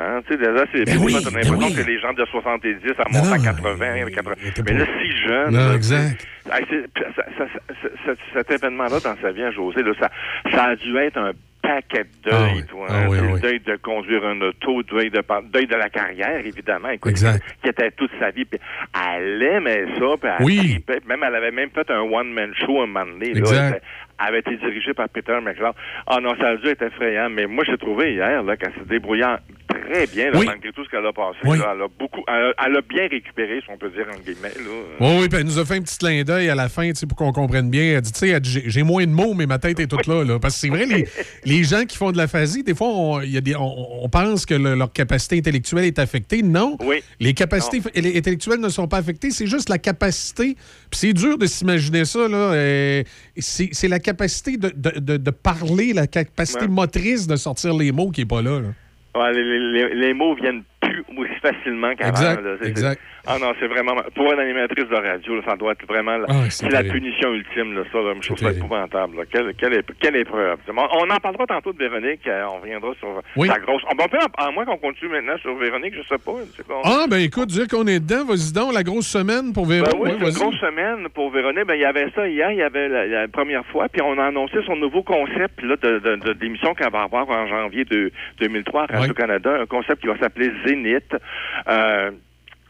[0.00, 0.20] hein.
[0.26, 1.74] Tu sais, déjà, c'est Ben oui, ben l'impression oui.
[1.74, 4.34] que les gens de 70 à Non, montent à non, 80, 80.
[4.64, 5.50] Mais là, si jeune.
[5.54, 6.26] Non, là, exact.
[6.50, 10.10] Ah, ça- ça- ça- ça- cet événement-là dans sa vie à José, là, ça,
[10.52, 11.32] ça a dû être un
[11.62, 12.64] paquet de Ah deuil, oui.
[12.68, 12.86] toi.
[12.88, 13.06] Ah hein.
[13.10, 13.40] oui, C'est oui.
[13.40, 16.88] deuil de conduire un auto, deuil de, deuil de la carrière, évidemment.
[16.88, 17.44] Écoute, Exact.
[17.62, 18.46] Qui était toute sa vie.
[18.46, 18.58] Puis
[19.14, 20.30] elle aimait ça, puis
[20.88, 21.06] elle.
[21.06, 23.34] Même, elle avait même fait un one-man show un moment donné.
[23.34, 23.38] là.
[23.40, 23.82] Exact.
[24.22, 25.72] Avait été dirigée par Peter McLeod.
[26.06, 28.86] Ah non, ça a dû être effrayant, mais moi, j'ai trouvé hier là, qu'elle se
[28.88, 29.24] débrouillait
[29.68, 30.46] très bien, là, Oui.
[30.46, 31.38] malgré tout ce qu'elle a passé.
[31.44, 31.58] Oui.
[31.58, 31.72] là.
[31.74, 34.48] elle a beaucoup, elle, a- elle a bien récupéré, si on peut dire, en guillemets.
[34.58, 34.70] Là.
[35.00, 36.96] Oui, oui, puis elle nous a fait un petit clin d'œil à la fin, tu
[36.96, 37.94] sais, pour qu'on comprenne bien.
[37.96, 40.38] Elle dit, tu sais, j'ai- moins de mots, mais ma tête est toute là, là.
[40.38, 41.06] Parce que c'est vrai, les,
[41.44, 44.04] les gens qui font de la phasie, des fois, on, il y a des, on,
[44.04, 46.42] on pense que le- leur capacité intellectuelle est affectée.
[46.42, 46.76] Non.
[46.84, 47.02] Oui.
[47.20, 50.56] Les capacités intellectuelles ne sont pas affectées, c'est juste la capacité.
[50.90, 52.36] Puis c'est dur de s'imaginer ça, là.
[52.52, 53.02] euh,
[53.38, 56.68] c'est c'est la capacité de, de- de- de parler, la capacité Ouais.
[56.68, 58.60] motrice de sortir les mots qui n'est pas là.
[58.60, 58.68] là.
[59.16, 59.42] Ouais, les,
[59.88, 62.10] les- les mots viennent plus aussi facilement qu'avant.
[62.10, 63.00] Exact, exact.
[63.26, 63.96] Ah non, c'est vraiment...
[64.14, 66.16] Pour une animatrice de radio, là, ça doit être vraiment...
[66.18, 67.98] la- Ah, c'est la punition ultime, là, ça.
[67.98, 69.16] Là, je trouve ça épouvantable.
[69.18, 69.22] là.
[69.30, 70.58] Quelle, quelle, ép- quelle épreuve.
[70.68, 72.26] On, on en parlera tantôt de Véronique.
[72.26, 73.48] euh, on reviendra sur Oui.
[73.48, 73.82] sa grosse...
[73.90, 76.32] On peut, à moins qu'on continue maintenant sur Véronique, je sais pas.
[76.84, 79.84] Ah, ben écoute, dire qu'on est dedans, vas-y donc, la grosse semaine pour Véro.
[79.86, 81.66] Ben oui, Ouais, une grosse semaine pour Véronique.
[81.66, 84.18] Ben, il y avait ça hier, il y avait la, la première fois, puis on
[84.18, 87.84] a annoncé son nouveau concept là, de, de, de- d'émission qu'elle va avoir en janvier
[87.84, 88.10] de
[88.40, 91.14] 2003 à Radio-Canada, un concept qui va s'appeler Zénith.
[91.68, 92.10] Euh,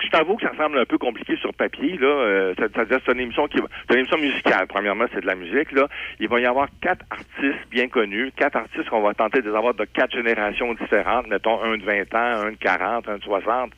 [0.01, 2.07] je t'avoue que ça semble un peu compliqué sur papier, là.
[2.07, 4.67] Euh, ça- que c'est une émission qui va- c'est une émission musicale.
[4.69, 5.89] Premièrement, c'est de la musique, là.
[6.19, 9.57] Il va y avoir quatre artistes bien connus, quatre artistes qu'on va tenter de les
[9.57, 13.23] avoir de quatre générations différentes, mettons un de 20 ans, un de 40, un de
[13.23, 13.73] 60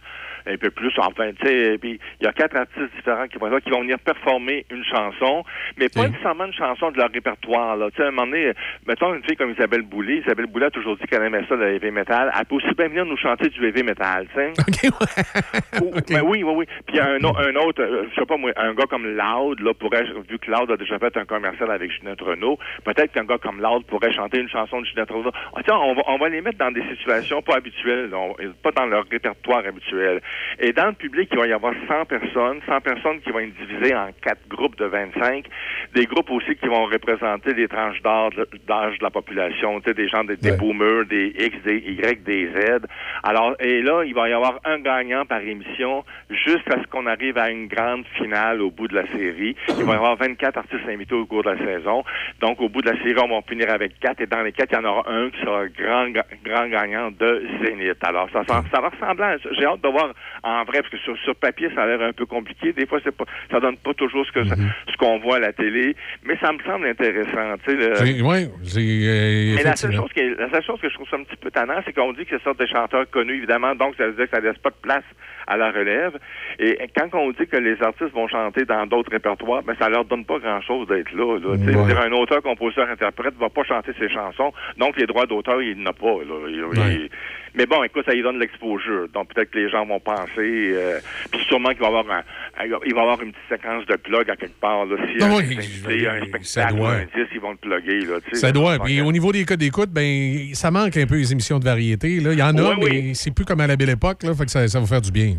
[0.47, 3.47] un peu plus, enfin, tu sais, puis il y a quatre artistes différents qui vont
[3.47, 5.45] là, qui vont venir performer une chanson,
[5.77, 7.91] mais pas nécessairement une chanson de leur répertoire, là.
[7.91, 8.53] Tu sais, à un moment donné,
[8.87, 11.75] mettons une fille comme Isabelle Boulay, Isabelle Boulay a toujours dit qu'elle aimait ça, le
[11.75, 14.53] heavy metal, elle peut aussi bien venir nous chanter du heavy metal, tu sais.
[15.83, 16.67] Ou- ben oui, oui, oui.
[16.87, 19.07] Puis il y a un, un autre, euh, je sais pas moi, un gars comme
[19.07, 23.13] Loud, là, pourrait, vu que Loud a déjà fait un commercial avec Ginette Renault, peut-être
[23.13, 25.33] qu'un gars comme Loud pourrait chanter une chanson de Ginette Renault.
[25.55, 28.73] Ah, on va, on va les mettre dans des situations pas habituelles, là, on- pas
[28.73, 30.21] dans leur répertoire habituel.
[30.59, 33.55] Et dans le public, il va y avoir 100 personnes, 100 personnes qui vont être
[33.55, 35.47] divisées en quatre groupes de 25,
[35.95, 40.09] des groupes aussi qui vont représenter des tranches d'âge de la population, tu sais, des
[40.09, 42.87] gens, des, des boomers, des X, des Y, des Z.
[43.23, 47.39] Alors, et là, il va y avoir un gagnant par émission jusqu'à ce qu'on arrive
[47.39, 49.57] à une grande finale au bout de la série.
[49.69, 52.05] Il va y avoir 24 artistes invités au cours de la saison.
[52.41, 54.21] Donc, au bout de la série, on va finir avec quatre.
[54.21, 56.09] Et dans les quatre, il y en aura un qui sera grand,
[56.45, 58.03] grand gagnant de Zénith.
[58.03, 59.37] Alors, ça, ça, ça va ressembler à...
[59.59, 60.13] J'ai hâte de voir
[60.43, 62.73] en vrai, parce que sur, sur papier, ça a l'air un peu compliqué.
[62.73, 64.57] Des fois, c'est pas, ça donne pas toujours ce que ça-
[64.91, 65.95] ce qu'on voit à la télé.
[66.25, 67.77] Mais ça me semble intéressant, tu sais.
[67.77, 71.09] le- ouais, euh, mais la seule, chose qui est- la seule chose que je trouve
[71.09, 73.75] ça un petit peu tannant, c'est qu'on dit que ce sont des chanteurs connus, évidemment,
[73.75, 75.05] donc ça veut dire que ça laisse pas de place
[75.47, 76.13] à la relève.
[76.59, 80.05] Et quand on dit que les artistes vont chanter dans d'autres répertoires, ben ça leur
[80.05, 81.39] donne pas grand-chose d'être là.
[81.39, 81.57] là.
[81.59, 81.87] Tu sais, Ouais.
[81.87, 85.83] dire, un auteur, compositeur, interprète va pas chanter ses chansons, donc les droits d'auteur, il
[85.83, 86.07] n'a pas.
[86.07, 86.49] Là.
[86.49, 86.95] Il- Ouais.
[86.95, 87.11] il-
[87.55, 89.09] mais bon, écoute, ça lui donne l'exposure.
[89.13, 90.99] Donc peut-être que les gens vont penser, euh,
[91.31, 92.19] puis sûrement qu'il va y avoir un,
[92.65, 94.87] un- il va avoir une petite séquence de plug à quelque part.
[94.87, 96.91] Là, si Ah un, oui, invité, un ça spectacle, doit.
[96.93, 98.01] un disque, ils vont le plugger.
[98.07, 98.37] Là, tu sais.
[98.41, 98.79] Ça doit.
[98.85, 102.21] Mais au niveau des codes d'écoute, ben, ça manque un peu les émissions de variété.
[102.21, 102.33] Là.
[102.33, 104.23] Il y en a, Oui, mais c'est plus comme à la belle époque.
[104.23, 105.37] Là, fait que ça, ça va faire du bien.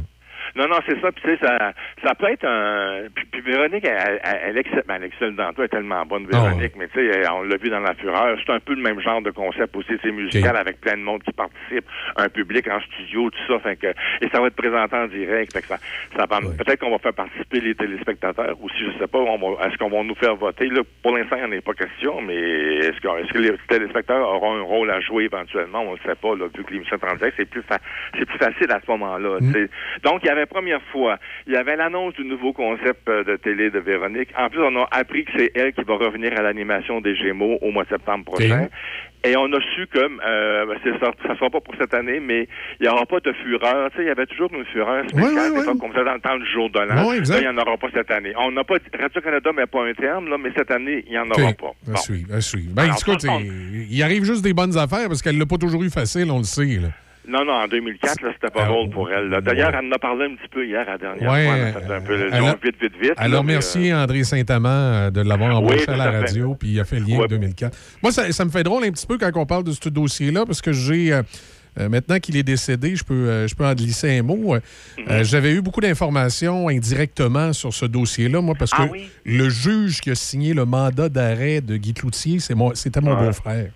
[0.55, 1.11] Non, non, c'est ça.
[1.11, 1.73] Puis, tu sais, ça,
[2.03, 3.07] ça peut être un.
[3.15, 6.27] Puis, puis Véronique, elle, elle, elle excelle, elle excelle dans tout, elle est tellement bonne,
[6.27, 6.73] Véronique.
[6.77, 8.38] Mais, tu sais, on l'a vu dans La Fureur.
[8.45, 9.93] C'est un peu le même genre de concept aussi.
[10.03, 11.85] C'est musical avec plein de monde qui participe,
[12.17, 13.59] un public en studio, tout ça.
[13.59, 13.88] Fait que,
[14.21, 15.53] et ça va être présenté en direct.
[15.53, 15.77] Fait que ça,
[16.15, 18.77] ça va- Peut-être qu'on va faire participer les téléspectateurs aussi.
[18.80, 19.19] Je sais pas.
[19.65, 20.67] Est-ce qu'on va nous faire voter?
[20.67, 22.21] Là, pour l'instant, il n'y en a pas question.
[22.21, 25.81] Mais est-ce que, est-ce que les téléspectateurs auront un rôle à jouer éventuellement?
[25.81, 26.35] On ne le sait pas.
[26.35, 27.80] Là, vu que l'émission est en direct, c'est plus, fa-
[28.17, 29.39] c'est plus facile à ce moment-là.
[29.51, 29.69] sais.
[30.03, 31.17] Donc, il y avait première fois,
[31.47, 34.29] il y avait l'annonce du nouveau concept euh, de télé de Véronique.
[34.37, 37.57] En plus, on a appris que c'est elle qui va revenir à l'animation des Gémeaux
[37.61, 38.67] au mois de septembre prochain.
[39.25, 42.45] Et on a su que euh, ça, ça sera pas pour cette année, mais
[42.79, 43.89] il n'y aura pas de fureur.
[43.91, 46.19] Tu sais, il y avait toujours une fureur spéciale, des fois, comme ça, dans le
[46.19, 47.13] temps du jour de l'an.
[47.13, 48.33] Il n'y en aura pas cette année.
[48.37, 51.29] On n'a pas Radio-Canada met pas un terme, là, mais cette année, il n'y en
[51.29, 51.71] aura pas.
[51.93, 52.73] À suivre, à suivre.
[52.73, 55.83] Ben, Alors, écoute, il, il arrive juste des bonnes affaires parce qu'elle l'a pas toujours
[55.83, 56.81] eu facile, on le sait.
[56.81, 56.89] Là.
[57.27, 59.29] Non, non, en 2004, là, c'était pas drôle pour elle.
[59.43, 61.95] D'ailleurs, elle en a parlé un petit peu hier, à la dernière Ouais, fois.
[61.95, 63.13] un peu le elle long, a- vite, vite, vite.
[63.17, 66.19] Elle là, a mais, remercié André Saint-Amand euh, de l'avoir embauché Oui, à la fait.
[66.19, 67.77] radio, puis il a fait le lien avec 2004.
[68.01, 70.45] Moi, ça, ça me fait drôle un petit peu quand on parle de ce dossier-là,
[70.45, 71.13] parce que j'ai.
[71.13, 71.21] euh,
[71.79, 74.53] euh, maintenant qu'il est décédé, je peux, euh, je peux en glisser un mot.
[74.53, 74.59] Euh,
[74.99, 75.05] Mhm.
[75.09, 79.09] euh, J'avais eu beaucoup d'informations indirectement sur ce dossier-là, moi, parce que Ah oui?
[79.25, 83.15] le juge qui a signé le mandat d'arrêt de Guy Cloutier, c'est moi- c'était mon
[83.17, 83.23] Ah.
[83.23, 83.71] beau-frère.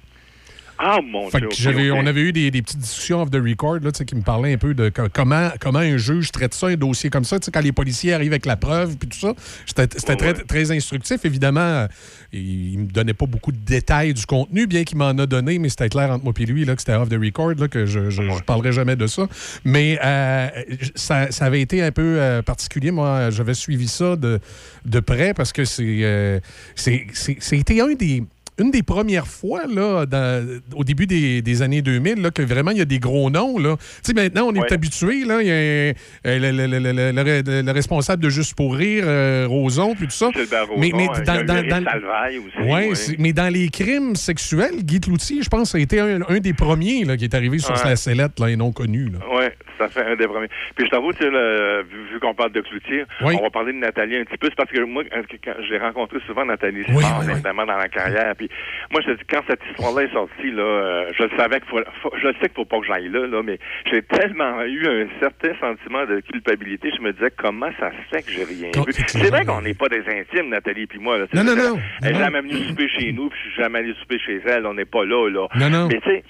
[0.79, 1.71] Ah, mon Fait Dieu.
[1.71, 1.91] que.
[1.91, 4.57] On avait eu des, des petites discussions off the record là, qui me parlaient un
[4.57, 7.37] peu de co- comment, comment un juge traite ça, un dossier comme ça.
[7.51, 9.33] Quand les policiers arrivent avec la preuve puis tout ça,
[9.65, 11.25] c'était, c'était très, très instructif.
[11.25, 11.87] Évidemment, euh,
[12.31, 15.57] il, il me donnait pas beaucoup de détails du contenu, bien qu'il m'en a donné,
[15.59, 17.85] mais c'était clair entre moi et lui là, que c'était off the record, là, que
[17.85, 19.27] je, je parlerai jamais de ça.
[19.65, 20.47] Mais euh,
[20.95, 22.91] ça, ça avait été un peu euh, particulier.
[22.91, 24.39] Moi, j'avais suivi ça de,
[24.85, 26.39] de près parce que c'est, euh,
[26.75, 28.23] c'est, c'est- c'était un des
[28.59, 32.71] une des premières fois, là, dans- au début des, des années 2000, là, que vraiment
[32.71, 33.57] il y a des gros noms.
[33.59, 33.75] Là.
[33.77, 34.73] Tu sais, maintenant, on est Ouais.
[34.73, 35.25] habitué.
[35.25, 35.93] Là, il y a euh,
[36.25, 40.05] le, le- le- le- le- le- le responsable de Juste pour rire, euh, Roson, puis
[40.07, 40.29] tout ça.
[40.77, 42.95] Mais, mais euh, dans, aussi, Ouais, ouais.
[42.95, 46.53] c'est- mais dans les crimes sexuels, Guy Cloutier, je pense, a été un, un des
[46.53, 49.07] premiers là, qui est arrivé sur la sellette là, et non connu.
[49.31, 49.45] Oui,
[49.77, 50.49] ça fait un des premiers.
[50.75, 54.17] Puis je t'avoue, le- vu, vu qu'on parle de Cloutier, on va parler de Nathalie
[54.17, 54.47] un petit peu.
[54.49, 55.03] C'est parce que moi,
[55.69, 58.33] j'ai rencontré souvent Nathalie Oui, oui, évidemment, dans la carrière.
[58.37, 58.46] Puis
[58.91, 62.13] moi, je quand cette histoire-là est sortie, là, euh, je le savais qu'il faut, faut-
[62.17, 63.59] je le sais qu'il faut pas que j'aille là, là, mais
[63.89, 66.91] j'ai tellement eu un certain sentiment de culpabilité.
[66.95, 68.91] Je me disais, comment ça se fait que j'ai rien vu?
[69.07, 71.17] C'est vrai qu'on n'est pas des intimes, Nathalie puis moi.
[71.17, 71.25] Là.
[71.33, 71.79] Non, non, non.
[72.03, 72.19] Elle Non.
[72.19, 74.65] est jamais venue souper chez nous, puis je suis jamais allé souper chez elle.
[74.65, 75.47] On n'est pas là, là.
[75.55, 75.87] Non, non.
[75.91, 76.23] Mais tu sais,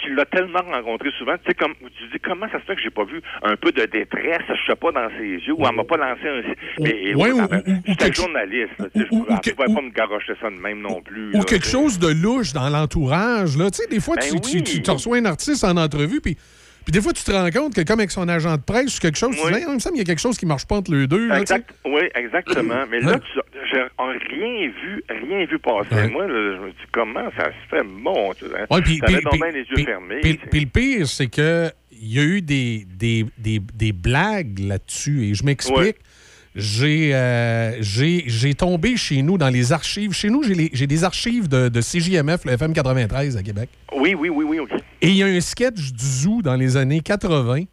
[0.00, 2.82] tu l'as tellement rencontré souvent, tu sais, comme, tu dis, comment ça se fait que
[2.82, 5.74] j'ai pas vu un peu de détresse, je sais pas, dans ses yeux, ou elle
[5.76, 6.42] m'a pas lancé un...
[6.80, 7.46] Mais, Ouais, ou-
[7.96, 11.34] quelque- journaliste, tu sais, je pouvais, pas me garocher ça de même non plus.
[11.36, 13.56] Ou quelque chose de louche dans l'entourage.
[13.56, 13.70] là.
[13.70, 14.62] Tu sais, des fois, Ben tu, tu- oui.
[14.62, 16.36] tu- tu reçois un artiste en entrevue, puis
[16.88, 19.00] puis des fois, tu te rends compte que comme avec son agent de presse ou
[19.02, 19.52] quelque chose, tu Oui.
[19.52, 21.06] dis, Hey, il me semble qu'il y a quelque chose qui marche pas entre les
[21.06, 21.28] deux.
[21.28, 21.38] là.
[21.38, 22.84] Exact, oui, exactement.
[22.90, 23.40] Mais là, tu
[23.70, 23.82] j'ai
[24.34, 25.94] rien vu, rien vu passer.
[25.94, 26.08] Ouais.
[26.08, 28.64] Moi, là, je me dis, comment ça se fait, mon Dieu, hein?
[28.70, 30.20] Ouais, puis- les yeux fermés.
[30.22, 34.58] Puis, puis le pire, c'est que il y a eu des, des, des, des blagues
[34.60, 35.26] là-dessus.
[35.26, 35.78] Et je m'explique.
[35.78, 35.94] Ouais.
[36.54, 40.12] J'ai euh, j'ai j'ai tombé chez nous dans les archives.
[40.12, 43.68] Chez nous, j'ai les- j'ai des archives de, de CJMF, le FM 93 à Québec.
[43.94, 44.70] Oui, oui, oui, oui, OK.
[45.00, 47.64] Et il y a un sketch du Zoo dans les années 80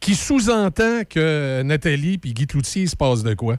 [0.00, 3.56] qui sous-entend que Nathalie puis Guy Cloutier, il se passe de quoi.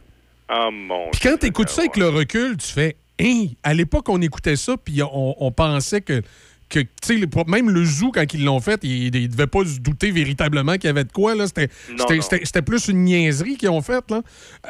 [0.48, 4.08] Ah, mon Puis quand tu écoutes ça avec le recul, tu fais Hein, à l'époque,
[4.10, 6.22] on écoutait ça, puis on, on pensait que,
[6.70, 9.66] que, tu sais, le- même le zoo, quand ils l'ont fait, ils ne devaient pas
[9.66, 11.34] se douter véritablement qu'il y avait de quoi.
[11.48, 14.12] c'était plus une niaiserie qu'ils ont faite.
[14.12, 14.22] Là.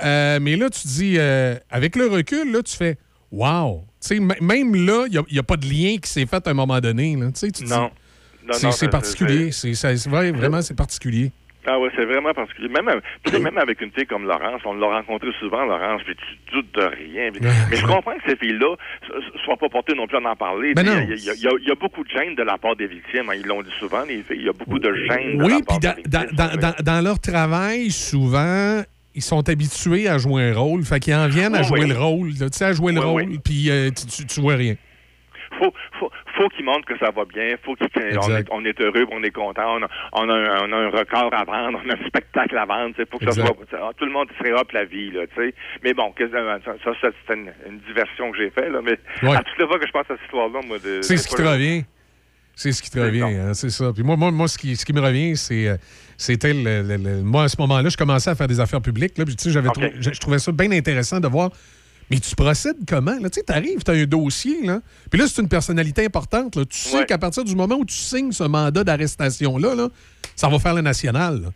[0.02, 2.98] Euh, mais là, tu dis, euh, avec le recul, là, tu fais
[3.34, 3.84] Wow!
[4.16, 7.16] Même là, il n'y a, pas de lien qui s'est fait à un moment donné.
[7.16, 7.28] Là.
[7.32, 7.92] Tu Non.
[8.64, 9.52] Non, c'est particulier.
[9.52, 11.32] C'est vrai, vraiment, c'est particulier.
[11.70, 12.70] Ah ouais, c'est vraiment particulier.
[12.70, 12.86] Même,
[13.44, 16.82] même avec une fille comme Laurence, on l'a rencontrée souvent, Laurence, puis tu doutes de
[16.82, 17.30] rien.
[17.70, 18.74] Mais je comprends que ces filles-là
[19.36, 20.74] ne soient pas portées non plus à en parler.
[20.74, 20.86] Ben.
[21.10, 23.30] Il y, y a- il y a beaucoup de gêne de la part des victimes.
[23.30, 23.34] hein.
[23.36, 24.38] Ils l'ont dit souvent, les filles.
[24.40, 28.82] Il y a beaucoup de gêne de Oui, la puis dans leur travail, souvent,
[29.18, 30.84] ils sont habitués à jouer un rôle.
[30.84, 31.90] Fait qu'ils en viennent à jouer oui.
[31.90, 32.30] le rôle.
[32.40, 33.40] là, Tu sais, à jouer le Oui, rôle, oui.
[33.44, 33.90] puis euh,
[34.30, 34.76] tu, vois rien.
[35.60, 37.88] faut, faut, faut qu'ils montrent que ça va bien, faut qu'ils
[38.20, 40.76] on est, on est heureux, on est content, on a, on a un, on a
[40.78, 43.56] un record à vendre, on a un spectacle à vendre, faut que ça soit,
[43.98, 45.54] tout le monde serait hop la vie, là, tu sais.
[45.84, 46.92] Mais bon, que- ça, ça,
[47.28, 49.00] c'est une, une diversion que j'ai fait, là, mais
[49.36, 51.02] à toutes les fois que je pense à cette histoire-là, moi, de...
[51.02, 51.84] C'est ce qui te revient.
[52.60, 53.94] C'est ce qui te revient, hein, c'est ça.
[53.94, 55.68] Puis moi, moi, moi ce, qui, ce qui me revient, c'est.
[55.68, 55.78] euh,
[56.18, 59.16] C'était le, le- le- Moi, à ce moment-là, je commençais à faire des affaires publiques.
[59.20, 61.52] Là, puis, tu sais, j'avais trou- je, je trouvais ça bien intéressant de voir.
[62.10, 63.18] Mais tu procèdes comment?
[63.22, 63.30] Là?
[63.30, 64.80] Tu sais, t'arrives, t'as un dossier, là.
[65.12, 66.56] Puis là, c'est une personnalité importante.
[66.56, 66.66] Là.
[66.66, 67.06] Tu sais Ouais.
[67.06, 69.90] qu'à partir du moment où tu signes ce mandat d'arrestation-là, là,
[70.36, 71.42] ça va faire le national.
[71.42, 71.48] là.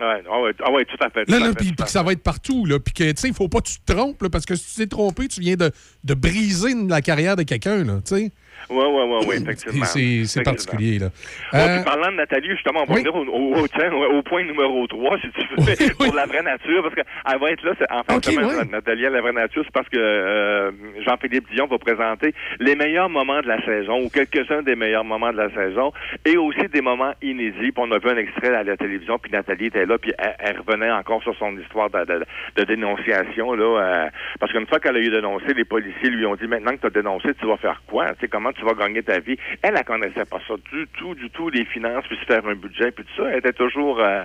[0.00, 1.24] Ouais, ah ouais, ah ouais, tout à fait.
[1.24, 2.78] tout Là, à là, fait, puis que ça va être partout, là.
[2.80, 4.64] Puis que, tu sais, il faut pas que tu te trompes, là, parce que si
[4.70, 5.70] tu t'es trompé, tu viens de,
[6.04, 8.32] de briser la carrière de quelqu'un, là, tu sais.
[8.70, 9.84] Ouais, ouais, ouais, ouais, effectivement.
[9.84, 11.06] C'est particulier, là.
[11.52, 14.18] Ouais, Euh, puis parlant de Nathalie, justement, on va venir au, au- au- tiens, au-
[14.18, 15.56] au point numéro 3, si tu veux,
[15.98, 18.70] pour la vraie nature, parce qu'elle va être là, c'est- en fin Ok, de semaine.
[18.70, 20.70] Nathalie à la vraie nature, c'est parce que euh,
[21.06, 25.32] Jean-Philippe Dion va présenter les meilleurs moments de la saison, ou quelques-uns des meilleurs moments
[25.32, 25.92] de la saison,
[26.24, 27.72] et aussi des moments inédits.
[27.72, 30.34] Puis on a vu un extrait à la télévision, puis Nathalie était là, puis elle,
[30.38, 32.24] elle revenait encore sur son histoire de, de-
[32.56, 34.08] de dénonciation, là, euh,
[34.40, 36.86] parce qu'une fois qu'elle a eu dénoncé, les policiers lui ont dit, maintenant que tu
[36.86, 38.08] as dénoncé, tu vas faire quoi?
[38.14, 39.36] Tu sais, comment tu vas gagner ta vie?
[39.62, 42.54] Elle, elle connaissait pas ça du tout, du tout, les finances, puis se faire un
[42.54, 43.30] budget, puis tout ça.
[43.30, 44.22] Elle était toujours euh,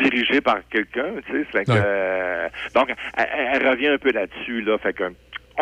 [0.00, 1.44] dirigée par quelqu'un, tu sais.
[1.44, 4.78] Fait que, euh, donc, elle, elle revient un peu là-dessus, là.
[4.78, 5.04] Fait que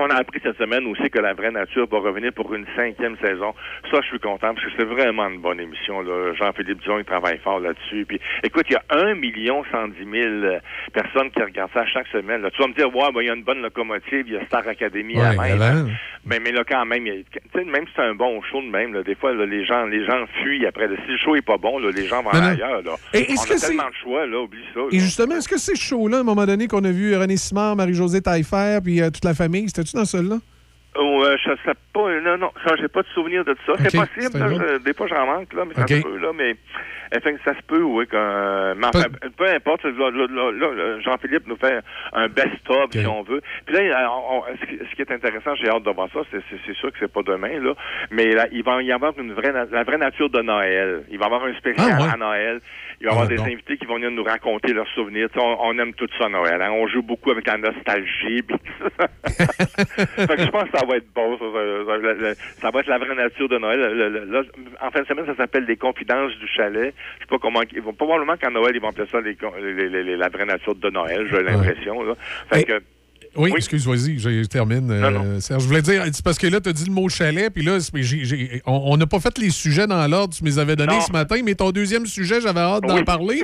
[0.00, 3.16] on a appris cette semaine aussi que la vraie nature va revenir pour une cinquième
[3.24, 3.54] saison.
[3.90, 6.02] Ça, je suis content parce que c'est vraiment une bonne émission.
[6.34, 8.04] Jean-Philippe Dion, il travaille fort là-dessus.
[8.06, 10.60] Puis, écoute, il y a un million cent dix mille
[10.92, 12.42] personnes qui regardent ça chaque semaine.
[12.42, 12.50] Là.
[12.50, 14.44] Tu vas me dire, ouais, ben, il y a une bonne locomotive, il y a
[14.46, 15.90] Star Academy Ouais, à même.
[16.26, 18.68] Mais, mais là, quand même, il y a- même si c'est un bon show de
[18.68, 20.88] même, là, des fois, là, les gens les gens fuient après.
[20.88, 22.82] Si le show est pas bon, là, les gens vont ailleurs.
[22.82, 22.92] Là.
[23.14, 24.80] Et On a c'est- tellement de choix, là, oublie ça.
[24.92, 27.36] Et justement, est-ce que c'est ce show-là, à un moment donné, qu'on a vu René
[27.36, 29.66] Simard, Marie-Josée Taillefer, puis euh, toute la famille,
[29.96, 30.38] dans celui-là?
[30.96, 33.74] Oh, euh, je sais pas, non, non, ça, j'ai pas de souvenir de ça.
[33.78, 35.90] C'est possible, là, je- des fois j'en manque, là, mais ça Ok.
[35.90, 36.56] se peut, là, mais
[37.12, 39.04] effectivement, ça se peut, oui, quand, mais enfin,
[39.36, 39.86] peu importe,
[41.04, 41.80] Jean-Philippe nous fait
[42.12, 43.40] un best-of, si on veut.
[43.66, 46.40] Puis là, il- on- on- ce, qui, est intéressant, j'ai hâte de voir ça, c'est,
[46.50, 47.72] c'est, c'est sûr que c'est pas demain, là,
[48.10, 51.04] mais là, il va y avoir une vraie, la vraie nature de Noël.
[51.10, 52.10] Il va y avoir un spécial Ah, ouais.
[52.14, 52.60] à Noël.
[53.00, 53.44] Il va y avoir Ah, des bon.
[53.44, 55.28] invités qui vont venir nous raconter leurs souvenirs.
[55.36, 56.60] On, on aime tout ça, Noël.
[56.60, 56.70] hein.
[56.72, 58.42] On joue beaucoup avec la nostalgie.
[59.28, 61.36] fait que je pense que ça va être beau.
[61.38, 63.78] Ça, ça- ça- ça- ça va être la vraie nature de Noël.
[63.80, 64.42] Le- le- là,
[64.80, 66.94] en fin de semaine, ça s'appelle les confidences du chalet.
[67.16, 67.60] Je sais pas comment.
[67.72, 69.36] Ils vont probablement qu'à Noël, ils vont appeler ça les,
[69.88, 71.26] les- les- la vraie nature de Noël.
[71.30, 72.02] J'ai l'impression.
[72.02, 72.14] là.
[72.50, 72.82] Fait que.
[73.36, 74.90] Oui, excuse, vas-y, je, je termine.
[74.90, 75.62] euh, Serge.
[75.62, 77.78] Je voulais dire, parce que là, tu as dit le mot chalet, puis là,
[78.66, 81.00] on on n'a pas fait les sujets dans l'ordre, tu me les avais donnés Non.
[81.06, 83.04] ce matin, mais ton deuxième sujet, j'avais hâte d'en Oui.
[83.04, 83.42] parler.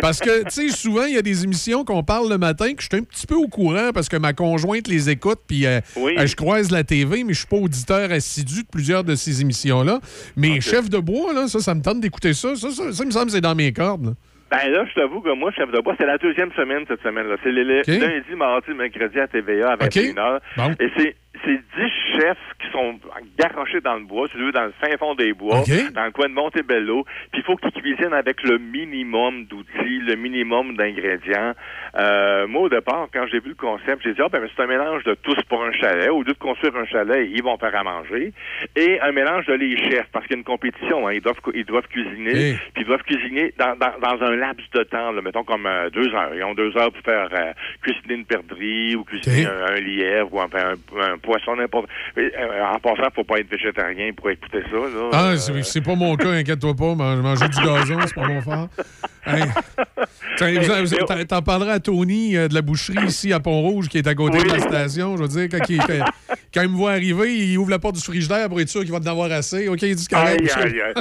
[0.00, 2.82] Parce que, tu sais, souvent, il y a des émissions qu'on parle le matin que
[2.82, 5.80] je suis un petit peu au courant parce que ma conjointe les écoute, puis euh,
[5.96, 6.14] Oui.
[6.18, 9.40] euh, je croise la TV, mais je suis pas auditeur assidu de plusieurs de ces
[9.40, 10.00] émissions-là.
[10.36, 12.56] Mais Chef de bois, là, ça, ça me tente d'écouter ça.
[12.56, 14.06] Ça, ça, ça me semble que c'est dans mes cordes.
[14.06, 14.12] là.
[14.50, 17.34] Ben là, je t'avoue que moi, chef de bois, c'est la deuxième semaine cette semaine-là.
[17.42, 17.88] C'est les, les- OK.
[18.00, 20.38] lundi, mardi, mercredi à TVA à 21h.
[20.56, 20.72] Bon.
[20.78, 22.98] Et c'est c'est dix chefs qui sont
[23.38, 25.62] garochés dans le bois, tu veux, dans le fin fond des bois,
[25.94, 27.04] dans le coin de Montebello.
[27.32, 31.52] Puis il faut qu'ils cuisinent avec le minimum d'outils, le minimum d'ingrédients.
[31.98, 34.66] Euh, moi, au départ, quand j'ai vu le concept, j'ai dit, ah, ben, c'est un
[34.66, 36.10] mélange de tous pour un chalet.
[36.10, 38.32] Au lieu de construire un chalet, ils vont faire à manger.
[38.76, 41.08] Et un mélange de les chefs, parce qu'il y a une compétition.
[41.08, 41.12] hein.
[41.12, 42.32] Ils, doivent, ils doivent cuisiner.
[42.74, 45.90] Puis ils doivent cuisiner dans, dans, dans un laps de temps, là, mettons comme euh,
[45.90, 46.34] deux heures.
[46.34, 47.52] Ils ont deux heures pour faire euh,
[47.82, 51.86] cuisiner une perdrix ou cuisiner un lièvre ou enfin, un, un poisson, n'importe.
[52.16, 52.30] Euh,
[52.74, 54.76] en passant, faut pas être végétarien pour écouter ça.
[54.76, 55.10] Là.
[55.12, 56.94] Ah, Euh, c'est pas mon cas, inquiète-toi pas.
[56.94, 58.68] man- Manger du gazon, c'est pas mon fort.
[59.26, 59.42] Hey.
[61.28, 64.38] T'en- parleras à Tony euh, de la boucherie ici à Pont-Rouge qui est à côté
[64.42, 65.16] de la station.
[65.16, 66.04] Je veux dire, quand il, quand-
[66.54, 68.92] quand il me voit arriver, il ouvre la porte du frigidaire pour être sûr qu'il
[68.92, 69.68] va en avoir assez.
[69.68, 70.40] OK, il dit correct.
[70.56, 70.94] Aïe, aïe, aïe.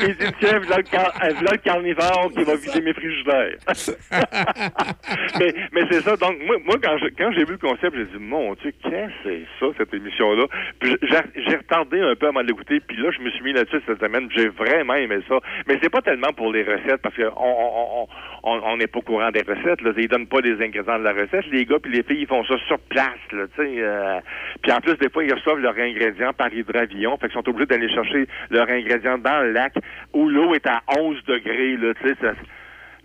[0.00, 3.56] Il dit, tiens, voilà le, car- euh, le carnivore qui va vider mes frigidaires.
[5.38, 6.16] mais mais c'est ça.
[6.16, 8.90] Donc, moi, moi quand je- quand j'ai vu le concept, j'ai dit, mon Dieu, qu'est-ce
[8.90, 9.42] que c'est
[9.76, 10.44] cette émission-là?
[10.82, 14.00] J'ai retardé un peu avant de l'écouter, puis là, je me suis mis là-dessus cette
[14.00, 14.28] semaine.
[14.34, 15.38] J'ai vraiment aimé ça.
[15.66, 18.08] Mais c'est pas tellement pour les recettes, parce qu'on on,
[18.42, 19.80] on, on, n'est pas au courant des recettes.
[19.82, 19.92] Là.
[19.96, 21.46] Ils donnent pas les ingrédients de la recette.
[21.50, 23.18] Les gars puis les filles, ils font ça sur place.
[23.32, 24.20] Là, tu sais, euh,
[24.62, 27.16] puis en plus, des fois, ils reçoivent leurs ingrédients par hydravion.
[27.18, 29.74] Fait qu'ils sont obligés d'aller chercher leurs ingrédients dans le lac
[30.12, 31.76] où l'eau est à 11 degrés.
[31.76, 32.16] Là, tu sais,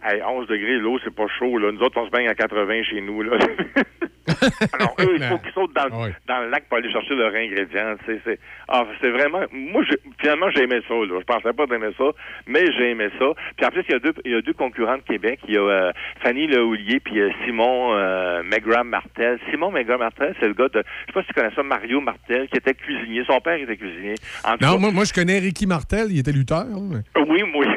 [0.03, 1.57] Hey, 11 degrés, l'eau, c'est pas chaud.
[1.57, 1.72] Là.
[1.72, 3.24] Nous autres, on se baigne à 80 chez nous.
[3.24, 3.38] Là.
[4.74, 7.95] Alors, eux, il faut qu'ils sautent dans, dans le lac pour aller chercher leurs ingrédients.
[8.06, 9.40] C'est, ah, c'est vraiment...
[9.52, 9.84] Moi,
[10.19, 10.94] finalement, j'ai aimé ça.
[10.94, 11.19] Là.
[11.19, 12.03] Je pensais pas d'aimer ça,
[12.45, 13.26] mais j'ai aimé ça.
[13.56, 15.40] Puis en plus, il y a deux, il y a deux concurrents de Québec.
[15.48, 15.91] Il y a euh,
[16.22, 19.40] Fanny Lehoulier puis euh, Simon euh, Megram-Martel.
[19.49, 20.84] Simon Megram-Martel, c'est le gars de...
[21.07, 23.24] Je sais pas si tu connais ça, Mario Martel, qui était cuisinier.
[23.26, 24.15] Son père était cuisinier.
[24.44, 26.65] En Non, cas, moi, moi, je connais Ricky Martel, il était lutteur.
[26.68, 27.65] mais- oui, moi.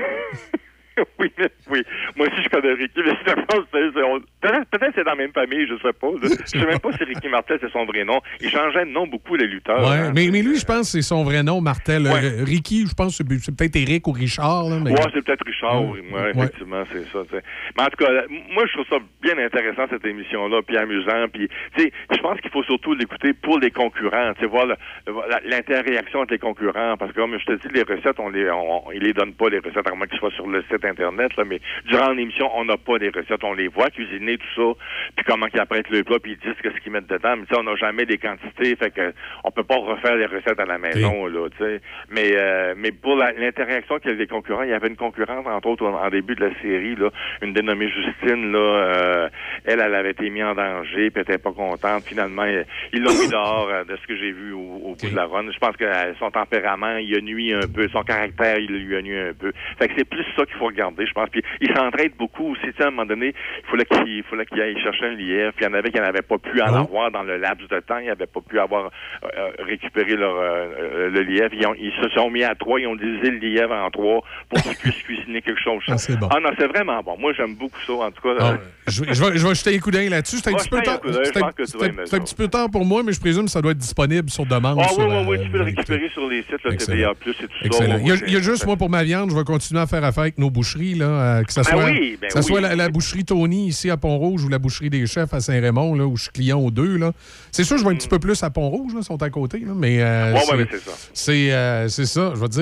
[1.19, 1.83] oui, mais- oui.
[2.17, 3.35] Moi aussi, je connais Ricky, mais c'est-
[3.73, 6.09] c'est- on- peut-être peut-être c'est dans la même famille, je sais pas.
[6.23, 8.21] Je sais même pas si Ricky Martel, c'est son vrai nom.
[8.41, 9.81] Il changeait de nom beaucoup, les lutteurs.
[9.89, 10.13] Ouais, hein.
[10.15, 12.07] mais, mais lui, je pense que c'est son vrai nom, Martel.
[12.07, 14.69] Euh, Ricky, je pense que c'est- peut-être Eric ou Richard.
[14.69, 14.91] Là, mais...
[14.93, 16.21] Ouais, c'est peut-être Richard, oui, Ouais.
[16.23, 17.19] ouais, effectivement, c'est ça.
[17.77, 18.11] Mais en tout cas,
[18.53, 22.41] moi, je trouve ça bien intéressant, cette émission-là, puis amusant, puis, tu sais, je pense
[22.41, 24.77] qu'il faut surtout l'écouter pour les concurrents, voir le-
[25.07, 28.51] le- l'interaction avec les concurrents, parce que, comme je te dis, les recettes, on les,
[28.51, 30.80] on, on- ils les donnent pas, les recettes, à moins qu'ils soient sur le site
[30.85, 34.55] Internet, là, mais durant l'émission, on n'a pas les recettes, on les voit cuisiner, tout
[34.57, 34.81] ça,
[35.17, 37.59] puis comment qu'ils apprêtent le plat, puis ils disent ce qu'ils mettent dedans, mais sais,
[37.59, 39.13] on n'a jamais les quantités, fait que
[39.45, 41.81] on peut pas refaire les recettes à la maison, là, tu sais.
[42.11, 44.97] Mais, euh, mais pour l'interaction qu'il y a avec les concurrents, il y avait une
[44.97, 47.11] concurrente, entre autres, en, en début de la série, là,
[47.43, 49.29] une dénommée Justine, là, euh,
[49.65, 52.05] elle, elle avait été mise en danger, puis elle était pas contente.
[52.05, 52.63] Finalement, euh,
[52.93, 55.27] ils l'ont mis dehors, euh, de ce que j'ai vu au, au bout de la
[55.27, 55.51] run.
[55.51, 58.97] Je pense que euh, son tempérament, il a nuit un peu, son caractère, il lui
[58.97, 59.53] a nuit un peu.
[59.79, 61.29] Fait que c'est plus ça qu'il faut regarder, je pense.
[61.31, 64.61] Puis il s'entraide beaucoup aussi, à un moment donné, il fallait qu'il il fallait qu'il
[64.61, 67.11] aille chercher un lièvre, puis il y en avait qui n'avaient pas pu en avoir
[67.11, 71.11] dans le laps de temps, ils n'avaient pas pu avoir euh, euh, récupéré leur euh,
[71.11, 71.55] le lièvre.
[71.55, 74.23] Ils, ont- ils se sont mis à trois, ils ont divisé le lièvre en trois
[74.49, 75.83] pour qu'ils puissent cuisiner quelque chose.
[75.89, 76.29] Ah, c'est bon.
[76.31, 77.17] Ah non, c'est vraiment bon.
[77.19, 78.35] Moi, j'aime beaucoup ça, en tout cas.
[78.41, 80.37] Ah, je, vais- je vais, je vais jeter un coup d'œil là-dessus.
[80.39, 83.45] C'est un, petit peu tard- c'est un- petit peu tard pour moi, mais je présume
[83.45, 84.79] que ça doit être disponible sur demande.
[84.83, 86.77] Ah oui, oui, oui, tu peux le récupérer sur les sites, Excellent.
[86.97, 87.85] TVA+, et tout ça.
[88.27, 90.39] Il y a, juste, moi, pour ma viande, je vais continuer à faire affaire avec
[90.39, 90.51] nos
[90.95, 93.69] là, euh, que ce Ben soit, oui, ben que ça soit la, la boucherie Tony
[93.69, 96.59] ici à Pont-Rouge ou la boucherie des chefs à Saint-Raymond, là, où je suis client
[96.61, 96.97] aux deux.
[96.97, 97.13] là.
[97.53, 99.61] C'est sûr, je vais un petit peu plus à Pont-Rouge, là, ils sont à côté,
[99.61, 100.91] là, mais, euh, Ouais, c'est- c'est ça.
[101.15, 102.33] c'est euh, c'est ça.
[102.35, 102.53] Je vais te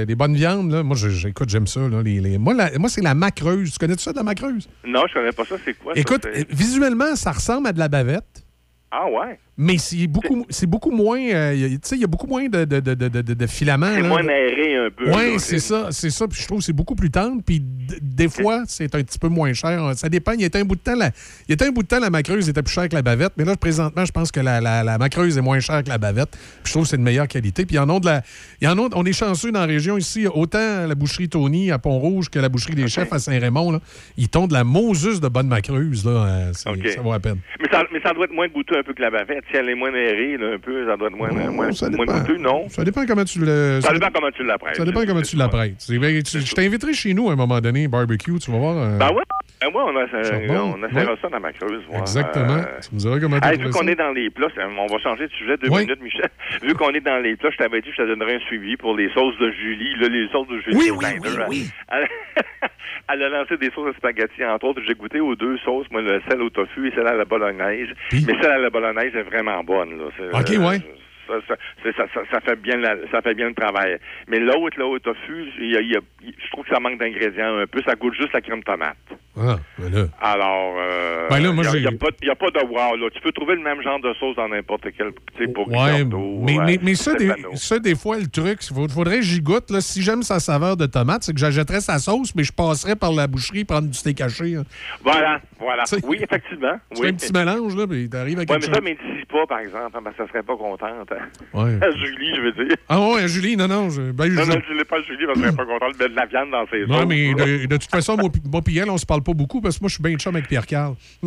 [0.00, 1.80] dire, des bonnes viandes, là, moi, j'écoute, j'aime ça.
[1.88, 3.72] Là, les, les- Moi, la- moi c'est la macreuse.
[3.72, 4.68] Tu connais ça, de la macreuse?
[4.86, 5.56] Non, je connais pas ça.
[5.64, 5.92] C'est quoi?
[5.96, 8.44] Écoute, visuellement, ça ressemble à de la bavette.
[8.90, 9.38] Ah ouais?
[9.56, 11.20] Mais c'est beaucoup, c'est beaucoup moins.
[11.20, 13.86] euh, tu sais, il y a beaucoup moins de, de, de, de, de- filaments.
[13.94, 15.08] C'est moins aéré un peu.
[15.12, 16.26] Oui, c'est ça, c'est ça.
[16.26, 17.40] Puis je trouve que c'est beaucoup plus tendre.
[17.46, 17.62] Puis
[18.02, 19.92] des fois, c'est un petit peu moins cher.
[19.94, 20.32] Ça dépend.
[20.32, 21.10] Il y a un bout de temps, la,
[21.48, 23.34] il y a un bout de temps, la macreuse était plus chère que la bavette.
[23.36, 25.98] Mais là, présentement, je pense que la, la, la macreuse est moins chère que la
[25.98, 26.30] bavette.
[26.32, 27.64] Puis je trouve que c'est de meilleure qualité.
[27.64, 28.22] Puis il y en a de la.
[28.60, 30.26] y en a, on est chanceux dans la région ici.
[30.26, 33.80] Autant la boucherie Tony à Pont-Rouge que la boucherie des chefs à Saint-Raymond.
[34.16, 36.04] Ils tombent de la Moses de bonne macreuse.
[36.04, 36.10] Là.
[36.10, 36.52] Euh.
[36.54, 36.72] Ça
[37.02, 37.38] vaut la peine.
[37.60, 39.43] Mais ça, mais ça doit être moins goûteux un peu que la bavette.
[39.50, 42.06] Si elle est moins aérée, là, un peu, ça doit être moins, moins, ça moins
[42.38, 42.68] non?
[42.68, 43.80] Ça dépend comment tu le.
[43.82, 44.76] Ça dépend comment tu l'apprêtes.
[44.76, 45.84] Ça dépend comment tu l'apprêtes.
[45.88, 48.76] Je t'inviterai chez nous à un moment donné, barbecue, tu vas voir.
[48.76, 49.22] euh, Ben ouais,
[49.60, 51.18] ben ouais, on, a, on essaiera ouais.
[51.22, 51.82] ça dans ma creuse.
[51.88, 52.56] voir, Exactement.
[52.58, 53.90] euh, Tu me diras comment tu Hey, vu qu'on ça.
[53.90, 54.48] est dans les plats,
[54.78, 56.28] on va changer de sujet deux minutes, Michel.
[56.62, 58.76] Vu qu'on est dans les plats, je t'avais dit que je te donnerais un suivi
[58.76, 60.76] pour les sauces de Julie, là, les sauces de Julie.
[60.76, 61.66] Oui, oui, oui, oui.
[61.90, 62.08] Elle,
[63.12, 64.80] elle a lancé des sauces de spaghetti, entre autres.
[64.86, 67.88] J'ai goûté aux deux sauces, moi, le sel au tofu et celle à la bolognaise.
[68.12, 69.33] Mais celle à la bolognaise est vraiment
[69.64, 70.06] bonne, là.
[70.40, 70.80] OK, euh, ouais.
[71.26, 73.98] Ça, ça, c'est- ça, ça, ça fait bien la- ça fait bien le travail.
[74.28, 76.98] Mais l'autre, là, au tofu, y a- il y a- je trouve que ça manque
[76.98, 77.80] d'ingrédients un peu.
[77.86, 78.96] Ça goûte juste la crème tomate.
[79.36, 80.04] Ah, ben là.
[80.20, 82.08] Alors, euh, Ben il n'y a, pas
[82.46, 82.96] a de wow.
[82.96, 83.08] Là.
[83.12, 85.92] Tu peux trouver le même genre de sauce dans n'importe quel, tu sais, pour Ouais,
[85.96, 87.56] risotto, mais, ouais, mais, mais ça, des, Stefano.
[87.56, 89.70] ça, des fois, le truc, il faudrait que j'y goûte.
[89.70, 92.94] Là, si j'aime sa saveur de tomate, c'est que j'achèterais sa sauce, mais je passerais
[92.96, 94.54] par la boucherie prendre du steak haché.
[94.56, 94.64] hein.
[95.02, 95.82] Voilà, voilà.
[96.04, 96.74] Oui, effectivement.
[96.94, 97.06] Tu Oui.
[97.08, 99.46] fais un petit mélange, là, puis t'arrives à Ouais, quelque mais ça, mais dis pas,
[99.48, 101.12] par exemple, que ça serait pas contente.
[101.52, 101.78] Ouais.
[101.96, 102.76] Julie, je veux dire.
[102.88, 103.90] Ah ouais, Julie, non, non.
[103.90, 106.04] Je, ben, Non, je- non, je l'ai pas Julie, parce qu'elle serait pas contente de
[106.04, 108.78] mettre de la viande dans ses non, mais de, de toute façon, moi, moi pis
[108.78, 110.94] elle, on se parle pas beaucoup parce que moi, je suis bien chum avec Pierre-Carl.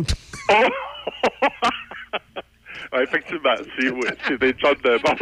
[2.92, 5.14] Ouais, effectivement, c'est oui, c'est des shots de bon.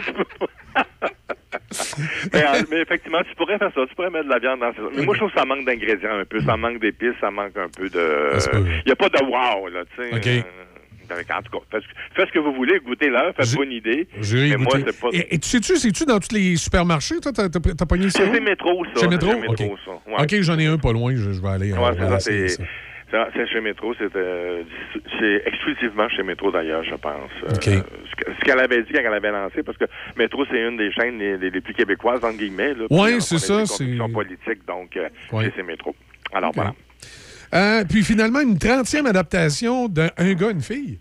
[2.33, 3.81] mais, euh, mais effectivement, tu pourrais faire ça.
[3.89, 5.65] Tu pourrais mettre de la viande dans ces Mais moi, je trouve que ça manque
[5.65, 6.41] d'ingrédients un peu.
[6.43, 8.33] Ça manque d'épices, ça manque un peu de.
[8.55, 10.15] Il n'y a pas de wow, là, tu sais.
[10.41, 10.47] OK.
[11.11, 11.83] Euh, Avec- En tout cas, faites,
[12.15, 14.09] faites ce que vous voulez, goûtez-leur, faites-vous une idée.
[14.21, 15.09] J'irai moi, pas...
[15.13, 18.25] Et, et tu sais-tu, c'est-tu dans tous les supermarchés, toi, t'as, t'as, pogné ça?
[18.33, 18.91] C'est Métro, ça.
[18.91, 18.95] Métro?
[18.95, 19.61] C'est chez Métro, OK.
[20.07, 20.43] Ouais.
[20.43, 21.73] J'en ai un pas loin, je, je vais aller.
[21.73, 22.63] Ouais, euh, c'est aller ça, essayer c'est,
[23.11, 23.29] ça.
[23.35, 24.63] c'est- chez Métro, c'est, euh,
[25.19, 27.31] c'est exclusivement chez Métro d'ailleurs, je pense.
[27.45, 27.65] Euh, OK.
[27.65, 27.71] ce
[28.17, 29.85] que- ce qu'elle avait dit quand elle avait lancé, parce que
[30.17, 32.75] Métro, c'est une des chaînes les, les- les plus québécoises, entre guillemets.
[32.91, 35.53] Ouais, Puis, c'est ça, c'est- convictions politiques, donc euh, Ouais.
[35.57, 35.95] c'est, Métro.
[36.33, 36.75] Alors voilà.
[37.55, 40.99] Euh, puis finalement, une 30e adaptation d'un Un gars, une fille.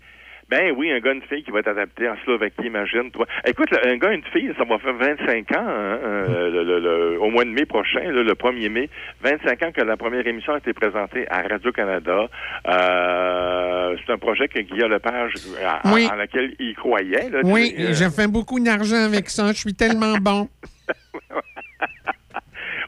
[0.48, 3.26] Ben oui, un gars, une fille qui va être adapté en Slovaquie, imagine, toi.
[3.44, 6.78] Écoute, un gars, une fille, ça va faire 25 ans, hein, euh, le- le-
[7.14, 8.88] le- au mois de mai prochain, là, le 1er mai,
[9.24, 12.28] 25 ans que la première émission a été présentée à Radio-Canada.
[12.68, 15.32] Euh, c'est un projet que Guillaume Lepage,
[15.66, 16.06] à- Oui.
[16.12, 17.28] en laquelle il croyait.
[17.28, 19.48] Là, Oui, euh, j'ai fait beaucoup d'argent avec ça.
[19.48, 20.48] Je suis tellement bon.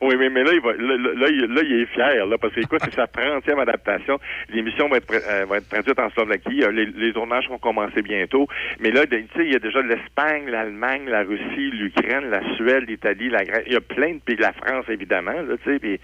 [0.01, 2.61] Oui, mais, mais là, il va, là, là, là, il, est fier, là, parce que,
[2.61, 4.19] écoute, c'est sa 30e adaptation.
[4.51, 6.63] L'émission va être, euh, va être traduite en Slovaquie.
[6.63, 8.47] Euh, Les, les tournages vont commencer bientôt.
[8.81, 12.43] Mais là, de- tu sais, il y a déjà l'Espagne, l'Allemagne, la Russie, l'Ukraine, la
[12.55, 13.65] Suède, l'Italie, la Grèce.
[13.67, 15.79] Il y a plein de pays, la France, évidemment, là, tu sais.
[15.79, 15.99] Puis,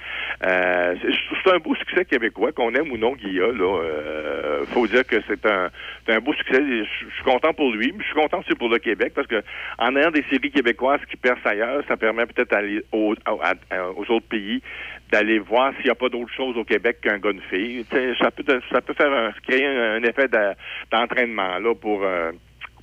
[0.47, 1.13] euh, c'est
[1.45, 3.81] c'est un beau succès québécois, qu'on aime ou non Guilla, là.
[3.83, 5.69] Euh, faut dire que c'est un,
[6.07, 6.61] c'est un beau succès.
[6.61, 9.27] Je je suis content pour lui, mais je suis content aussi pour le Québec, parce
[9.27, 9.43] que
[9.79, 12.55] en ayant des séries québécoises qui percent ailleurs, ça permet peut-être
[12.93, 13.15] aux
[14.09, 14.61] autres pays
[15.13, 17.85] d'aller voir s'il n'y a pas d'autre chose au Québec qu'un gars de fille.
[18.21, 20.55] Ça peut, ça peut faire un, créer un, un effet de-
[20.91, 22.33] d'entraînement là pour euh,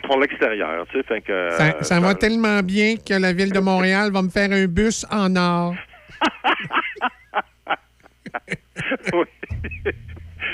[0.04, 0.86] pour l'extérieur.
[0.92, 4.22] Tu sais, fait que Ça, ça va tellement bien que la ville de Montréal va
[4.24, 5.76] me faire un bus en or.
[9.14, 9.26] Oui.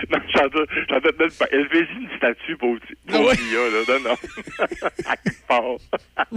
[0.11, 1.45] Non, j'en doute, même pas.
[1.52, 2.76] Élevez-y une statue pour,
[3.07, 3.36] pour ouais?
[3.36, 3.95] Là.
[3.99, 4.15] Non, non.
[5.06, 5.64] À quelque part.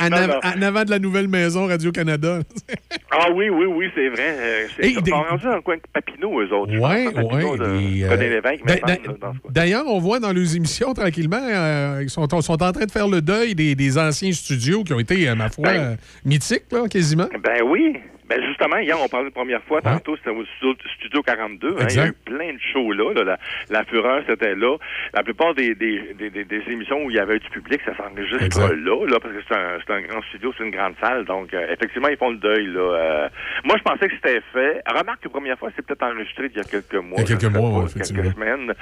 [0.00, 0.38] En, Non, av- non.
[0.44, 2.38] en avant de la nouvelle maison Radio-Canada.
[3.10, 4.66] Ah oui, oui, oui, c'est vrai.
[4.78, 6.72] Hey, ils des- sont rendus dans le coin de Papineau, eux autres.
[6.72, 8.40] de les, euh,
[9.18, 9.32] coin.
[9.50, 13.08] D'ailleurs, on voit dans les émissions, tranquillement, euh, ils sont, sont en train de faire
[13.08, 15.80] le deuil des, des anciens studios qui ont été, euh, ma foi, Ben.
[15.80, 17.28] euh, mythiques, là, quasiment.
[17.42, 17.96] Ben oui.
[18.28, 21.68] Ben justement, hier, on parlait la première fois, tantôt, c'était au studio, Studio 42.
[21.78, 23.12] hein, il y a eu plein de shows là.
[23.12, 23.38] là, la,
[23.70, 24.76] la Fureur, c'était là.
[25.12, 28.60] La plupart des, des, des, des- émissions où il y avait du public, ça s'enregistre
[28.74, 31.24] là, là, parce que c'est un, c'est un grand studio, c'est une grande salle.
[31.26, 32.66] Donc, euh, effectivement, ils font le deuil.
[32.68, 32.80] là.
[32.80, 33.28] Euh,
[33.64, 34.82] moi, je pensais que c'était fait.
[34.86, 37.18] Remarque que la première fois, c'est peut-être enregistré il y a quelques mois.
[37.20, 38.72] Il y a quelques mois, ouais, quelques semaines.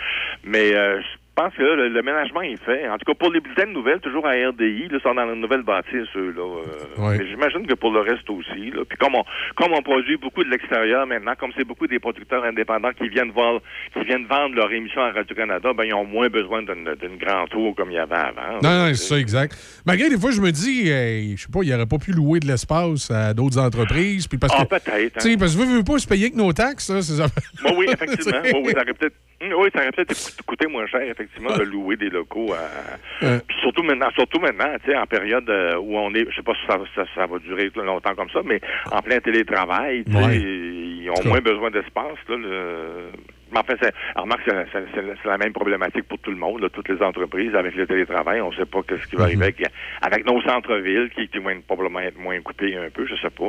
[0.45, 2.89] Mais euh, je pense que là, le, le ménagement est fait.
[2.89, 5.35] En tout cas, pour les bulletins de nouvelles, toujours à RDI, là, sont dans la
[5.35, 6.43] nouvelle bâtisse, eux, là.
[6.43, 7.27] euh, Ouais.
[7.29, 8.83] j'imagine que pour le reste aussi, là.
[8.89, 9.25] Puis comme on,
[9.57, 13.31] comme on produit beaucoup de l'extérieur maintenant, comme c'est beaucoup des producteurs indépendants qui viennent
[13.31, 13.61] voir,
[13.95, 16.85] qui viennent vendre leur émission à Radio-Canada, ben, ils ont moins besoin d'une,
[17.19, 18.61] grande tour comme il y avait avant.
[18.63, 19.57] Non, non, c'est ça, exact.
[19.87, 22.41] Malgré des fois, je me dis, hey, je sais pas, il aurait pas pu louer
[22.41, 24.27] de l'espace à d'autres entreprises.
[24.29, 25.37] Puis parce Ah, que, peut-être, Tu sais, hein.
[25.39, 27.27] parce que veux, veux pas se payer que nos taxes, c'est ça.
[27.77, 28.39] Oui, effectivement.
[28.45, 29.15] oui, oui, ça aurait peut-être,
[29.57, 32.97] oui, ça aurait peut-être coûté- moins cher, effectivement, de louer des locaux à.
[33.47, 36.43] Puis surtout maintenant, surtout maintenant, tu sais, en période euh, où on est, je sais
[36.43, 38.61] pas si ça, ça, ça va durer longtemps comme ça, mais
[38.91, 40.37] en plein télétravail, tu sais, Ouais.
[40.39, 42.19] ils ont moins besoin d'espace.
[42.29, 43.11] Là, le...
[43.53, 47.01] Mais enfin, c'est, remarque, c'est, la même problématique pour tout le monde, là, toutes les
[47.03, 48.41] entreprises avec le télétravail.
[48.41, 49.55] On sait pas ce qui va arriver
[50.01, 53.45] avec, nos centres-villes qui, qui vont probablement être moins coupés un peu, je sais pas.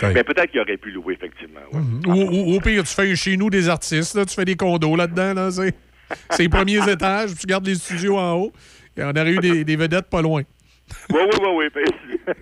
[0.00, 0.08] là.
[0.14, 1.60] Mais peut-être qu'il aurait pu louer, effectivement.
[1.72, 1.80] ouais.
[2.06, 4.96] Ou, ou- au pire, tu fais chez nous des artistes, là, tu fais des condos
[4.96, 5.74] là-dedans, là, c'est.
[6.30, 8.52] C'est les premiers étages, puis tu gardes les studios en haut.
[8.96, 10.40] Et on aurait eu des, des vedettes pas loin.
[11.10, 12.17] Oui, oui, oui, oui.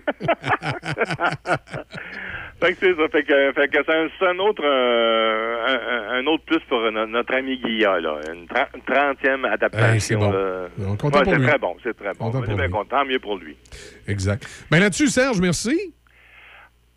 [2.61, 3.07] fait que c'est ça.
[3.11, 6.59] Fait que, fait que c'est un, c'est un autre euh, un, un- un autre plus
[6.67, 8.19] pour no- notre ami Guilla, là.
[8.33, 9.93] Une tra- une trentième adaptation.
[9.93, 10.31] Hey, c'est bon.
[10.31, 10.67] là.
[10.79, 11.47] On est content Ouais, pour c'est lui.
[11.47, 12.25] très bon, c'est très bon.
[12.25, 12.71] Content On est pour bien lui.
[12.73, 13.55] content, mieux pour lui.
[14.07, 14.43] Exact.
[14.71, 15.93] Ben là-dessus, Serge, merci.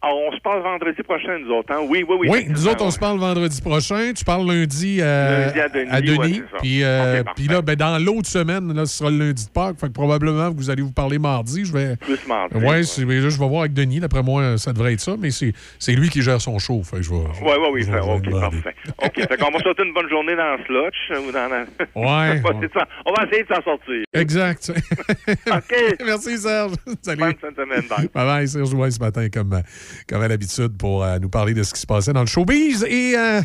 [0.03, 1.73] Ah, on se parle vendredi prochain, nous autres.
[1.75, 1.81] hein?
[1.87, 2.29] Oui, oui, oui.
[2.31, 4.13] Oui, nous autres, on se parle vendredi prochain.
[4.17, 5.61] Tu parles lundi, euh, Lundi
[5.91, 9.19] à Denis, ouais, puis, euh, puis là, ben, dans l'autre semaine, là, ce sera le
[9.19, 9.79] lundi de Pâques.
[9.79, 11.67] Fait que probablement, vous allez vous parler mardi.
[11.67, 11.97] Je vais.
[11.97, 12.55] Plus mardi.
[12.57, 14.01] Ouais, là, je vais voir avec Denis.
[14.01, 16.83] D'après moi, ça devrait être ça, mais c'est lui qui gère son show.
[16.83, 17.17] Fait que je vais.
[17.43, 18.41] Oui, oui, oui, OK, demander.
[18.63, 18.75] parfait.
[19.05, 20.97] OK, fait qu'on va souhaiter une bonne journée dans le slotch
[21.29, 21.61] ou dans la...
[21.95, 22.37] Ouais, on, va ouais.
[22.39, 24.05] essayer de s'en- on va essayer de s'en sortir.
[24.15, 24.73] Exact.
[25.51, 25.97] OK.
[26.07, 26.73] Merci, Serge.
[27.03, 27.21] Salut.
[27.21, 28.09] Bonne fin de semaine, bye.
[28.15, 29.61] Bye bye, Serge Ouin, ce matin, comme, euh,
[30.09, 32.85] comme à l'habitude, pour euh, nous parler de ce qui se passait dans le showbiz.
[32.89, 33.43] Et euh,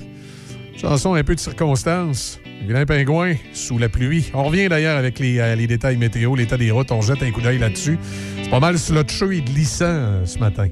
[0.75, 2.39] chanson un peu de circonstance.
[2.65, 4.31] Vilain pingouin, sous la pluie.
[4.33, 6.91] On revient d'ailleurs avec les, euh, les détails météo, l'état des routes.
[6.91, 7.99] On jette un coup d'œil là-dessus.
[8.41, 10.67] C'est pas mal slotcheux et glissant ce matin.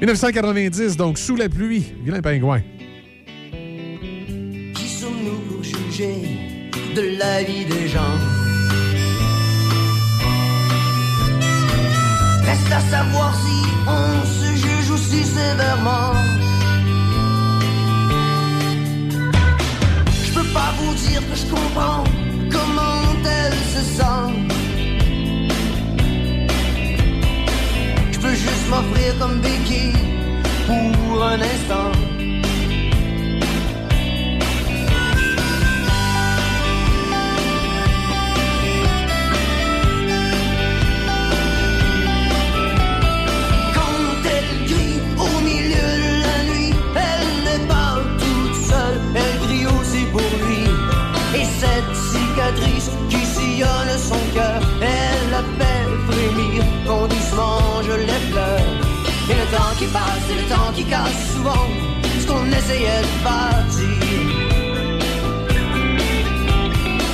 [0.00, 1.94] 1990, donc sous la pluie.
[2.04, 2.62] Vilain pingouin.
[4.74, 6.14] Qui sommes-nous pour juger
[6.96, 8.18] de la vie des gens?
[12.44, 14.53] Reste à savoir si on se
[15.22, 16.12] sévèrement.
[20.24, 22.04] Je peux pas vous dire que je comprends
[22.50, 23.04] comment
[23.98, 24.32] sens.
[28.12, 29.92] Je peux juste m'offrir comme béquille
[30.66, 32.23] pour un instant.
[59.56, 61.66] Temps qui passe, et le temps qui casse souvent
[62.20, 64.04] ce qu'on essayait de bâtir.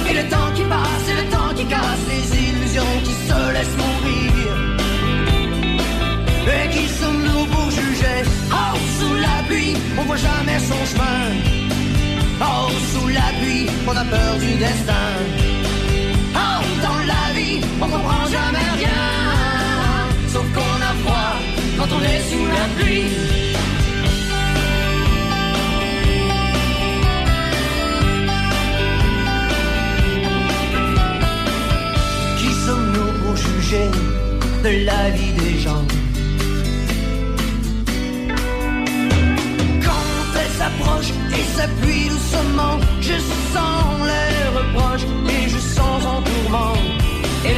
[0.09, 3.79] Et le temps qui passe, et le temps qui casse les illusions qui se laissent
[3.83, 4.53] mourir.
[6.57, 8.19] Et qui sommes-nous pour juger
[8.63, 11.23] Oh, sous la pluie, on voit jamais son chemin.
[12.41, 15.11] Oh, sous la pluie, on a peur du destin.
[16.35, 19.03] Oh, dans la vie, on comprend jamais rien.
[20.33, 21.50] Sauf qu'on a froid
[21.81, 23.11] quand on est sous la pluie.
[32.39, 33.89] Qui sommes-nous pour juger
[34.65, 35.85] de la vie des gens?
[39.87, 40.07] Quand
[40.41, 43.17] elle s'approche et s'appuie doucement, je
[43.55, 45.07] sens les reproches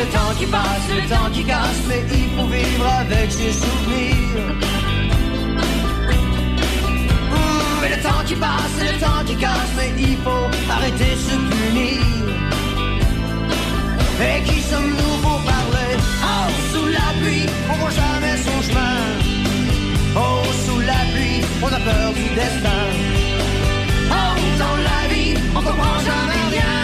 [0.02, 4.46] le temps qui passe, le temps qui casse, mais il faut vivre avec ses souvenirs.
[7.30, 10.46] Mmh, Et le temps qui passe, le temps qui casse, mais il faut
[10.76, 12.00] arrêter de se punir.
[14.28, 15.92] Et qui sommes-nous pour parler?
[16.30, 18.98] Oh, sous la pluie, on voit jamais son chemin.
[20.16, 22.82] Oh, sous la pluie, on a peur du destin.
[24.18, 26.78] Oh, dans la vie, on comprend jamais rien.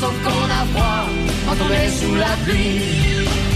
[0.00, 3.49] Sauf qu'on a froid quand on est sous la pluie.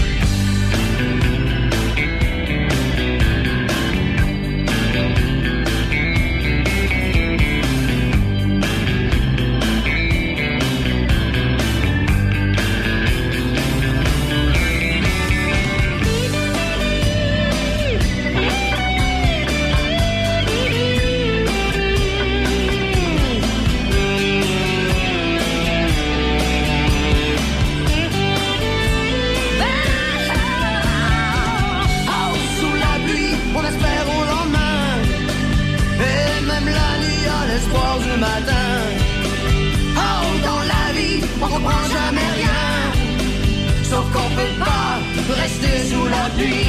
[46.27, 46.64] Rester sous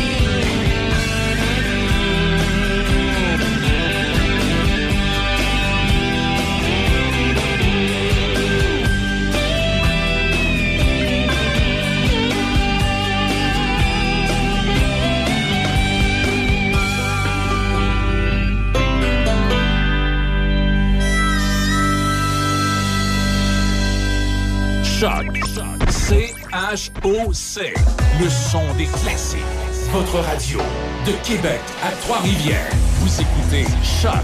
[26.76, 27.72] C-H-O-C.
[28.20, 29.40] Le son des classiques.
[29.92, 30.58] Votre radio.
[31.06, 32.70] De Québec à Trois-Rivières.
[33.00, 34.20] Vous écoutez Choc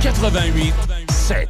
[0.00, 0.72] 88
[1.10, 1.48] 7.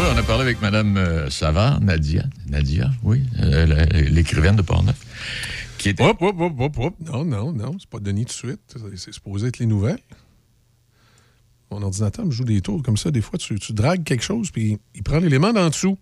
[0.00, 2.22] Oui, on a parlé avec Mme euh, Savard, Nadia.
[2.48, 4.96] Nadia, oui, euh, la- l'écrivaine de Portneuf.
[5.76, 6.04] Qui était...
[6.04, 6.94] Hop, hop, hop, hop, hop.
[7.04, 8.60] Non, non, non, c'est pas Denis tout de suite.
[8.68, 9.98] C'est- C'est supposé être les nouvelles.
[11.70, 13.10] Mon ordinateur me joue des tours comme ça.
[13.10, 15.98] Des fois, tu, tu dragues quelque chose, puis il prend l'élément d'en dessous.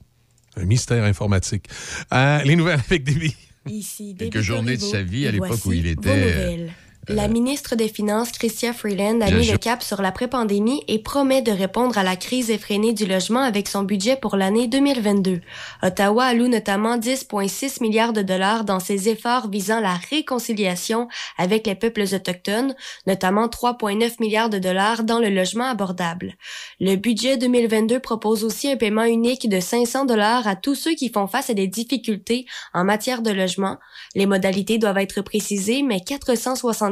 [0.57, 1.69] Un mystère informatique.
[2.13, 3.35] Euh, les nouvelles avec Déby.
[3.67, 6.73] Ici Quelques journées de sa vie à l'époque où il était, euh, nouvelles.
[7.09, 11.53] La ministre des Finances, Chrystia Freeland, a mis le cap sur l'après-pandémie et promet de
[11.53, 15.41] répondre à la crise effrénée du logement avec son budget pour l'année 2022.
[15.85, 21.07] Ottawa alloue notamment 10,6 milliards de dollars dans ses efforts visant la réconciliation
[21.39, 22.75] avec les peuples autochtones,
[23.07, 26.35] notamment 3,9 milliards de dollars dans le logement abordable.
[26.81, 31.11] Le budget 2022 propose aussi un paiement unique de 500 dollars à tous ceux qui
[31.11, 33.79] font face à des difficultés en matière de logement.
[34.17, 36.01] Les modalités doivent être précisées, mais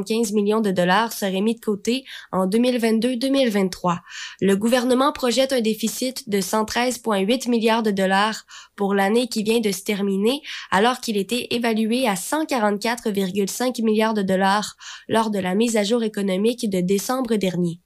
[0.05, 3.99] 475 millions de dollars seraient mis de côté en 2022-2023.
[4.41, 8.45] Le gouvernement projette un déficit de 113,8 milliards de dollars
[8.77, 14.23] pour l'année qui vient de se terminer, alors qu'il était évalué à 144,5 milliards de
[14.23, 14.77] dollars
[15.09, 17.81] lors de la mise à jour économique de décembre dernier.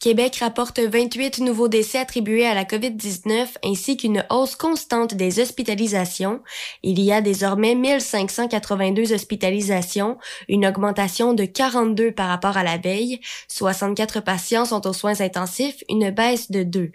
[0.00, 6.42] Québec rapporte 28 nouveaux décès attribués à la COVID-19 ainsi qu'une hausse constante des hospitalisations.
[6.82, 10.18] Il y a désormais 1582 hospitalisations,
[10.48, 13.20] une augmentation de 42 par rapport à la veille.
[13.48, 16.92] 64 patients sont aux soins intensifs, une baisse de 2.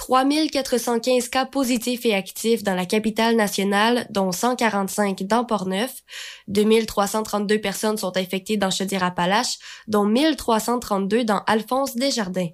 [0.00, 6.02] 3415 cas positifs et actifs dans la capitale nationale, dont 145 dans Port-Neuf.
[6.48, 9.58] 2332 personnes sont infectées dans Chaudière-Appalaches,
[9.88, 12.48] dont 1332 dans Alphonse Desjardins.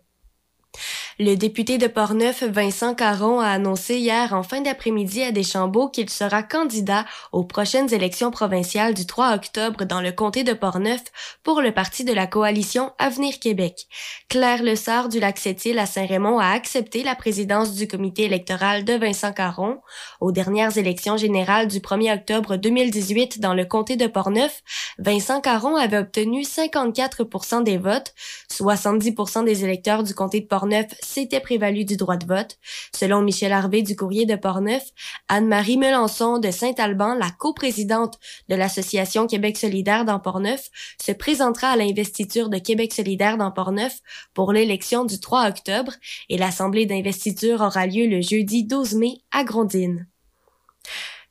[1.19, 6.11] Le député de Portneuf, Vincent Caron, a annoncé hier en fin d'après-midi à Deschambault qu'il
[6.11, 11.01] sera candidat aux prochaines élections provinciales du 3 octobre dans le comté de Portneuf
[11.43, 13.87] pour le parti de la coalition Avenir Québec.
[14.29, 19.33] Claire Lessard du Lac-Sept-Îles à Saint-Raymond a accepté la présidence du comité électoral de Vincent
[19.33, 19.81] Caron.
[20.21, 24.63] Aux dernières élections générales du 1er octobre 2018 dans le comté de Portneuf,
[24.99, 28.13] Vincent Caron avait obtenu 54% des votes,
[28.53, 30.66] 70% des électeurs du comté de Portneuf
[31.01, 32.59] s'était prévalu du droit de vote.
[32.95, 34.83] Selon Michel Harvey du courrier de Portneuf,
[35.29, 38.19] Anne-Marie Melançon de Saint-Alban, la coprésidente
[38.49, 40.71] de l'Association Québec solidaire dans Portneuf,
[41.01, 44.01] se présentera à l'investiture de Québec solidaire dans Portneuf
[44.35, 45.93] pour l'élection du 3 octobre
[46.29, 50.07] et l'assemblée d'investiture aura lieu le jeudi 12 mai à Grondines.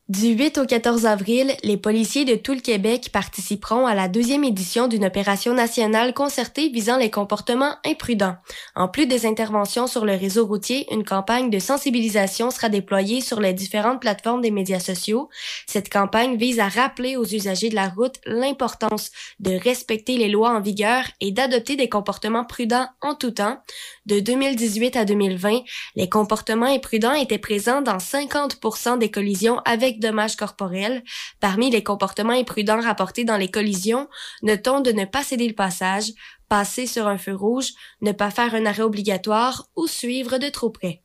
[0.08, 4.44] Du 8 au 14 avril, les policiers de tout le Québec participeront à la deuxième
[4.44, 8.36] édition d'une opération nationale concertée visant les comportements imprudents.
[8.76, 13.40] En plus des interventions sur le réseau routier, une campagne de sensibilisation sera déployée sur
[13.40, 15.28] les différentes plateformes des médias sociaux.
[15.66, 19.10] Cette campagne vise à rappeler aux usagers de la route l'importance
[19.40, 23.58] de respecter les lois en vigueur et d'adopter des comportements prudents en tout temps.
[24.06, 25.62] De 2018 à 2020,
[25.96, 31.04] les comportements imprudents étaient présents dans 50% des collisions avec dommages corporels.
[31.40, 34.08] Parmi les comportements imprudents rapportés dans les collisions,
[34.44, 36.12] notons de ne pas céder le passage,
[36.50, 37.72] passer sur un feu rouge,
[38.02, 41.02] ne pas faire un arrêt obligatoire ou suivre de trop près.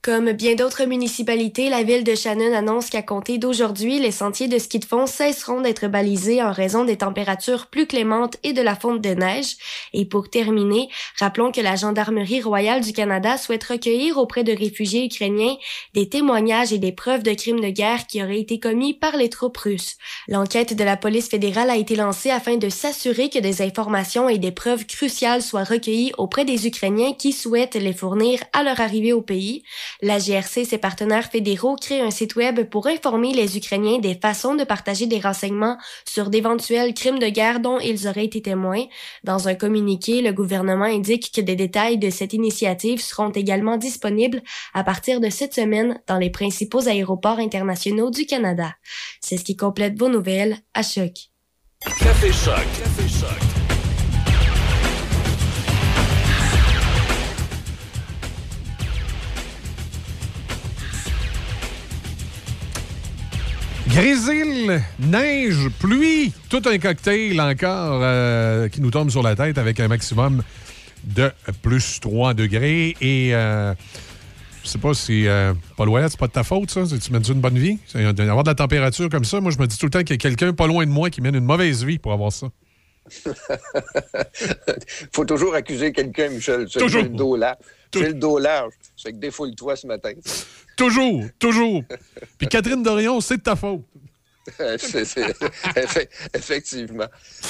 [0.00, 4.56] Comme bien d'autres municipalités, la ville de Shannon annonce qu'à compter d'aujourd'hui, les sentiers de
[4.56, 8.76] ski de fond cesseront d'être balisés en raison des températures plus clémentes et de la
[8.76, 9.56] fonte de neige.
[9.92, 10.88] Et pour terminer,
[11.18, 15.56] rappelons que la Gendarmerie royale du Canada souhaite recueillir auprès de réfugiés ukrainiens
[15.94, 19.28] des témoignages et des preuves de crimes de guerre qui auraient été commis par les
[19.28, 19.96] troupes russes.
[20.28, 24.38] L'enquête de la police fédérale a été lancée afin de s'assurer que des informations et
[24.38, 29.12] des preuves cruciales soient recueillies auprès des Ukrainiens qui souhaitent les fournir à leur arrivée
[29.12, 29.64] au pays.
[30.02, 34.14] La GRC et ses partenaires fédéraux créent un site web pour informer les Ukrainiens des
[34.14, 38.84] façons de partager des renseignements sur d'éventuels crimes de guerre dont ils auraient été témoins.
[39.24, 44.42] Dans un communiqué, le gouvernement indique que des détails de cette initiative seront également disponibles
[44.74, 48.74] à partir de cette semaine dans les principaux aéroports internationaux du Canada.
[49.20, 51.12] C'est ce qui complète vos nouvelles à Choc.
[51.80, 52.66] Café Choc.
[52.78, 53.47] Café Choc.
[63.88, 69.80] Grésil, neige, pluie, tout un cocktail encore euh, qui nous tombe sur la tête avec
[69.80, 70.42] un maximum
[71.04, 71.32] de
[71.62, 72.94] plus 3 degrés.
[73.00, 73.72] Et euh,
[74.62, 76.82] je sais pas si euh, Paul Ouellet, c'est pas de ta faute, ça?
[76.84, 77.78] Tu mènes une bonne vie?
[77.94, 80.14] Avoir de la température comme ça, moi, je me dis tout le temps qu'il y
[80.14, 82.48] a quelqu'un pas loin de moi qui mène une mauvaise vie pour avoir ça.
[85.12, 86.68] faut toujours accuser quelqu'un, Michel.
[86.68, 87.02] Toujours.
[87.02, 87.56] le dos large.
[87.94, 88.74] C'est le dos large.
[89.00, 90.12] C'est que défoule-toi ce matin.
[90.76, 91.82] Toujours, toujours.
[92.38, 93.82] Puis Catherine Dorion, c'est de ta faute.
[95.76, 97.04] Effe- effectivement.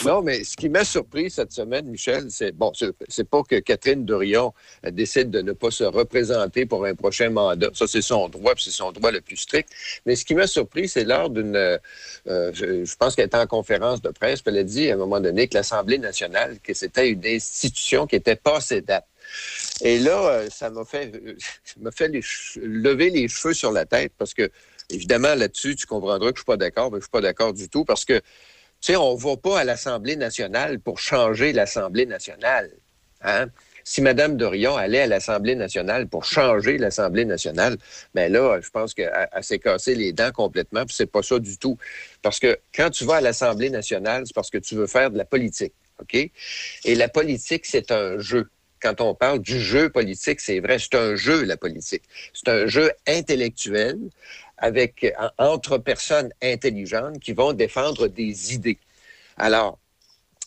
[0.05, 2.73] Non, mais ce qui m'a surpris cette semaine, Michel, c'est bon,
[3.09, 4.53] c'est pas que Catherine Dorion
[4.85, 7.69] euh, décide de ne pas se représenter pour un prochain mandat.
[7.73, 9.69] Ça, c'est son droit, puis c'est son droit le plus strict.
[10.07, 11.79] Mais ce qui m'a surpris, c'est lors d'une, euh,
[12.27, 14.95] euh, je, je pense qu'elle était en conférence de presse, puis elle a dit à
[14.95, 19.07] un moment donné que l'Assemblée nationale, que c'était une institution qui était passée date.
[19.83, 21.37] Et là, euh, ça m'a fait, euh,
[21.81, 22.11] m'a fait
[22.57, 24.51] lever les cheveux sur la tête parce que,
[24.91, 27.69] évidemment, là-dessus, tu comprendras que je suis pas d'accord, mais je suis pas d'accord du
[27.69, 28.23] tout parce que, tu
[28.93, 32.71] sais, on va pas à l'Assemblée nationale pour changer l'Assemblée nationale.
[33.23, 33.47] Hein?
[33.85, 37.79] Si Mme Dorion allait à l'Assemblée nationale pour changer l'Assemblée nationale,
[38.15, 41.39] ben là, je pense qu'elle elle s'est cassé les dents complètement, puis c'est pas ça
[41.39, 41.79] du tout.
[42.21, 45.17] Parce que quand tu vas à l'Assemblée nationale, c'est parce que tu veux faire de
[45.17, 45.73] la politique,
[46.03, 46.15] OK?
[46.15, 48.51] Et la politique, c'est un jeu
[48.81, 52.03] quand on parle du jeu politique, c'est vrai, c'est un jeu, la politique.
[52.33, 53.99] C'est un jeu intellectuel
[54.57, 58.79] avec, en- entre personnes intelligentes qui vont défendre des idées.
[59.37, 59.79] Alors,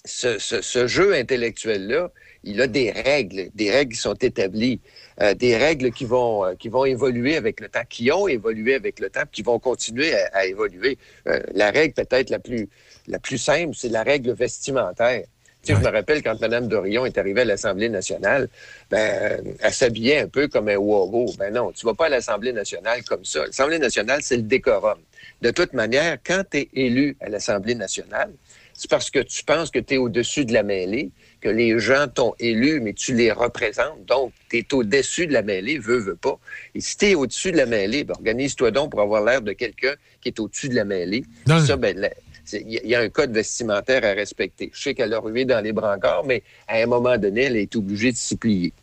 [0.05, 2.11] ce, jeu intellectuel-là,
[2.43, 4.79] il a des règles, des règles qui sont établies,
[5.21, 8.73] euh, des règles qui vont, euh, qui vont évoluer avec le temps, qui ont évolué
[8.73, 10.97] avec le temps, qui vont continuer à, à évoluer.
[11.27, 12.67] Euh, la règle peut-être la plus,
[13.07, 15.25] la plus simple, c'est la règle vestimentaire.
[15.63, 18.49] Tu sais, Je me rappelle quand Mme Dorion est arrivée à l'Assemblée nationale,
[18.89, 21.33] ben, elle s'habillait un peu comme un wago.
[21.37, 23.45] Ben non, tu vas pas à l'Assemblée nationale comme ça.
[23.45, 24.97] L'Assemblée nationale, c'est le décorum.
[25.41, 28.31] De toute manière, quand tu es élu à l'Assemblée nationale,
[28.73, 31.11] c'est parce que tu penses que tu es au-dessus de la mêlée,
[31.41, 34.03] que les gens t'ont élu, mais tu les représentes.
[34.07, 36.39] Donc, tu es au-dessus de la mêlée, veux, veux pas.
[36.73, 39.51] Et si tu es au-dessus de la mêlée, ben, organise-toi donc pour avoir l'air de
[39.53, 41.23] quelqu'un qui est au-dessus de la mêlée.
[41.63, 42.09] Ça, ben, la-
[42.53, 44.71] il y, a- un code vestimentaire à respecter.
[44.73, 47.75] Je sais qu'elle a rué dans les brancards, mais à un moment donné, elle est
[47.75, 48.73] obligée de s'y plier.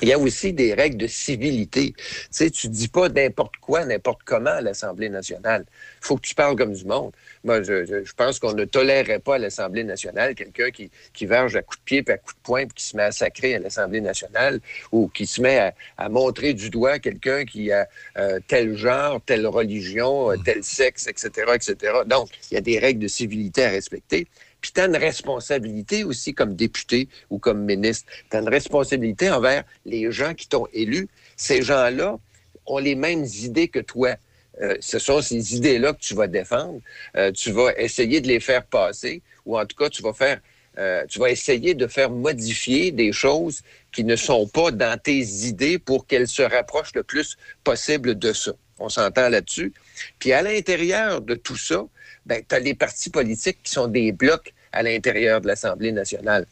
[0.00, 1.94] Il y a aussi des règles de civilité.
[1.96, 5.64] Tu sais, tu dis pas n'importe quoi, n'importe comment à l'Assemblée nationale.
[5.68, 7.12] Il faut que tu parles comme du monde.
[7.44, 11.26] Moi, je, je- je pense qu'on ne tolérerait pas à l'Assemblée nationale quelqu'un qui, qui
[11.26, 13.12] verge à coups de pied puis à coups de poing puis qui se met à
[13.12, 14.60] sacrer à l'Assemblée nationale
[14.90, 17.86] ou qui se met à, à montrer du doigt quelqu'un qui a
[18.18, 21.76] euh, tel genre, telle religion, euh, tel sexe, etc., etc.
[22.06, 24.26] Donc, il y a des règles de civilité à respecter.
[24.62, 28.10] Puis tu as une responsabilité aussi comme député ou comme ministre.
[28.30, 31.08] Tu as une responsabilité envers les gens qui t'ont élu.
[31.36, 32.18] Ces gens-là
[32.64, 34.14] ont les mêmes idées que toi.
[34.60, 36.80] Euh, ce sont ces idées-là que tu vas défendre.
[37.16, 40.40] Euh, tu vas essayer de les faire passer ou en tout cas, tu vas faire
[40.78, 43.60] euh, tu vas essayer de faire modifier des choses
[43.92, 48.32] qui ne sont pas dans tes idées pour qu'elles se rapprochent le plus possible de
[48.32, 48.52] ça.
[48.78, 49.74] On s'entend là-dessus.
[50.18, 51.84] Puis à l'intérieur de tout ça,
[52.26, 56.46] ben, tu as les partis politiques qui sont des blocs à l'intérieur de l'Assemblée nationale.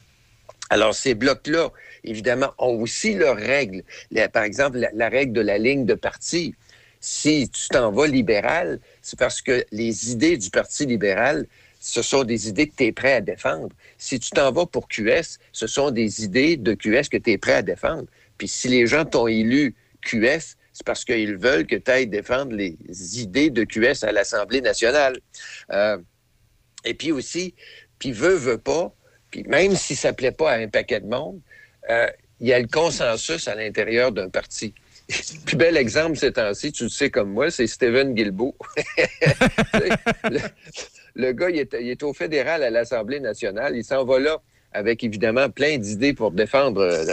[0.68, 1.70] Alors, ces blocs-là,
[2.04, 3.82] évidemment, ont aussi leurs règles.
[4.32, 6.54] Par exemple, la, la règle de la ligne de parti.
[7.00, 11.46] Si tu t'en vas libéral, c'est parce que les idées du Parti libéral,
[11.80, 13.70] ce sont des idées que tu es prêt à défendre.
[13.96, 17.38] Si tu t'en vas pour QS, ce sont des idées de QS que tu es
[17.38, 18.04] prêt à défendre.
[18.36, 22.76] Puis si les gens t'ont élu QS, parce qu'ils veulent que tu ailles défendre les
[23.20, 25.16] idées de QS à l'Assemblée nationale.
[25.72, 25.98] Euh,
[26.84, 27.54] et puis aussi,
[27.98, 28.94] puis veut, veut pas,
[29.30, 31.40] puis même si ça plaît pas à un paquet de monde,
[31.88, 32.08] euh,
[32.40, 34.74] il y a le consensus à l'intérieur d'un parti.
[35.46, 38.56] Plus bel exemple ces temps-ci, tu le sais comme moi, c'est Stephen Guilbeault.
[41.14, 43.76] le, gars, il est, au fédéral à l'Assemblée nationale.
[43.76, 44.40] Il s'en va là
[44.72, 47.04] avec évidemment plein d'idées pour défendre euh,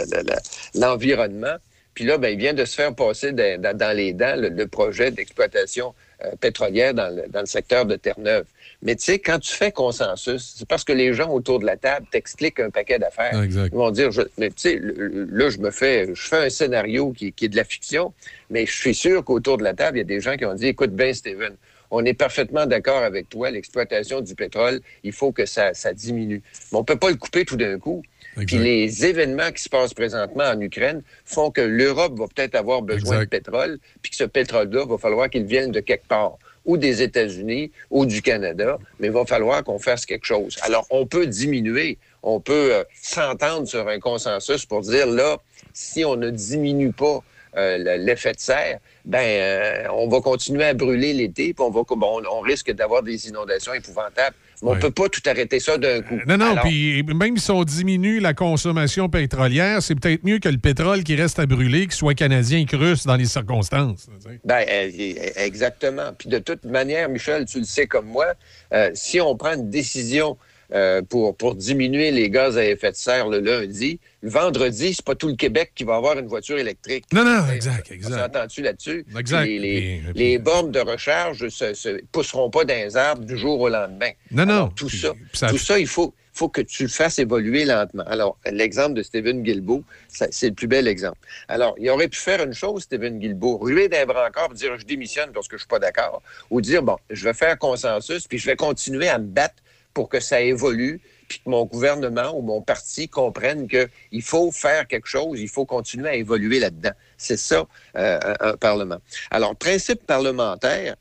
[0.74, 1.56] l'environnement.
[1.98, 4.50] Puis là, ben, il vient de se faire passer dans, dans- dans les dents le,
[4.50, 5.94] le projet d'exploitation
[6.24, 8.44] euh, pétrolière dans le, dans le secteur de Terre-Neuve.
[8.82, 11.76] Mais tu sais, quand tu fais consensus, c'est parce que les gens autour de la
[11.76, 13.42] table t'expliquent un paquet d'affaires.
[13.42, 13.70] Exact.
[13.72, 17.10] Ils vont dire, je- mais tu sais, là, je me fais, je fais un scénario
[17.10, 18.12] qui, qui est de la fiction,
[18.48, 20.54] mais je suis sûr qu'autour de la table, il y a des gens qui ont
[20.54, 21.56] dit, écoute bien, Steven,
[21.90, 26.42] on est parfaitement d'accord avec toi, l'exploitation du pétrole, il faut que ça, ça diminue.
[26.70, 28.02] Mais on peut pas le couper tout d'un coup.
[28.46, 32.82] Puis les événements qui se passent présentement en Ukraine font que l'Europe va peut-être avoir
[32.82, 36.76] besoin de pétrole, puis que ce pétrole-là, va falloir qu'il vienne de quelque part, ou
[36.76, 40.56] des États-Unis, ou du Canada, mais il va falloir qu'on fasse quelque chose.
[40.62, 45.38] Alors, on peut diminuer, on peut euh, s'entendre sur un consensus pour dire, là,
[45.72, 47.22] si on ne diminue pas
[47.56, 48.78] euh, le- l'effet de serre,
[49.08, 53.02] ben, euh, on va continuer à brûler l'été, puis on, va, bon, on risque d'avoir
[53.02, 54.36] des inondations épouvantables.
[54.60, 54.78] Mais on Ouais.
[54.80, 56.18] peut pas tout arrêter ça d'un coup.
[56.26, 60.48] Non, non, Alors- puis même si on diminue la consommation pétrolière, c'est peut-être mieux que
[60.48, 64.08] le pétrole qui reste à brûler, qu'il soit canadien que russe dans les circonstances.
[64.44, 64.90] Ben, euh,
[65.36, 66.12] exactement.
[66.18, 68.26] Puis de toute manière, Michel, tu le sais comme moi,
[68.74, 70.36] euh, si on prend une décision
[70.74, 75.04] euh, pour, pour diminuer les gaz à effet de serre le lundi, le vendredi, c'est
[75.04, 77.04] pas tout le Québec qui va avoir une voiture électrique.
[77.12, 78.18] Non, non, exact, On exact.
[78.18, 79.06] s'entend-tu là-dessus?
[79.16, 79.44] Exact.
[79.46, 83.24] Les, les- Puis- les bornes de recharge ne se, se pousseront pas dans les arbres
[83.24, 84.10] du jour au lendemain.
[84.32, 84.68] Non, non.
[84.68, 88.02] Tout ça, ça- tout ça, il faut, faut que tu le fasses évoluer lentement.
[88.08, 91.18] Alors, l'exemple de Stephen Guilbeault, c'est le plus bel exemple.
[91.46, 95.30] Alors, il aurait pu faire une chose, Stephen Guilbeault, ruer d'un brancard, dire je démissionne
[95.32, 98.46] parce que je suis pas d'accord, ou dire bon, je vais faire consensus, puis je
[98.46, 99.56] vais continuer à me battre
[99.94, 104.88] pour que ça évolue, puis que mon gouvernement ou mon parti comprenne qu'il faut faire
[104.88, 106.92] quelque chose, il faut continuer à évoluer là-dedans.
[107.18, 108.98] C'est ça, euh, un, Parlement.
[109.30, 110.96] Alors, principe parlementaire,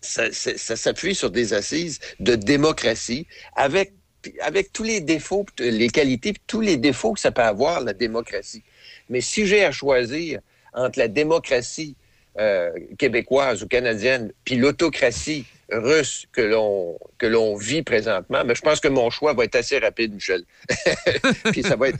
[0.00, 3.26] ça, s'appuie sur des assises de démocratie
[3.56, 3.92] avec,
[4.40, 8.62] avec tous les défauts, les qualités, tous les défauts que ça peut avoir, la démocratie.
[9.08, 10.40] Mais si j'ai à choisir
[10.72, 11.96] entre la démocratie
[12.38, 18.62] euh, québécoise ou canadienne, puis l'autocratie russe que l'on que l'on vit présentement, mais je
[18.62, 20.44] pense que mon choix va être assez rapide, Michel.
[21.52, 21.98] puis ça va être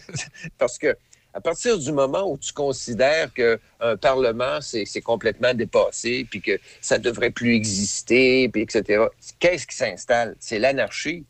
[0.58, 0.96] parce que
[1.36, 3.58] à partir du moment où tu considères qu'un
[4.00, 9.04] Parlement, c'est complètement dépassé, puis que ça devrait plus exister, puis etc.,
[9.38, 10.34] qu'est-ce qui s'installe?
[10.40, 11.26] C'est l'anarchie.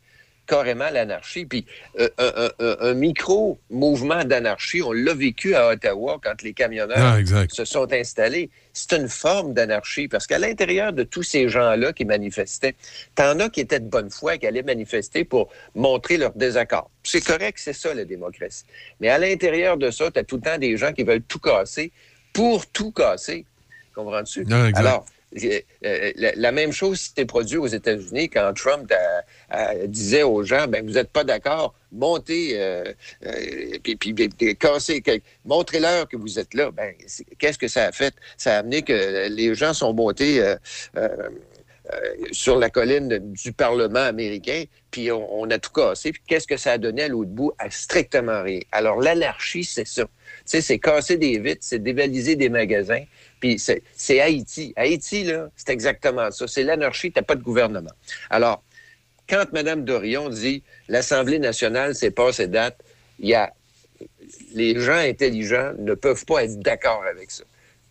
[0.46, 1.44] Carrément l'anarchie.
[1.46, 1.66] Puis
[1.98, 7.46] euh, un, un- un- micro-mouvement d'anarchie, on l'a vécu à Ottawa quand les camionneurs Ah,
[7.50, 8.50] se sont installés.
[8.72, 12.74] C'est une forme d'anarchie parce qu'à l'intérieur de tous ces gens-là qui manifestaient,
[13.14, 16.90] t'en as qui étaient de bonne foi, qui allaient manifester pour montrer leur désaccord.
[17.02, 18.64] C'est correct, c'est ça la démocratie.
[19.00, 21.38] Mais à l'intérieur de ça, tu as tout le temps des gens qui veulent tout
[21.38, 21.92] casser
[22.32, 23.44] pour tout casser.
[23.94, 24.44] Comprends-tu?
[24.50, 24.66] Ah.
[24.74, 25.15] Alors, euh, euh,
[25.82, 29.20] la, la même chose s'était produite aux États-Unis quand Trump euh,
[29.54, 32.84] euh, disait aux gens, ben vous n'êtes pas d'accord, montez, euh,
[33.24, 34.14] euh, puis,
[35.44, 36.70] montrez-leur que vous êtes là.
[36.70, 36.94] Ben,
[37.38, 38.14] qu'est-ce que ça a fait?
[38.36, 40.56] Ça a amené que les gens sont montés euh,
[40.96, 41.08] euh,
[41.92, 41.98] euh,
[42.32, 46.12] sur la colline du Parlement américain, puis on, a tout cassé.
[46.26, 47.52] Qu'est-ce que ça a donné à l'autre bout?
[47.58, 48.58] À strictement rien.
[48.72, 50.02] Alors, l'anarchie, c'est ça.
[50.02, 50.10] Tu
[50.46, 53.04] sais, c'est casser des vitres, c'est dévaliser des magasins,
[53.58, 54.72] c'est Haïti.
[54.76, 56.46] Haïti, là, c'est exactement ça.
[56.46, 57.92] C'est l'anarchie, t'as pas de gouvernement.
[58.30, 58.62] Alors,
[59.28, 62.78] quand Mme Dorion dit l'Assemblée nationale, c'est pas ses dates,
[63.18, 63.52] y a
[64.54, 67.44] les gens intelligents ne peuvent pas être d'accord avec ça.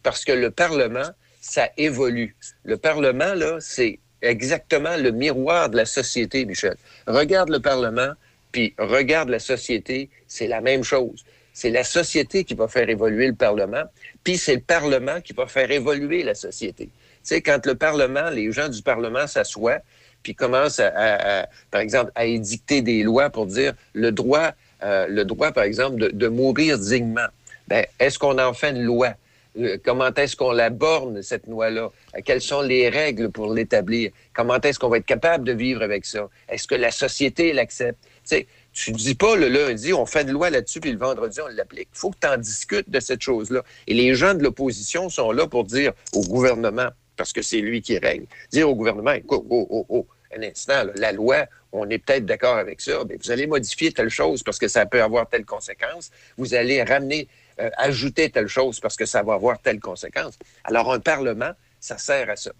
[0.03, 1.09] Parce que le Parlement,
[1.41, 2.35] ça évolue.
[2.63, 6.75] Le Parlement, là, c'est exactement le miroir de la société, Michel.
[7.07, 8.13] Regarde le Parlement,
[8.51, 11.23] puis regarde la société, c'est la même chose.
[11.53, 13.83] C'est la société qui va faire évoluer le Parlement,
[14.25, 16.85] puis c'est le Parlement qui va faire évoluer la société.
[16.87, 16.91] Tu
[17.23, 19.79] sais, quand le Parlement, les gens du Parlement s'assoient,
[20.23, 24.51] puis commencent, à, à- à, par exemple, à édicter des lois pour dire le droit,
[24.83, 27.27] euh, le droit, par exemple, de, de mourir dignement.
[27.67, 29.13] Ben, est-ce qu'on en fait une loi?
[29.59, 31.91] Euh, Comment est-ce qu'on la borne, cette loi-là?
[32.15, 34.11] Euh, Quelles sont les règles pour l'établir?
[34.33, 36.27] Comment est-ce qu'on va être capable de vivre avec ça?
[36.49, 37.99] Est-ce que la société l'accepte?
[38.03, 41.39] Tu sais, tu dis pas le lundi, on fait une loi là-dessus, puis le vendredi,
[41.39, 41.87] on l'applique.
[41.93, 43.63] Il faut que tu en discutes de cette chose-là.
[43.87, 47.81] Et les gens de l'opposition sont là pour dire au gouvernement, parce que c'est lui
[47.81, 50.07] qui règne, dire au gouvernement, écoute, oh, oh, oh,
[50.37, 54.09] un instant, la loi, on est peut-être d'accord avec ça, mais vous allez modifier telle
[54.09, 56.11] chose parce que ça peut avoir telle conséquence.
[56.37, 57.29] Vous allez ramener,
[57.61, 60.37] euh, ajouter telle chose parce que ça va avoir telle conséquence.
[60.65, 62.51] Alors, un Parlement, ça sert à ça.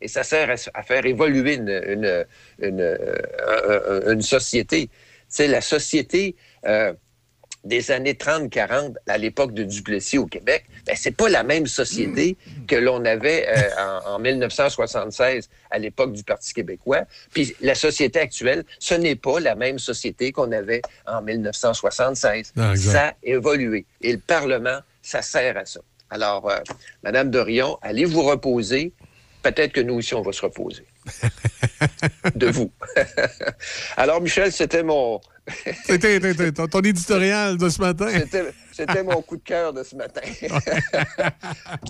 [0.00, 2.26] Et ça sert à, faire évoluer une, une,
[2.60, 4.88] une, euh, une société.
[5.34, 6.92] Sais, la société euh,
[7.64, 12.36] des années 30-40, à l'époque de Duplessis au Québec, ben, c'est pas la même société
[12.68, 17.00] que l'on avait euh, en, en 1976 à l'époque du Parti québécois.
[17.32, 22.52] Puis la société actuelle, ce n'est pas la même société qu'on avait en 1976.
[22.56, 23.86] Ah, ça a évolué.
[24.02, 25.80] Et le Parlement, ça sert à ça.
[26.10, 26.60] Alors, euh,
[27.02, 28.92] Madame Dorion, allez vous reposer.
[29.42, 30.84] Peut-être que nous aussi, on va se reposer.
[32.34, 32.72] de vous.
[33.96, 35.20] Alors, Michel, c'était mon,
[35.84, 38.08] C'était ton, éditorial de ce matin.
[38.72, 40.22] c'était, mon coup de cœur de ce matin.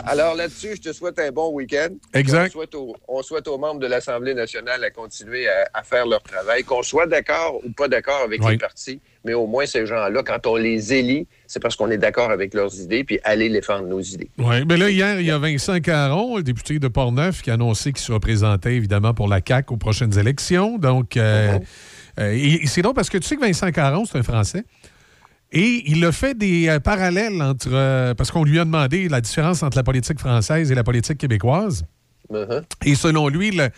[0.05, 1.91] Alors là-dessus, je te souhaite un bon week-end.
[2.15, 2.49] Exact.
[2.49, 6.07] On souhaite, aux, on souhaite aux membres de l'Assemblée nationale à continuer à, à faire
[6.07, 8.53] leur travail, qu'on soit d'accord ou pas d'accord avec Oui.
[8.53, 11.99] les partis, mais au moins ces gens-là, quand on les élit, c'est parce qu'on est
[11.99, 14.29] d'accord avec leurs idées, puis allez défendre nos idées.
[14.39, 17.55] Oui, mais là, hier, il y a Vincent Caron, le député de Portneuf, qui a
[17.55, 20.79] annoncé qu'il se représentait évidemment pour la CAQ aux prochaines élections.
[20.79, 21.59] Donc, euh,
[22.21, 24.65] euh, et- et c'est drôle parce que tu sais que Vincent Caron, c'est un Français.
[25.53, 27.69] Et il a fait des euh, parallèles entre.
[27.73, 31.19] euh, parce qu'on lui a demandé la différence entre la politique française et la politique
[31.19, 31.85] québécoise.
[32.33, 32.63] Uh-huh.
[32.85, 33.69] Et selon lui, le-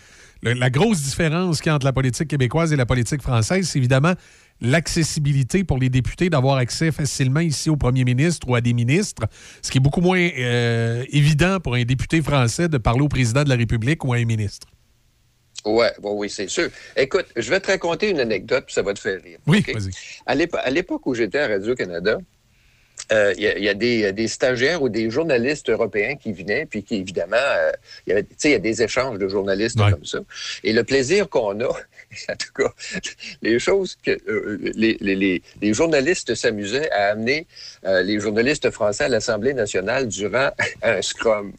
[0.41, 3.67] le- la grosse différence qu'il y a entre la politique québécoise et la politique française,
[3.69, 4.13] c'est évidemment
[4.61, 9.23] l'accessibilité pour les députés d'avoir accès facilement ici au premier ministre ou à des ministres,
[9.61, 13.43] ce qui est beaucoup moins euh, évident pour un député français de parler au président
[13.43, 14.67] de la République ou à un ministre.
[15.65, 16.69] Ouais, ouais, oui, c'est sûr.
[16.95, 19.39] Écoute, je vais te raconter une anecdote, puis ça va te faire rire.
[19.47, 19.91] Oui, vas-y.
[20.25, 22.19] À l'épo- à l'époque où j'étais à Radio-Canada,
[23.11, 26.31] euh, il y, a- il y a des, des stagiaires ou des journalistes européens qui
[26.31, 27.71] venaient, puis qui, évidemment, euh,
[28.07, 28.11] y
[28.45, 30.19] il y a des échanges de journalistes comme ça.
[30.63, 31.69] Et le plaisir qu'on a,
[32.29, 32.71] en tout cas,
[33.41, 37.47] les choses que euh, les, les- les- les journalistes s'amusaient à amener
[37.85, 40.49] euh, les journalistes français à l'Assemblée nationale durant
[40.81, 41.53] un scrum.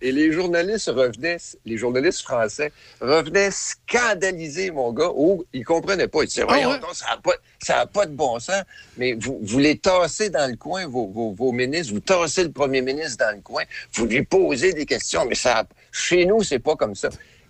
[0.00, 6.22] Et les journalistes revenaient, les journalistes français revenaient scandalisés, mon gars, où ils comprenaient pas.
[6.22, 8.62] Ils disaient, donc, ça n'a pas, de bon sens,
[8.96, 12.52] mais vous, vous les tassez dans le coin, vos, vos, vos ministres, vous tassez le
[12.52, 13.62] premier ministre dans le coin,
[13.94, 17.08] vous lui posez des questions, mais ça, chez nous, c'est pas comme ça.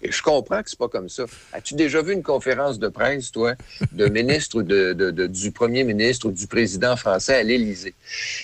[0.08, 1.24] Je comprends que c'est pas comme ça.
[1.52, 3.54] As-tu déjà vu une conférence de presse, toi,
[3.92, 4.92] de ministre ou de,
[5.26, 7.94] du premier ministre ou du président français à l'Élysée?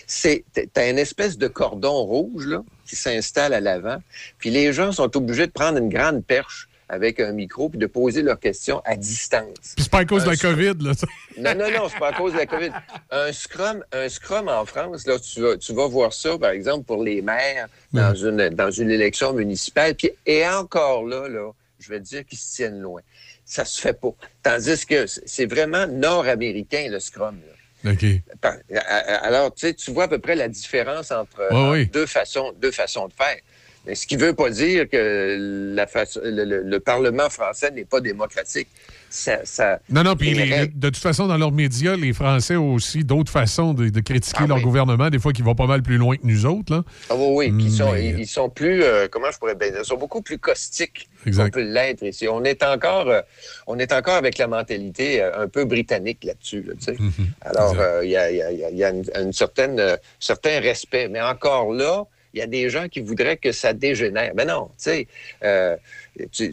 [0.06, 3.98] C'est, t'as une espèce de cordon rouge, qui s'installe à l'avant,
[4.38, 7.86] puis les gens sont obligés de prendre une grande perche avec un micro puis de
[7.86, 9.74] poser leurs questions à distance.
[9.76, 10.92] Puis c'est pas à cause de Un la scrum- COVID, là.
[11.54, 12.70] non, non, non, c'est pas à cause de la COVID.
[13.10, 16.84] Un scrum, un scrum en France, là, tu vas, tu vas voir ça, par exemple,
[16.84, 19.94] pour les maires dans, une, dans une élection municipale.
[19.94, 23.00] Puis, et encore là, là, je vais te dire qu'ils se tiennent loin.
[23.44, 24.12] ça se fait pas.
[24.42, 27.36] Tandis que c'est vraiment nord-américain, le Scrum.
[27.84, 27.92] là.
[27.92, 28.04] OK.
[28.40, 31.56] Par- a- a- Alors, tu sais, tu vois à peu près la différence entre, Ouais,
[31.56, 31.86] entre oui.
[31.86, 33.38] deux, façons, deux façons de faire.
[33.86, 35.86] Mais ce qui ne veut pas dire que la
[36.22, 38.68] le, le- le Parlement français n'est pas démocratique.
[39.08, 43.02] Ça, ça- Non, non, puis de toute façon, dans leurs médias, les Français ont aussi
[43.04, 44.62] d'autres façons de, de critiquer Ah leur oui.
[44.62, 46.72] gouvernement, des fois qui vont pas mal plus loin que nous autres.
[46.74, 46.84] Là.
[47.08, 47.64] Ah oui, oui.
[47.66, 49.96] Ils, sont, Mais- ils, ils sont plus, euh, comment je pourrais bien dire, ils sont
[49.96, 52.28] beaucoup plus caustiques qu'on peut l'être ici.
[52.28, 53.22] On est encore, euh,
[53.66, 56.62] on est encore avec la mentalité euh, un peu britannique là-dessus.
[56.68, 56.74] là.
[56.98, 57.10] Mhm.
[57.40, 57.74] Alors,
[58.04, 60.60] il y a, y a- il y a- il y a une, une certaine, certain
[60.60, 61.08] respect.
[61.08, 64.32] Mais encore là, il y a des gens qui voudraient que ça dégénère.
[64.34, 65.08] Mais non, tu sais,
[65.42, 65.76] euh,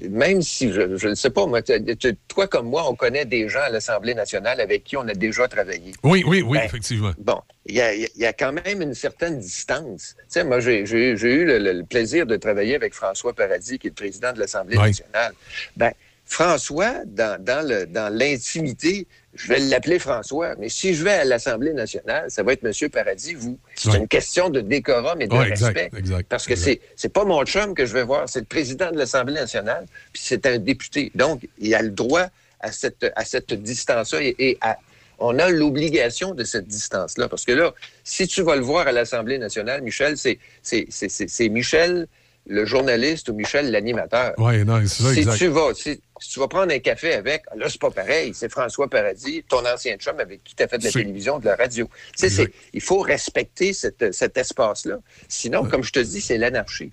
[0.10, 1.76] même si, je ne sais pas, moi, tu-
[2.28, 5.48] toi comme moi, on connaît des gens à l'Assemblée nationale avec qui on a déjà
[5.48, 5.91] travaillé.
[6.04, 7.14] Oui, oui, oui, Ben, effectivement.
[7.18, 10.16] Bon, il y a, il y a quand même une certaine distance.
[10.18, 13.95] Tu sais, moi, j'ai eu le, plaisir de travailler avec François Paradis, qui est le
[13.95, 14.88] président de l'Assemblée Oui.
[14.88, 15.34] nationale.
[15.76, 15.91] Ben,
[16.26, 19.08] François, dans l'intimité,
[19.38, 22.90] je vais l'appeler François, mais si je vais à l'Assemblée nationale, ça va être Monsieur
[22.90, 23.58] Paradis, vous.
[23.76, 23.98] C'est Oui.
[23.98, 25.98] une question de décorum et de Ouais, exact, respect.
[25.98, 28.92] exact, Parce que c'est c'est pas mon chum que je vais voir, c'est le président
[28.92, 31.12] de l'Assemblée nationale, puis c'est un député.
[31.16, 32.28] Donc, il a le droit
[32.60, 34.78] à cette, à cette distance-là et, et à-
[35.20, 37.28] on a l'obligation de cette distance-là.
[37.28, 37.74] Parce que là,
[38.04, 42.08] si tu vas le voir à l'Assemblée nationale, Michel, c'est c'est- c'est- c'est- c'est Michel
[42.49, 44.34] le journaliste ou Michel l'animateur.
[44.38, 45.38] Oui, non, c'est ça, Si exact.
[45.38, 48.32] tu vas, si, si tu vas prendre un café avec, là, c'est pas pareil.
[48.34, 51.45] C'est François Paradis, ton ancien chum avec qui tu as fait de la télévision, de
[51.45, 51.88] la radio.
[52.15, 54.98] Tu sais, c'est- il faut respecter cette- cet espace-là.
[55.28, 56.91] Sinon, comme je te dis, c'est l'anarchie.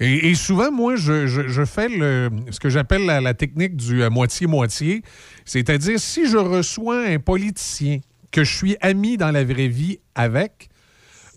[0.00, 3.76] Et, et souvent, moi, je, je- je fais le, ce que j'appelle la, la technique
[3.76, 5.02] du euh, moitié-moitié.
[5.44, 7.98] C'est-à-dire, si je reçois un politicien
[8.30, 10.68] que je suis ami dans la vraie vie avec,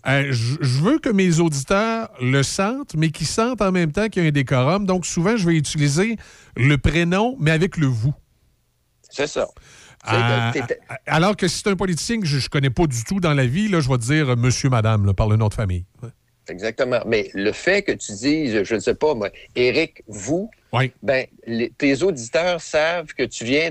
[0.08, 4.22] euh, je, veux que mes auditeurs le sentent, mais qu'ils sentent en même temps qu'il
[4.22, 4.86] y a un décorum.
[4.86, 6.16] Donc, souvent, je vais utiliser
[6.56, 8.14] le prénom, mais avec le vous.
[9.10, 9.48] C'est ça.
[10.52, 13.34] T'es- alors que si c'est un politicien que je ne connais pas du tout dans
[13.34, 15.54] la vie, là, je vais te dire euh, monsieur, madame, là, par le nom de
[15.54, 15.84] famille.
[16.02, 16.10] Ouais.
[16.48, 17.00] Exactement.
[17.06, 20.48] Mais le fait que tu dises, je ne sais pas, moi, Éric, vous,
[21.02, 23.70] ben, les- tes auditeurs savent que tu viens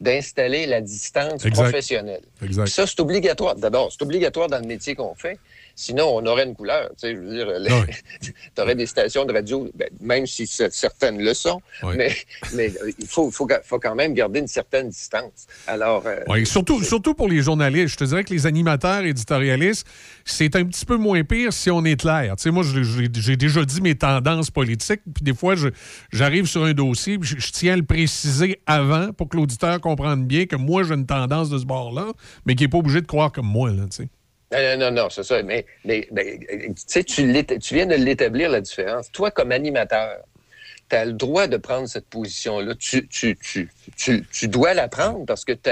[0.00, 1.62] d'installer la distance Exact.
[1.62, 2.22] professionnelle.
[2.42, 2.66] Exact.
[2.66, 3.54] Ça, c'est obligatoire.
[3.54, 5.38] D'abord, c'est obligatoire dans le métier qu'on fait.
[5.80, 6.88] Sinon, on aurait une couleur.
[6.90, 7.46] Tu sais, je veux dire,
[8.20, 11.94] tu aurais des stations de radio, ben, même si certaines le sont, Oui.
[11.96, 12.16] mais,
[12.54, 15.46] mais euh, il faut, faut, ga- faut quand même garder une certaine distance.
[15.68, 17.92] Alors, euh, Oui, surtout, surtout pour les journalistes.
[17.92, 19.86] Je te dirais que les animateurs éditorialistes,
[20.24, 22.34] c'est un petit peu moins pire si on est clair.
[22.34, 25.54] Tu sais, moi, j'ai déjà dit mes tendances politiques, puis des fois,
[26.10, 29.80] j'arrive sur un dossier, puis je, je tiens à le préciser avant pour que l'auditeur
[29.80, 32.06] comprenne bien que moi, j'ai une tendance de ce bord-là,
[32.46, 34.08] mais qui n'est pas obligé de croire comme moi, là, tu sais.
[34.52, 35.42] Non, non, non, c'est ça.
[35.42, 39.12] Mais, mais, mais, euh, tu viens de l'établir, la différence.
[39.12, 40.18] Toi, comme animateur,
[40.88, 42.74] tu as le droit de prendre cette position-là.
[42.76, 45.70] Tu, tu, tu, tu, tu dois la prendre parce que tu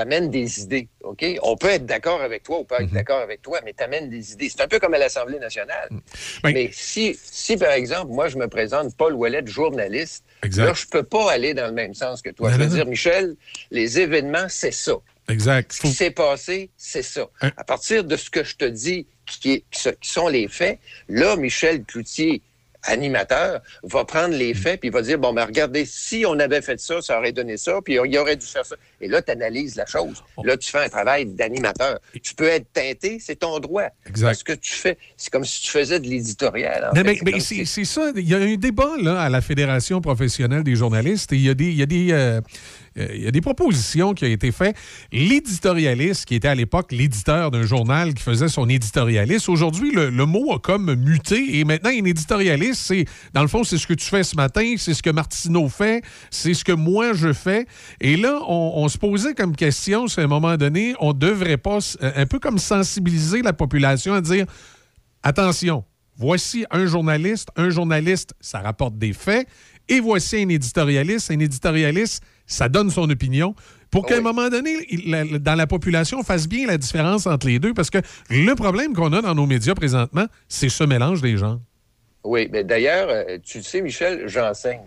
[0.00, 0.88] amènes des idées.
[1.02, 1.24] OK?
[1.42, 4.08] On peut être d'accord avec toi ou pas être d'accord avec toi, mais tu amènes
[4.08, 4.48] des idées.
[4.48, 5.88] C'est un peu comme à l'Assemblée nationale.
[6.44, 10.64] Mais si, si, par exemple, moi, je me présente Paul Ouellet, journaliste, Exact.
[10.64, 12.50] là, je peux pas aller dans le même sens que toi.
[12.50, 12.74] Non, je veux non.
[12.74, 13.34] dire, Michel,
[13.72, 14.94] les événements, c'est ça.
[15.32, 15.72] Exact.
[15.72, 17.26] Ce qui s'est passé, c'est ça.
[17.40, 17.50] Hein?
[17.56, 20.78] À partir de ce que je te dis, qui, est- sont les faits,
[21.08, 22.42] là, Michel Cloutier,
[22.84, 26.80] animateur, va prendre les faits puis va dire, bon, ben regardez, si on avait fait
[26.80, 28.74] ça, ça aurait donné ça, puis il aurait dû faire ça.
[29.00, 30.22] Et là, tu analyses la chose.
[30.42, 32.00] Là, tu fais un travail d'animateur.
[32.22, 33.84] Tu peux être teinté, c'est ton droit.
[34.06, 34.26] Exact.
[34.26, 36.84] Parce que tu fais, c'est comme si tu faisais de l'éditorial.
[36.84, 37.04] en Non, fait.
[37.04, 38.10] mais, C'est mais si- ça.
[38.16, 41.50] Il y a un débat là, à la Fédération professionnelle des journalistes et il y
[41.50, 42.40] a des, il y a des, euh,
[42.96, 44.76] il y a des propositions qui ont été faites.
[45.12, 50.52] L'éditorialiste, qui était à l'époque l'éditeur d'un journal qui faisait son éditorialiste, aujourd'hui, le, mot
[50.52, 54.06] a comme muté et maintenant, un éditorialiste, c'est, dans le fond, c'est ce que tu
[54.06, 57.66] fais ce matin, c'est ce que Martineau fait, c'est ce que moi je fais.
[58.00, 61.78] Et là, on, se posait comme question, si à un moment donné, on devrait pas,
[61.78, 64.46] s- un peu comme sensibiliser la population à dire
[65.22, 65.84] Attention,
[66.16, 67.48] voici un journaliste.
[67.56, 69.46] Un journaliste, ça rapporte des faits.
[69.88, 71.30] Et voici un éditorialiste.
[71.30, 73.54] Un éditorialiste, ça donne son opinion.
[73.90, 76.78] Pour qu'à un moment donné, il- la- la- dans la population, on fasse bien la
[76.78, 77.74] différence entre les deux.
[77.74, 77.98] Parce que
[78.30, 81.60] le problème qu'on a dans nos médias présentement, c'est ce mélange des genres.
[82.24, 84.80] Oui, mais d'ailleurs, euh, tu le sais, Michel, j'enseigne.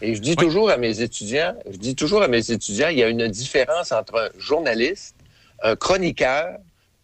[0.00, 3.02] Et je dis toujours à mes étudiants, je dis toujours à mes étudiants, il y
[3.02, 5.16] a une différence entre un journaliste,
[5.62, 6.56] un chroniqueur,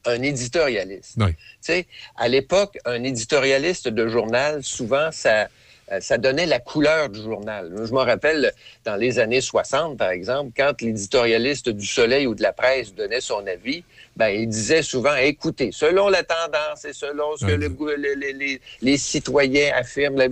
[0.07, 1.15] un éditorialiste.
[1.19, 1.33] Oui.
[1.33, 1.87] Tu sais,
[2.17, 5.49] à l'époque, un éditorialiste de journal, souvent, ça,
[6.01, 7.73] ça donnait la couleur du journal.
[7.85, 8.53] Je me rappelle,
[8.85, 13.21] dans les années 60, par exemple, quand l'éditorialiste du Soleil ou de la presse donnait
[13.21, 13.85] son avis,
[14.17, 19.73] ben, il disait souvent, écoutez, selon la tendance et selon ce que le les, citoyens
[19.75, 20.23] affirment,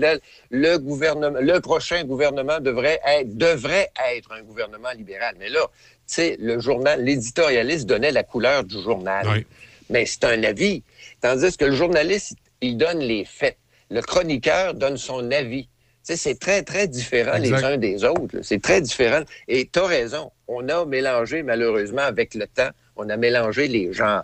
[0.50, 5.36] le gouvernement, le prochain gouvernement devrait être, devrait être un gouvernement libéral.
[5.38, 9.44] Mais là, tu sais, le journal, l'éditorialiste donnait la couleur du journal.
[9.88, 10.82] Mais c'est un avis.
[11.20, 13.56] Tandis que le journaliste, il donne les faits.
[13.90, 15.68] Le chroniqueur donne son avis.
[16.02, 17.56] C'est très, très différent Exact.
[17.58, 18.38] les uns des autres.
[18.42, 19.22] C'est très différent.
[19.48, 20.30] Et tu as raison.
[20.46, 24.22] On a mélangé, malheureusement, avec le temps, on a mélangé les genres.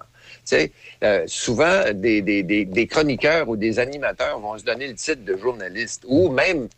[1.02, 5.24] Euh, souvent, des, des- des- des chroniqueurs ou des animateurs vont se donner le titre
[5.24, 6.04] de journaliste.
[6.06, 6.68] Ou même,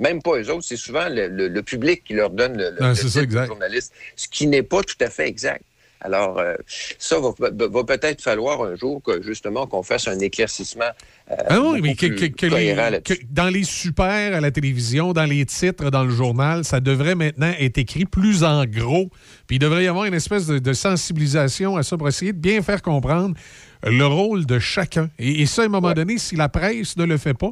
[0.00, 2.80] même pas eux autres, c'est souvent le, le- le public qui leur donne le, le-
[2.80, 3.92] Non, c'est titre ça, de journaliste.
[4.16, 5.62] Ce qui n'est pas tout à fait exact.
[6.00, 6.54] Alors, euh,
[6.98, 10.84] ça va, va- peut-être falloir un jour que, justement, qu'on fasse un éclaircissement
[11.30, 13.18] euh, Ah oui, mais que, plus que- que les- cohérent là-dessus.
[13.18, 17.14] que dans les super à la télévision, dans les titres, dans le journal, ça devrait
[17.16, 19.10] maintenant être écrit plus en gros.
[19.46, 22.38] Puis il devrait y avoir une espèce de, de sensibilisation à ça pour essayer de
[22.38, 23.34] bien faire comprendre
[23.84, 25.10] le rôle de chacun.
[25.18, 27.50] Et, et ça, à un moment donné, si la presse ne le fait pas,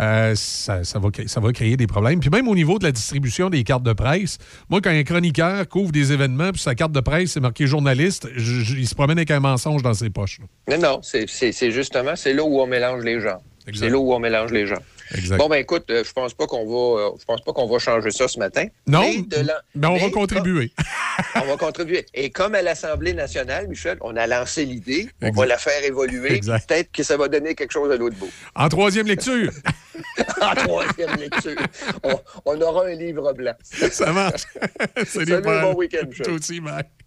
[0.00, 2.20] euh, ça, ça va, cré- ça va créer des problèmes.
[2.20, 5.68] Puis même au niveau de la distribution des cartes de presse, moi, quand un chroniqueur
[5.68, 8.94] couvre des événements, puis sa carte de presse, c'est marqué journaliste, je- je- il se
[8.94, 10.40] promène avec un mensonge dans ses poches.
[10.68, 10.76] là.
[10.76, 13.38] Non, non, c'est- justement, c'est là où on mélange les gens.
[13.72, 14.78] C'est là où on mélange les gens.
[15.14, 15.38] Exact.
[15.38, 17.78] Bon, ben écoute, euh, je pense pas qu'on va, euh, je pense pas qu'on va
[17.78, 18.66] changer ça ce matin.
[18.86, 20.72] Non, Mais de mais on va contribuer.
[21.36, 22.04] on va contribuer.
[22.14, 26.40] Et comme à l'Assemblée nationale, Michel, on a lancé l'idée, on va la faire évoluer.
[26.40, 28.30] Peut-être que ça va donner quelque chose à l'autre bout.
[28.54, 29.52] En troisième lecture.
[30.40, 31.56] en troisième lecture,
[32.02, 33.54] on, on aura un livre blanc.
[33.62, 34.44] Ça marche.
[35.06, 36.26] Salut, bon week-end, Michel.
[36.26, 37.03] Toi aussi, Mike.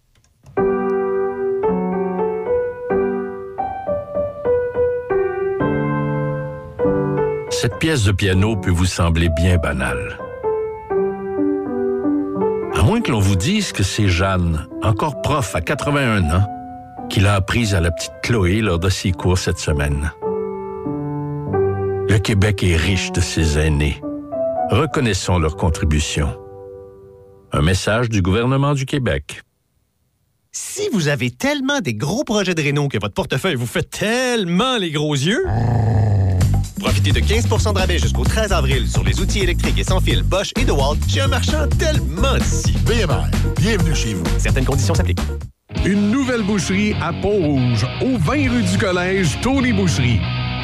[7.60, 10.16] Cette pièce de piano peut vous sembler bien banale.
[12.72, 16.46] À moins que l'on vous dise que c'est Jeanne, encore prof à 81 ans,
[17.10, 20.12] qui l'a apprise à la petite Chloé lors de ses cours cette semaine.
[22.08, 24.00] Le Québec est riche de ses aînés.
[24.70, 26.38] Reconnaissons leur contribution.
[27.50, 29.42] Un message du gouvernement du Québec.
[30.52, 34.78] Si vous avez tellement des gros projets de réno que votre portefeuille vous fait tellement
[34.78, 35.44] les gros yeux,
[36.78, 40.22] profitez de 15% de rabais jusqu'au 13 avril sur les outils électriques et sans fil
[40.22, 42.72] Bosch et DeWalt chez un marchand tellement d'ici.
[42.86, 43.24] BMR,
[43.60, 44.24] bienvenue chez vous.
[44.38, 45.20] Certaines conditions s'appliquent.
[45.84, 50.20] Une nouvelle boucherie à Pont-Rouge, au 20 rue du Collège, Tony Boucherie.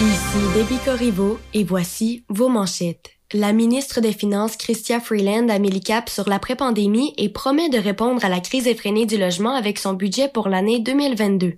[0.00, 3.10] Ici Debbie Corriveau et voici vos manchettes.
[3.32, 7.78] La ministre des Finances, Chrystia Freeland, a mis le cap sur l'après-pandémie et promet de
[7.78, 11.54] répondre à la crise effrénée du logement avec son budget pour l'année 2022.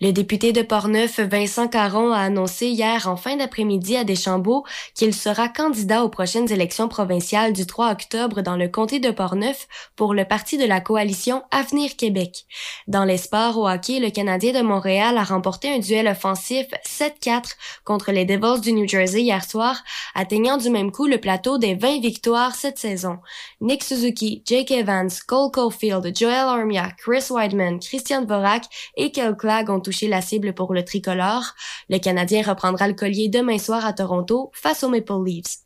[0.00, 4.64] Le député de Portneuf, Vincent Caron, a annoncé hier en fin d'après-midi à Deschambault
[4.94, 9.68] qu'il sera candidat aux prochaines élections provinciales du 3 octobre dans le comté de Portneuf
[9.96, 12.46] pour le parti de la coalition Avenir Québec.
[12.88, 17.52] Dans les sports au hockey, le Canadien de Montréal a remporté un duel offensif 7-4
[17.84, 19.82] contre les Devils du New Jersey hier soir,
[20.14, 23.18] atteignant du même coup le plateau des 20 victoires cette saison.
[23.60, 28.64] Nick Suzuki, Jake Evans, Cole Caulfield, Joel Armia, Chris Weidman, Christian Dvorak
[28.96, 31.54] et Kel Clegg ont touché la cible pour le tricolore.
[31.90, 35.58] Le Canadien reprendra le collier demain soir à Toronto face aux Maple Leafs.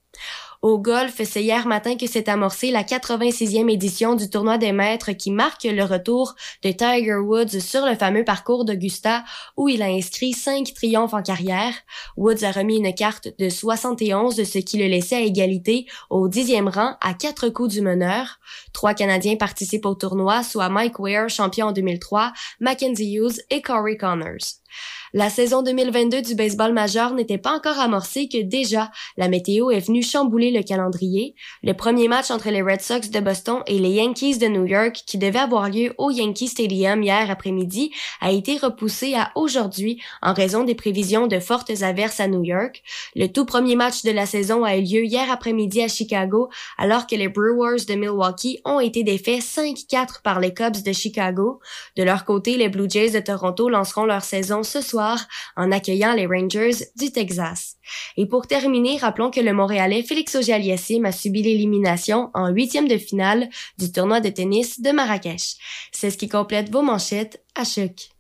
[0.67, 5.13] Au golf, c'est hier matin que s'est amorcée la 86e édition du tournoi des maîtres
[5.13, 9.23] qui marque le retour de Tiger Woods sur le fameux parcours d'Augusta
[9.57, 11.73] où il a inscrit cinq triomphes en carrière.
[12.17, 16.27] Woods a remis une carte de 71 de ce qui le laissait à égalité au
[16.27, 18.41] dixième rang à quatre coups du meneur.
[18.73, 23.97] Trois Canadiens participent au tournoi, soit Mike Weir, champion en 2003, Mackenzie Hughes et Corey
[23.97, 24.66] Connors.
[25.13, 29.81] La saison 2022 du baseball majeur n'était pas encore amorcée que déjà la météo est
[29.81, 31.35] venue chambouler le calendrier.
[31.63, 35.05] Le premier match entre les Red Sox de Boston et les Yankees de New York
[35.07, 40.35] qui devait avoir lieu au Yankee Stadium hier après-midi a été repoussé à aujourd'hui en
[40.35, 42.83] raison des prévisions de fortes averses à New York.
[43.15, 47.07] Le tout premier match de la saison a eu lieu hier après-midi à Chicago alors
[47.07, 51.61] que les Brewers de Milwaukee ont été défaits 5-4 par les Cubs de Chicago.
[51.97, 56.13] De leur côté, les Blue Jays de Toronto lanceront leur saison ce soir en accueillant
[56.13, 57.77] les Rangers du Texas.
[58.17, 62.99] Et pour terminer, rappelons que le Montréalais Félix Auger-Aliassime a subi l'élimination en huitième de
[62.99, 65.57] finale du tournoi de tennis de Marrakech.
[65.93, 68.11] C'est ce qui complète vos manchettes à choc.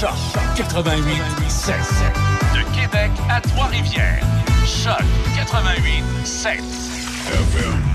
[0.00, 0.10] Choc
[0.56, 1.04] 88
[1.48, 1.74] 7.
[2.54, 4.24] De Québec à Trois-Rivières.
[4.66, 5.04] Choc
[5.36, 7.93] 88 7.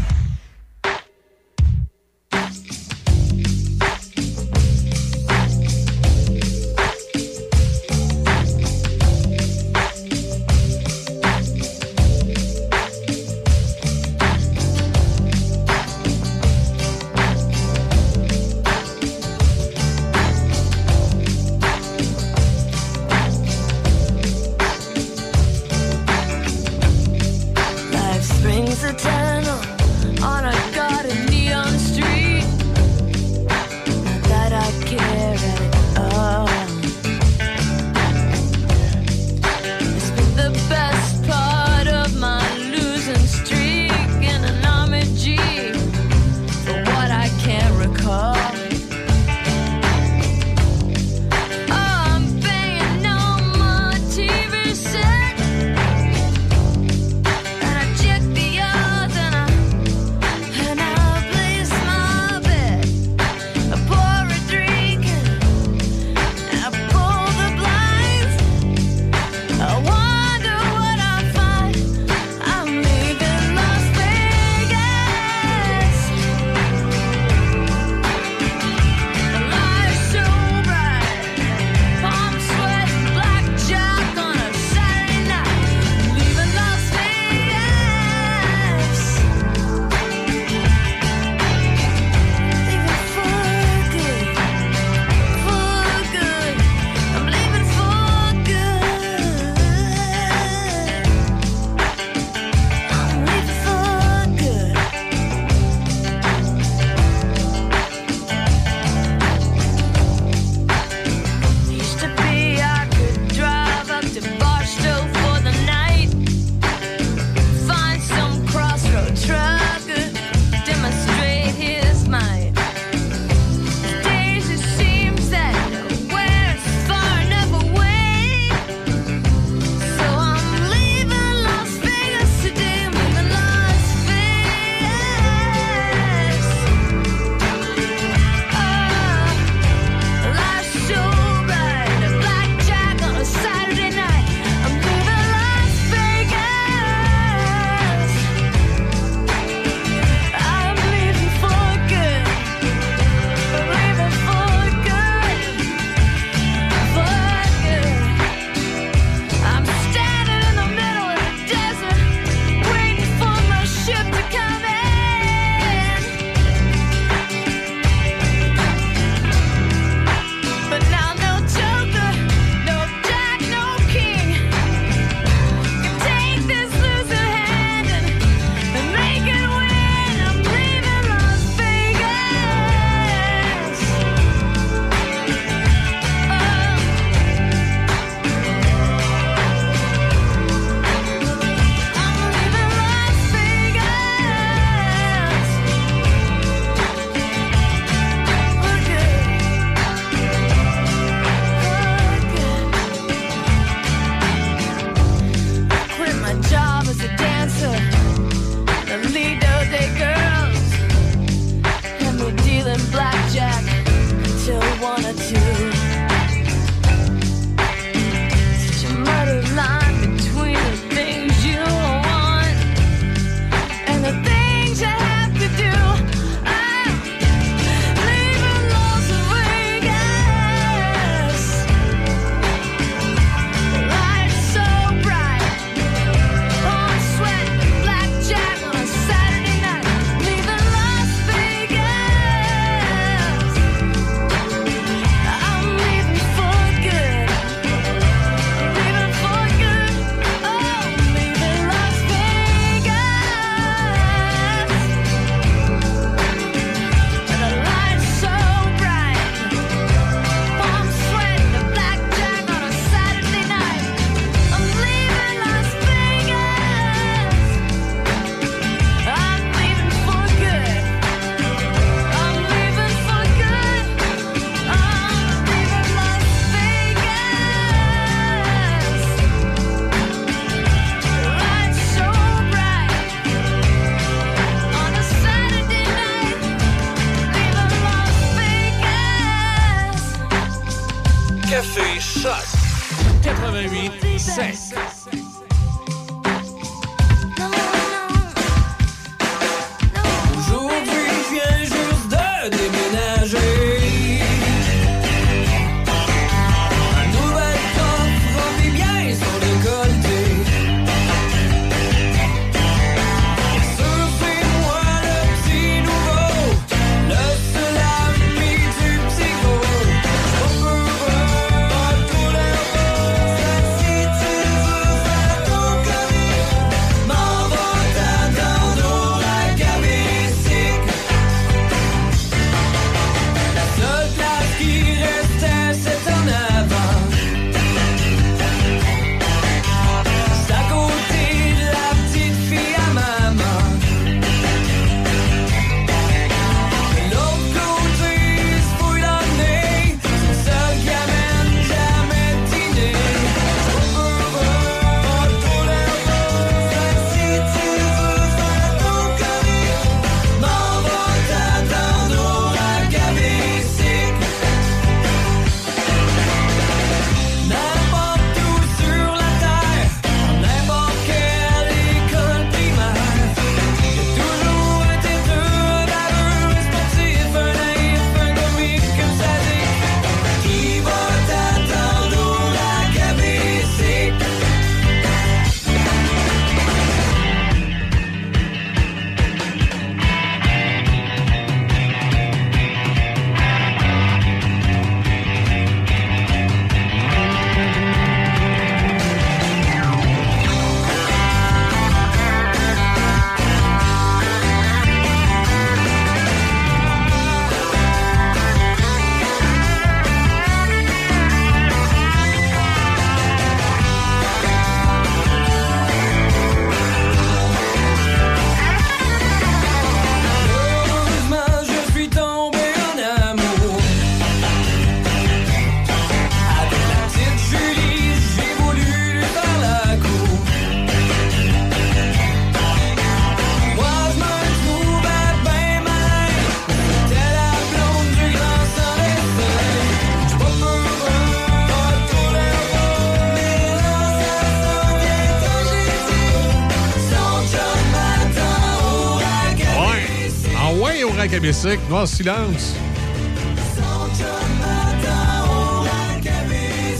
[451.90, 452.74] Noir silence.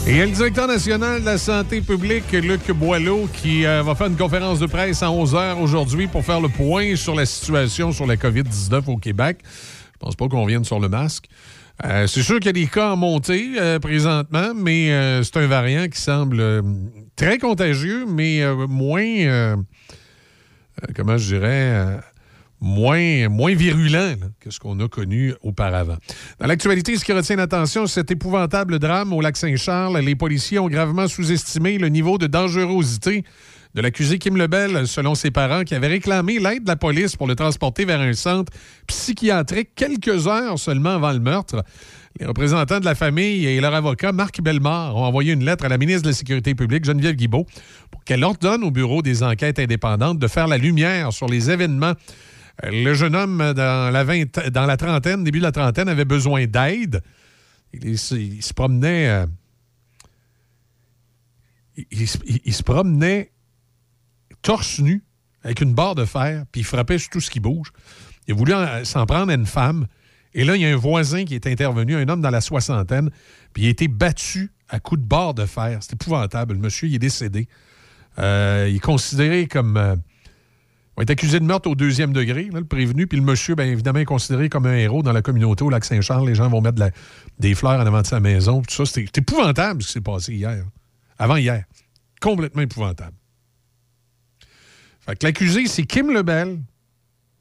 [0.06, 4.16] Et le directeur national de la santé publique, Luc Boileau, qui euh, va faire une
[4.16, 8.06] conférence de presse à 11 h aujourd'hui pour faire le point sur la situation sur
[8.06, 9.38] la COVID-19 au Québec.
[9.94, 11.26] Je pense pas qu'on vienne sur le masque.
[11.84, 15.46] Euh, c'est sûr qu'il y a des cas en montée euh, présentement, mais c'est un
[15.46, 16.62] variant qui semble
[17.16, 19.56] très contagieux, mais moins,
[20.94, 22.00] comment je dirais,
[22.60, 25.96] moins, moins virulent que ce qu'on a connu auparavant.
[26.38, 29.98] Dans l'actualité, ce qui retient l'attention, c'est cet épouvantable drame au lac Saint-Charles.
[30.00, 33.24] Les policiers ont gravement sous-estimé le niveau de dangerosité
[33.74, 37.26] de l'accusé Kim Lebel, selon ses parents, qui avaient réclamé l'aide de la police pour
[37.26, 38.52] le transporter vers un centre
[38.86, 41.62] psychiatrique quelques heures seulement avant le meurtre.
[42.18, 45.68] Les représentants de la famille et leur avocat, Marc Bellemare, ont envoyé une lettre à
[45.68, 47.46] la ministre de la Sécurité publique, Geneviève Guibault,
[47.92, 51.94] pour qu'elle ordonne au Bureau des enquêtes indépendantes de faire la lumière sur les événements.
[52.64, 56.04] Euh, Le jeune homme dans la, vingt- dans la trentaine, début de la trentaine, avait
[56.04, 57.02] besoin d'aide.
[57.72, 59.08] Il, se- promenait...
[59.08, 59.26] euh,
[61.90, 62.08] il-
[62.54, 63.30] se- promenait
[64.42, 65.02] torse nu,
[65.42, 67.72] avec une barre de fer, puis il frappait sur tout ce qui bouge.
[68.26, 69.86] Il en- s'en prendre à une femme.
[70.34, 73.10] Et là, il y a un voisin qui est intervenu, un homme dans la soixantaine,
[73.52, 75.78] puis il a été battu à coups de barre de fer.
[75.80, 76.54] C'est épouvantable.
[76.54, 77.48] Le monsieur, il est décédé.
[78.18, 80.00] Euh, il est considéré comme.
[80.96, 83.06] Va être accusé de meurtre au deuxième degré, le prévenu.
[83.06, 85.84] Puis le monsieur, bien évidemment, est considéré comme un héros dans la communauté au lac
[85.84, 86.28] Saint-Charles.
[86.28, 86.82] Les gens vont mettre
[87.38, 88.62] des fleurs en avant de sa maison.
[88.62, 90.64] Tout ça, c'est épouvantable ce qui s'est passé hier.
[91.18, 91.64] Avant hier.
[92.20, 93.16] Complètement épouvantable.
[95.00, 96.60] Fait que l'accusé, c'est Kim Lebel.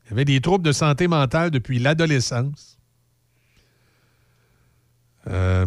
[0.05, 2.77] Il avait des troubles de santé mentale depuis l'adolescence.
[5.27, 5.65] Euh,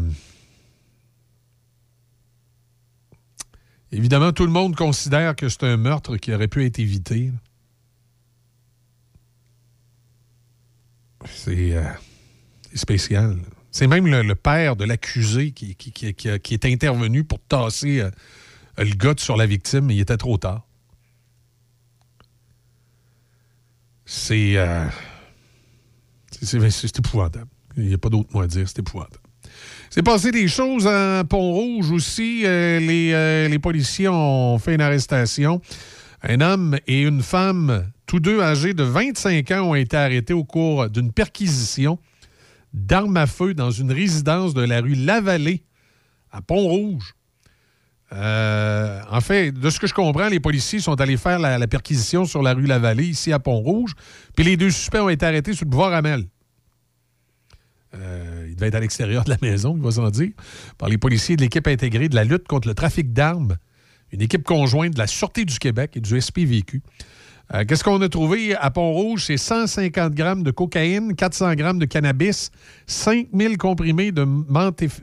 [3.93, 7.31] Évidemment, tout le monde considère que c'est un meurtre qui aurait pu être évité.
[11.27, 11.83] C'est euh,
[12.71, 13.37] c'est spécial.
[13.71, 18.11] C'est même le, père de l'accusé qui, est intervenu pour tasser euh,
[18.77, 20.67] le gars sur la victime, mais il était trop tard.
[24.05, 24.87] C'est euh,
[26.99, 27.47] épouvantable.
[27.79, 29.23] Il n'y a pas d'autre mot à dire, c'est épouvantable.
[29.89, 32.43] C'est passé des choses à Pont-Rouge aussi.
[32.43, 35.63] Les policiers ont fait une arrestation.
[36.23, 40.45] Un homme et une femme, tous deux âgés de 25 ans, ont été arrêtés au
[40.45, 41.99] cours d'une perquisition
[42.73, 45.65] d'armes à feu dans une résidence de la rue Lavallée
[46.31, 47.15] à Pont-Rouge.
[48.13, 52.25] Euh, en fait, de ce que je comprends, les policiers sont allés faire la, perquisition
[52.25, 53.95] sur la rue Lavallée, ici à Pont-Rouge,
[54.37, 56.27] puis les deux suspects ont été arrêtés sur le boulevard Amel.
[57.95, 60.31] Euh, il devait être à l'extérieur de la maison, il va s'en dire,
[60.79, 63.57] par les policiers de l'équipe intégrée de la lutte contre le trafic d'armes,
[64.13, 66.83] une équipe conjointe de la Sûreté du Québec et du SPVQ.
[67.55, 69.25] Euh, Qu'est-ce qu'on a trouvé à Pont-Rouge?
[69.27, 72.51] C'est 150 grammes de cocaïne, 400 grammes de cannabis,
[72.87, 74.27] 5000 comprimés de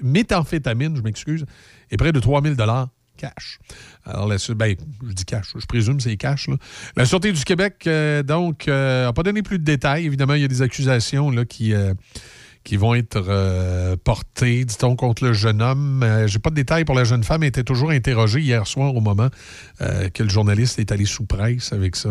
[0.02, 1.46] méthamphétamine, je m'excuse,
[1.92, 3.60] et près de 3000 dollars cash.
[4.06, 6.48] Alors, la, ben, je dis cash, je présume c'est cash.
[6.96, 10.06] La Sûreté du Québec, euh, donc, n'a pas donné plus de détails.
[10.06, 11.94] Évidemment, il y a des accusations qui, euh,
[12.64, 16.04] qui vont être euh, portées, dit-on, contre le jeune homme.
[16.04, 17.44] Euh, J'ai pas de détails pour la jeune femme.
[17.44, 19.30] Elle était toujours interrogée hier soir au moment
[19.82, 22.10] euh, que le journaliste est allé sous presse avec ça.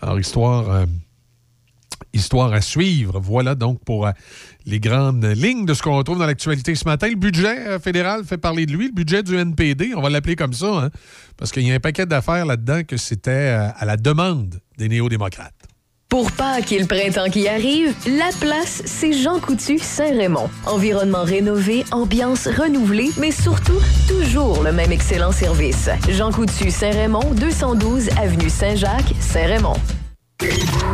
[0.00, 0.70] Alors, histoire...
[0.70, 0.86] euh,
[2.14, 3.18] Histoire à suivre.
[3.20, 4.08] Voilà donc pour
[4.66, 7.08] les grandes lignes de ce qu'on retrouve dans l'actualité ce matin.
[7.08, 10.52] Le budget fédéral fait parler de lui, le budget du NPD, on va l'appeler comme
[10.52, 10.90] ça, hein,
[11.36, 15.57] parce qu'il y a un paquet d'affaires là-dedans que c'était à la demande des néo-démocrates.
[16.10, 16.30] Pour
[16.70, 20.48] et le printemps qui arrive, la place, c'est Jean Coutu Saint-Raymond.
[20.64, 23.78] Environnement rénové, ambiance renouvelée, mais surtout,
[24.08, 25.90] toujours le même excellent service.
[26.08, 29.76] Jean Coutu Saint-Raymond, 212 Avenue Saint-Jacques, Saint-Raymond.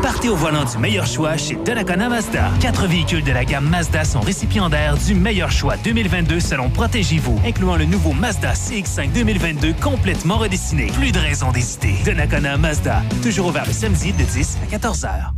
[0.02, 2.50] Partez au volant du meilleur choix chez Donnacona Mazda.
[2.60, 7.76] Quatre véhicules de la gamme Mazda sont récipiendaires du meilleur choix 2022 selon Protégez-vous, incluant
[7.76, 10.86] le nouveau Mazda CX-5 2022 complètement redessiné.
[10.88, 11.94] Plus de raison d'hésiter.
[12.04, 15.34] Donnacona Mazda, toujours ouvert le samedi de 10 à 14 heures.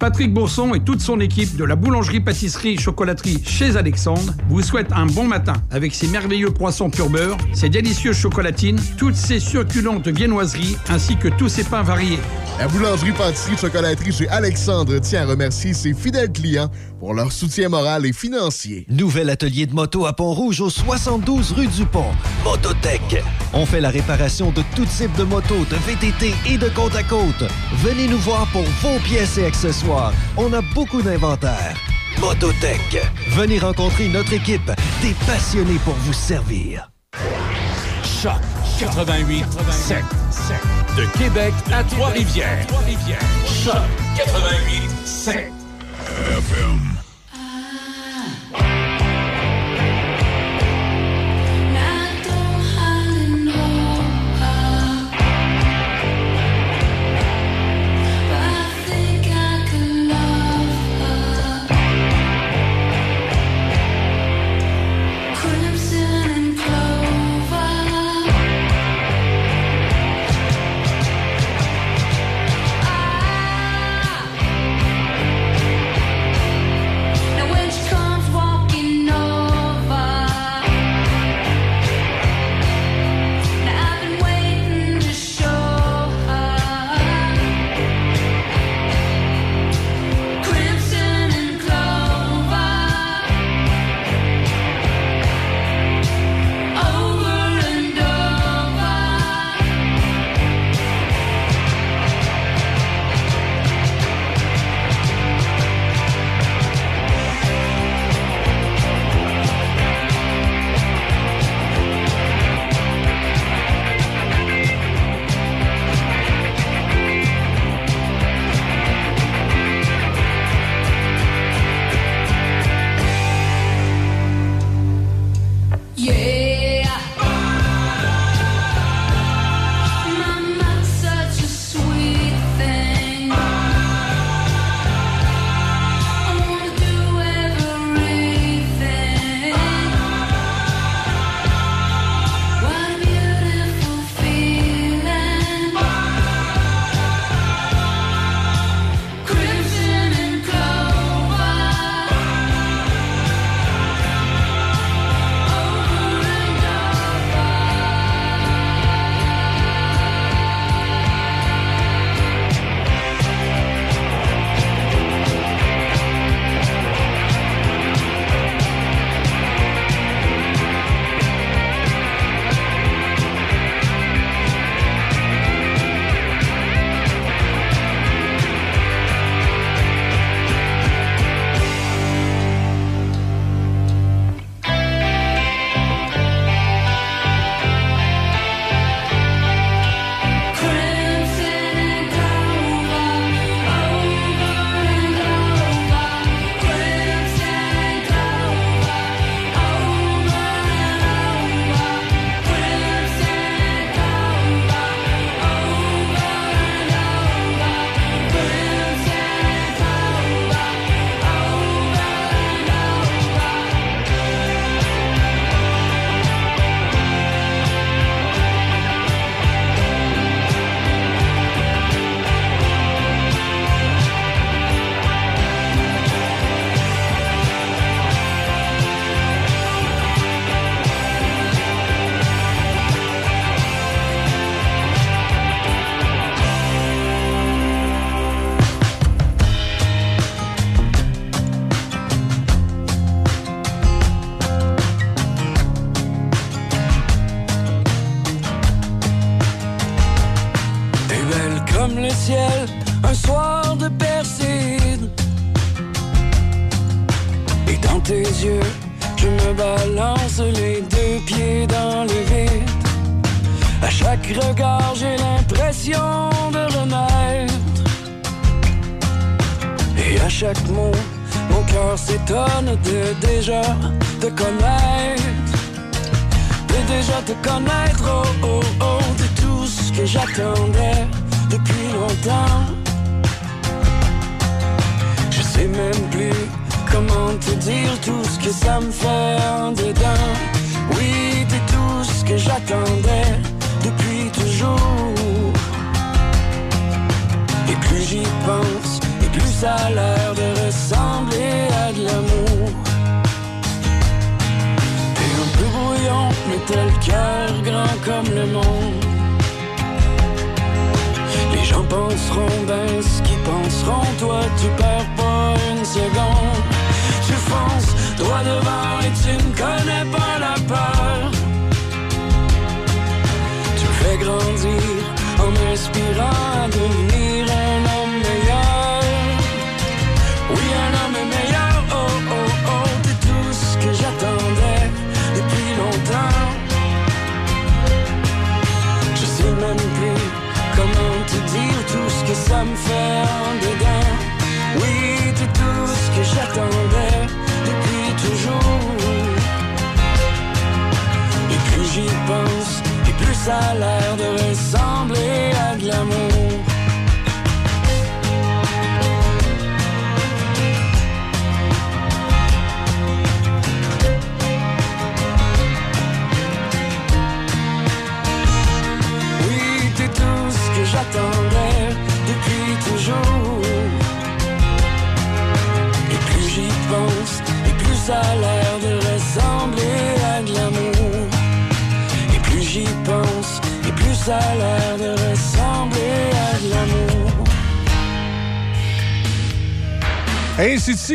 [0.00, 5.24] Patrick Bourson et toute son équipe de la boulangerie-pâtisserie-chocolaterie chez Alexandre vous souhaitent un bon
[5.24, 11.16] matin avec ses merveilleux poissons pur beurre, ses délicieuses chocolatines, toutes ses succulentes viennoiseries ainsi
[11.18, 12.18] que tous ses pains variés.
[12.58, 16.70] La boulangerie-pâtisserie-chocolaterie chez Alexandre tient à remercier ses fidèles clients
[17.00, 18.84] pour leur soutien moral et financier.
[18.90, 22.12] Nouvel atelier de moto à Pont-Rouge au 72 rue du Pont.
[22.44, 23.24] Mototech.
[23.54, 27.02] On fait la réparation de tout type de motos, de VTT et de côte à
[27.02, 27.44] côte.
[27.76, 30.12] Venez nous voir pour vos pièces et accessoires.
[30.36, 31.74] On a beaucoup d'inventaire.
[32.20, 33.02] Mototech.
[33.30, 34.70] Venez rencontrer notre équipe,
[35.00, 36.92] des passionnés pour vous servir.
[38.04, 38.32] Choc
[38.78, 40.04] 88 7
[40.98, 42.66] De Québec à Trois-Rivières.
[43.46, 43.74] Choc
[44.16, 45.59] 88 7
[46.10, 46.99] FM.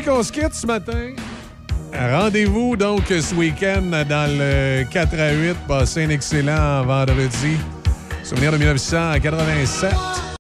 [0.02, 1.14] qu'on ce matin.
[1.94, 5.56] Rendez-vous donc ce week-end dans le 4 à 8.
[5.68, 7.58] Passez un excellent vendredi.
[8.24, 10.15] Souvenir de 1987.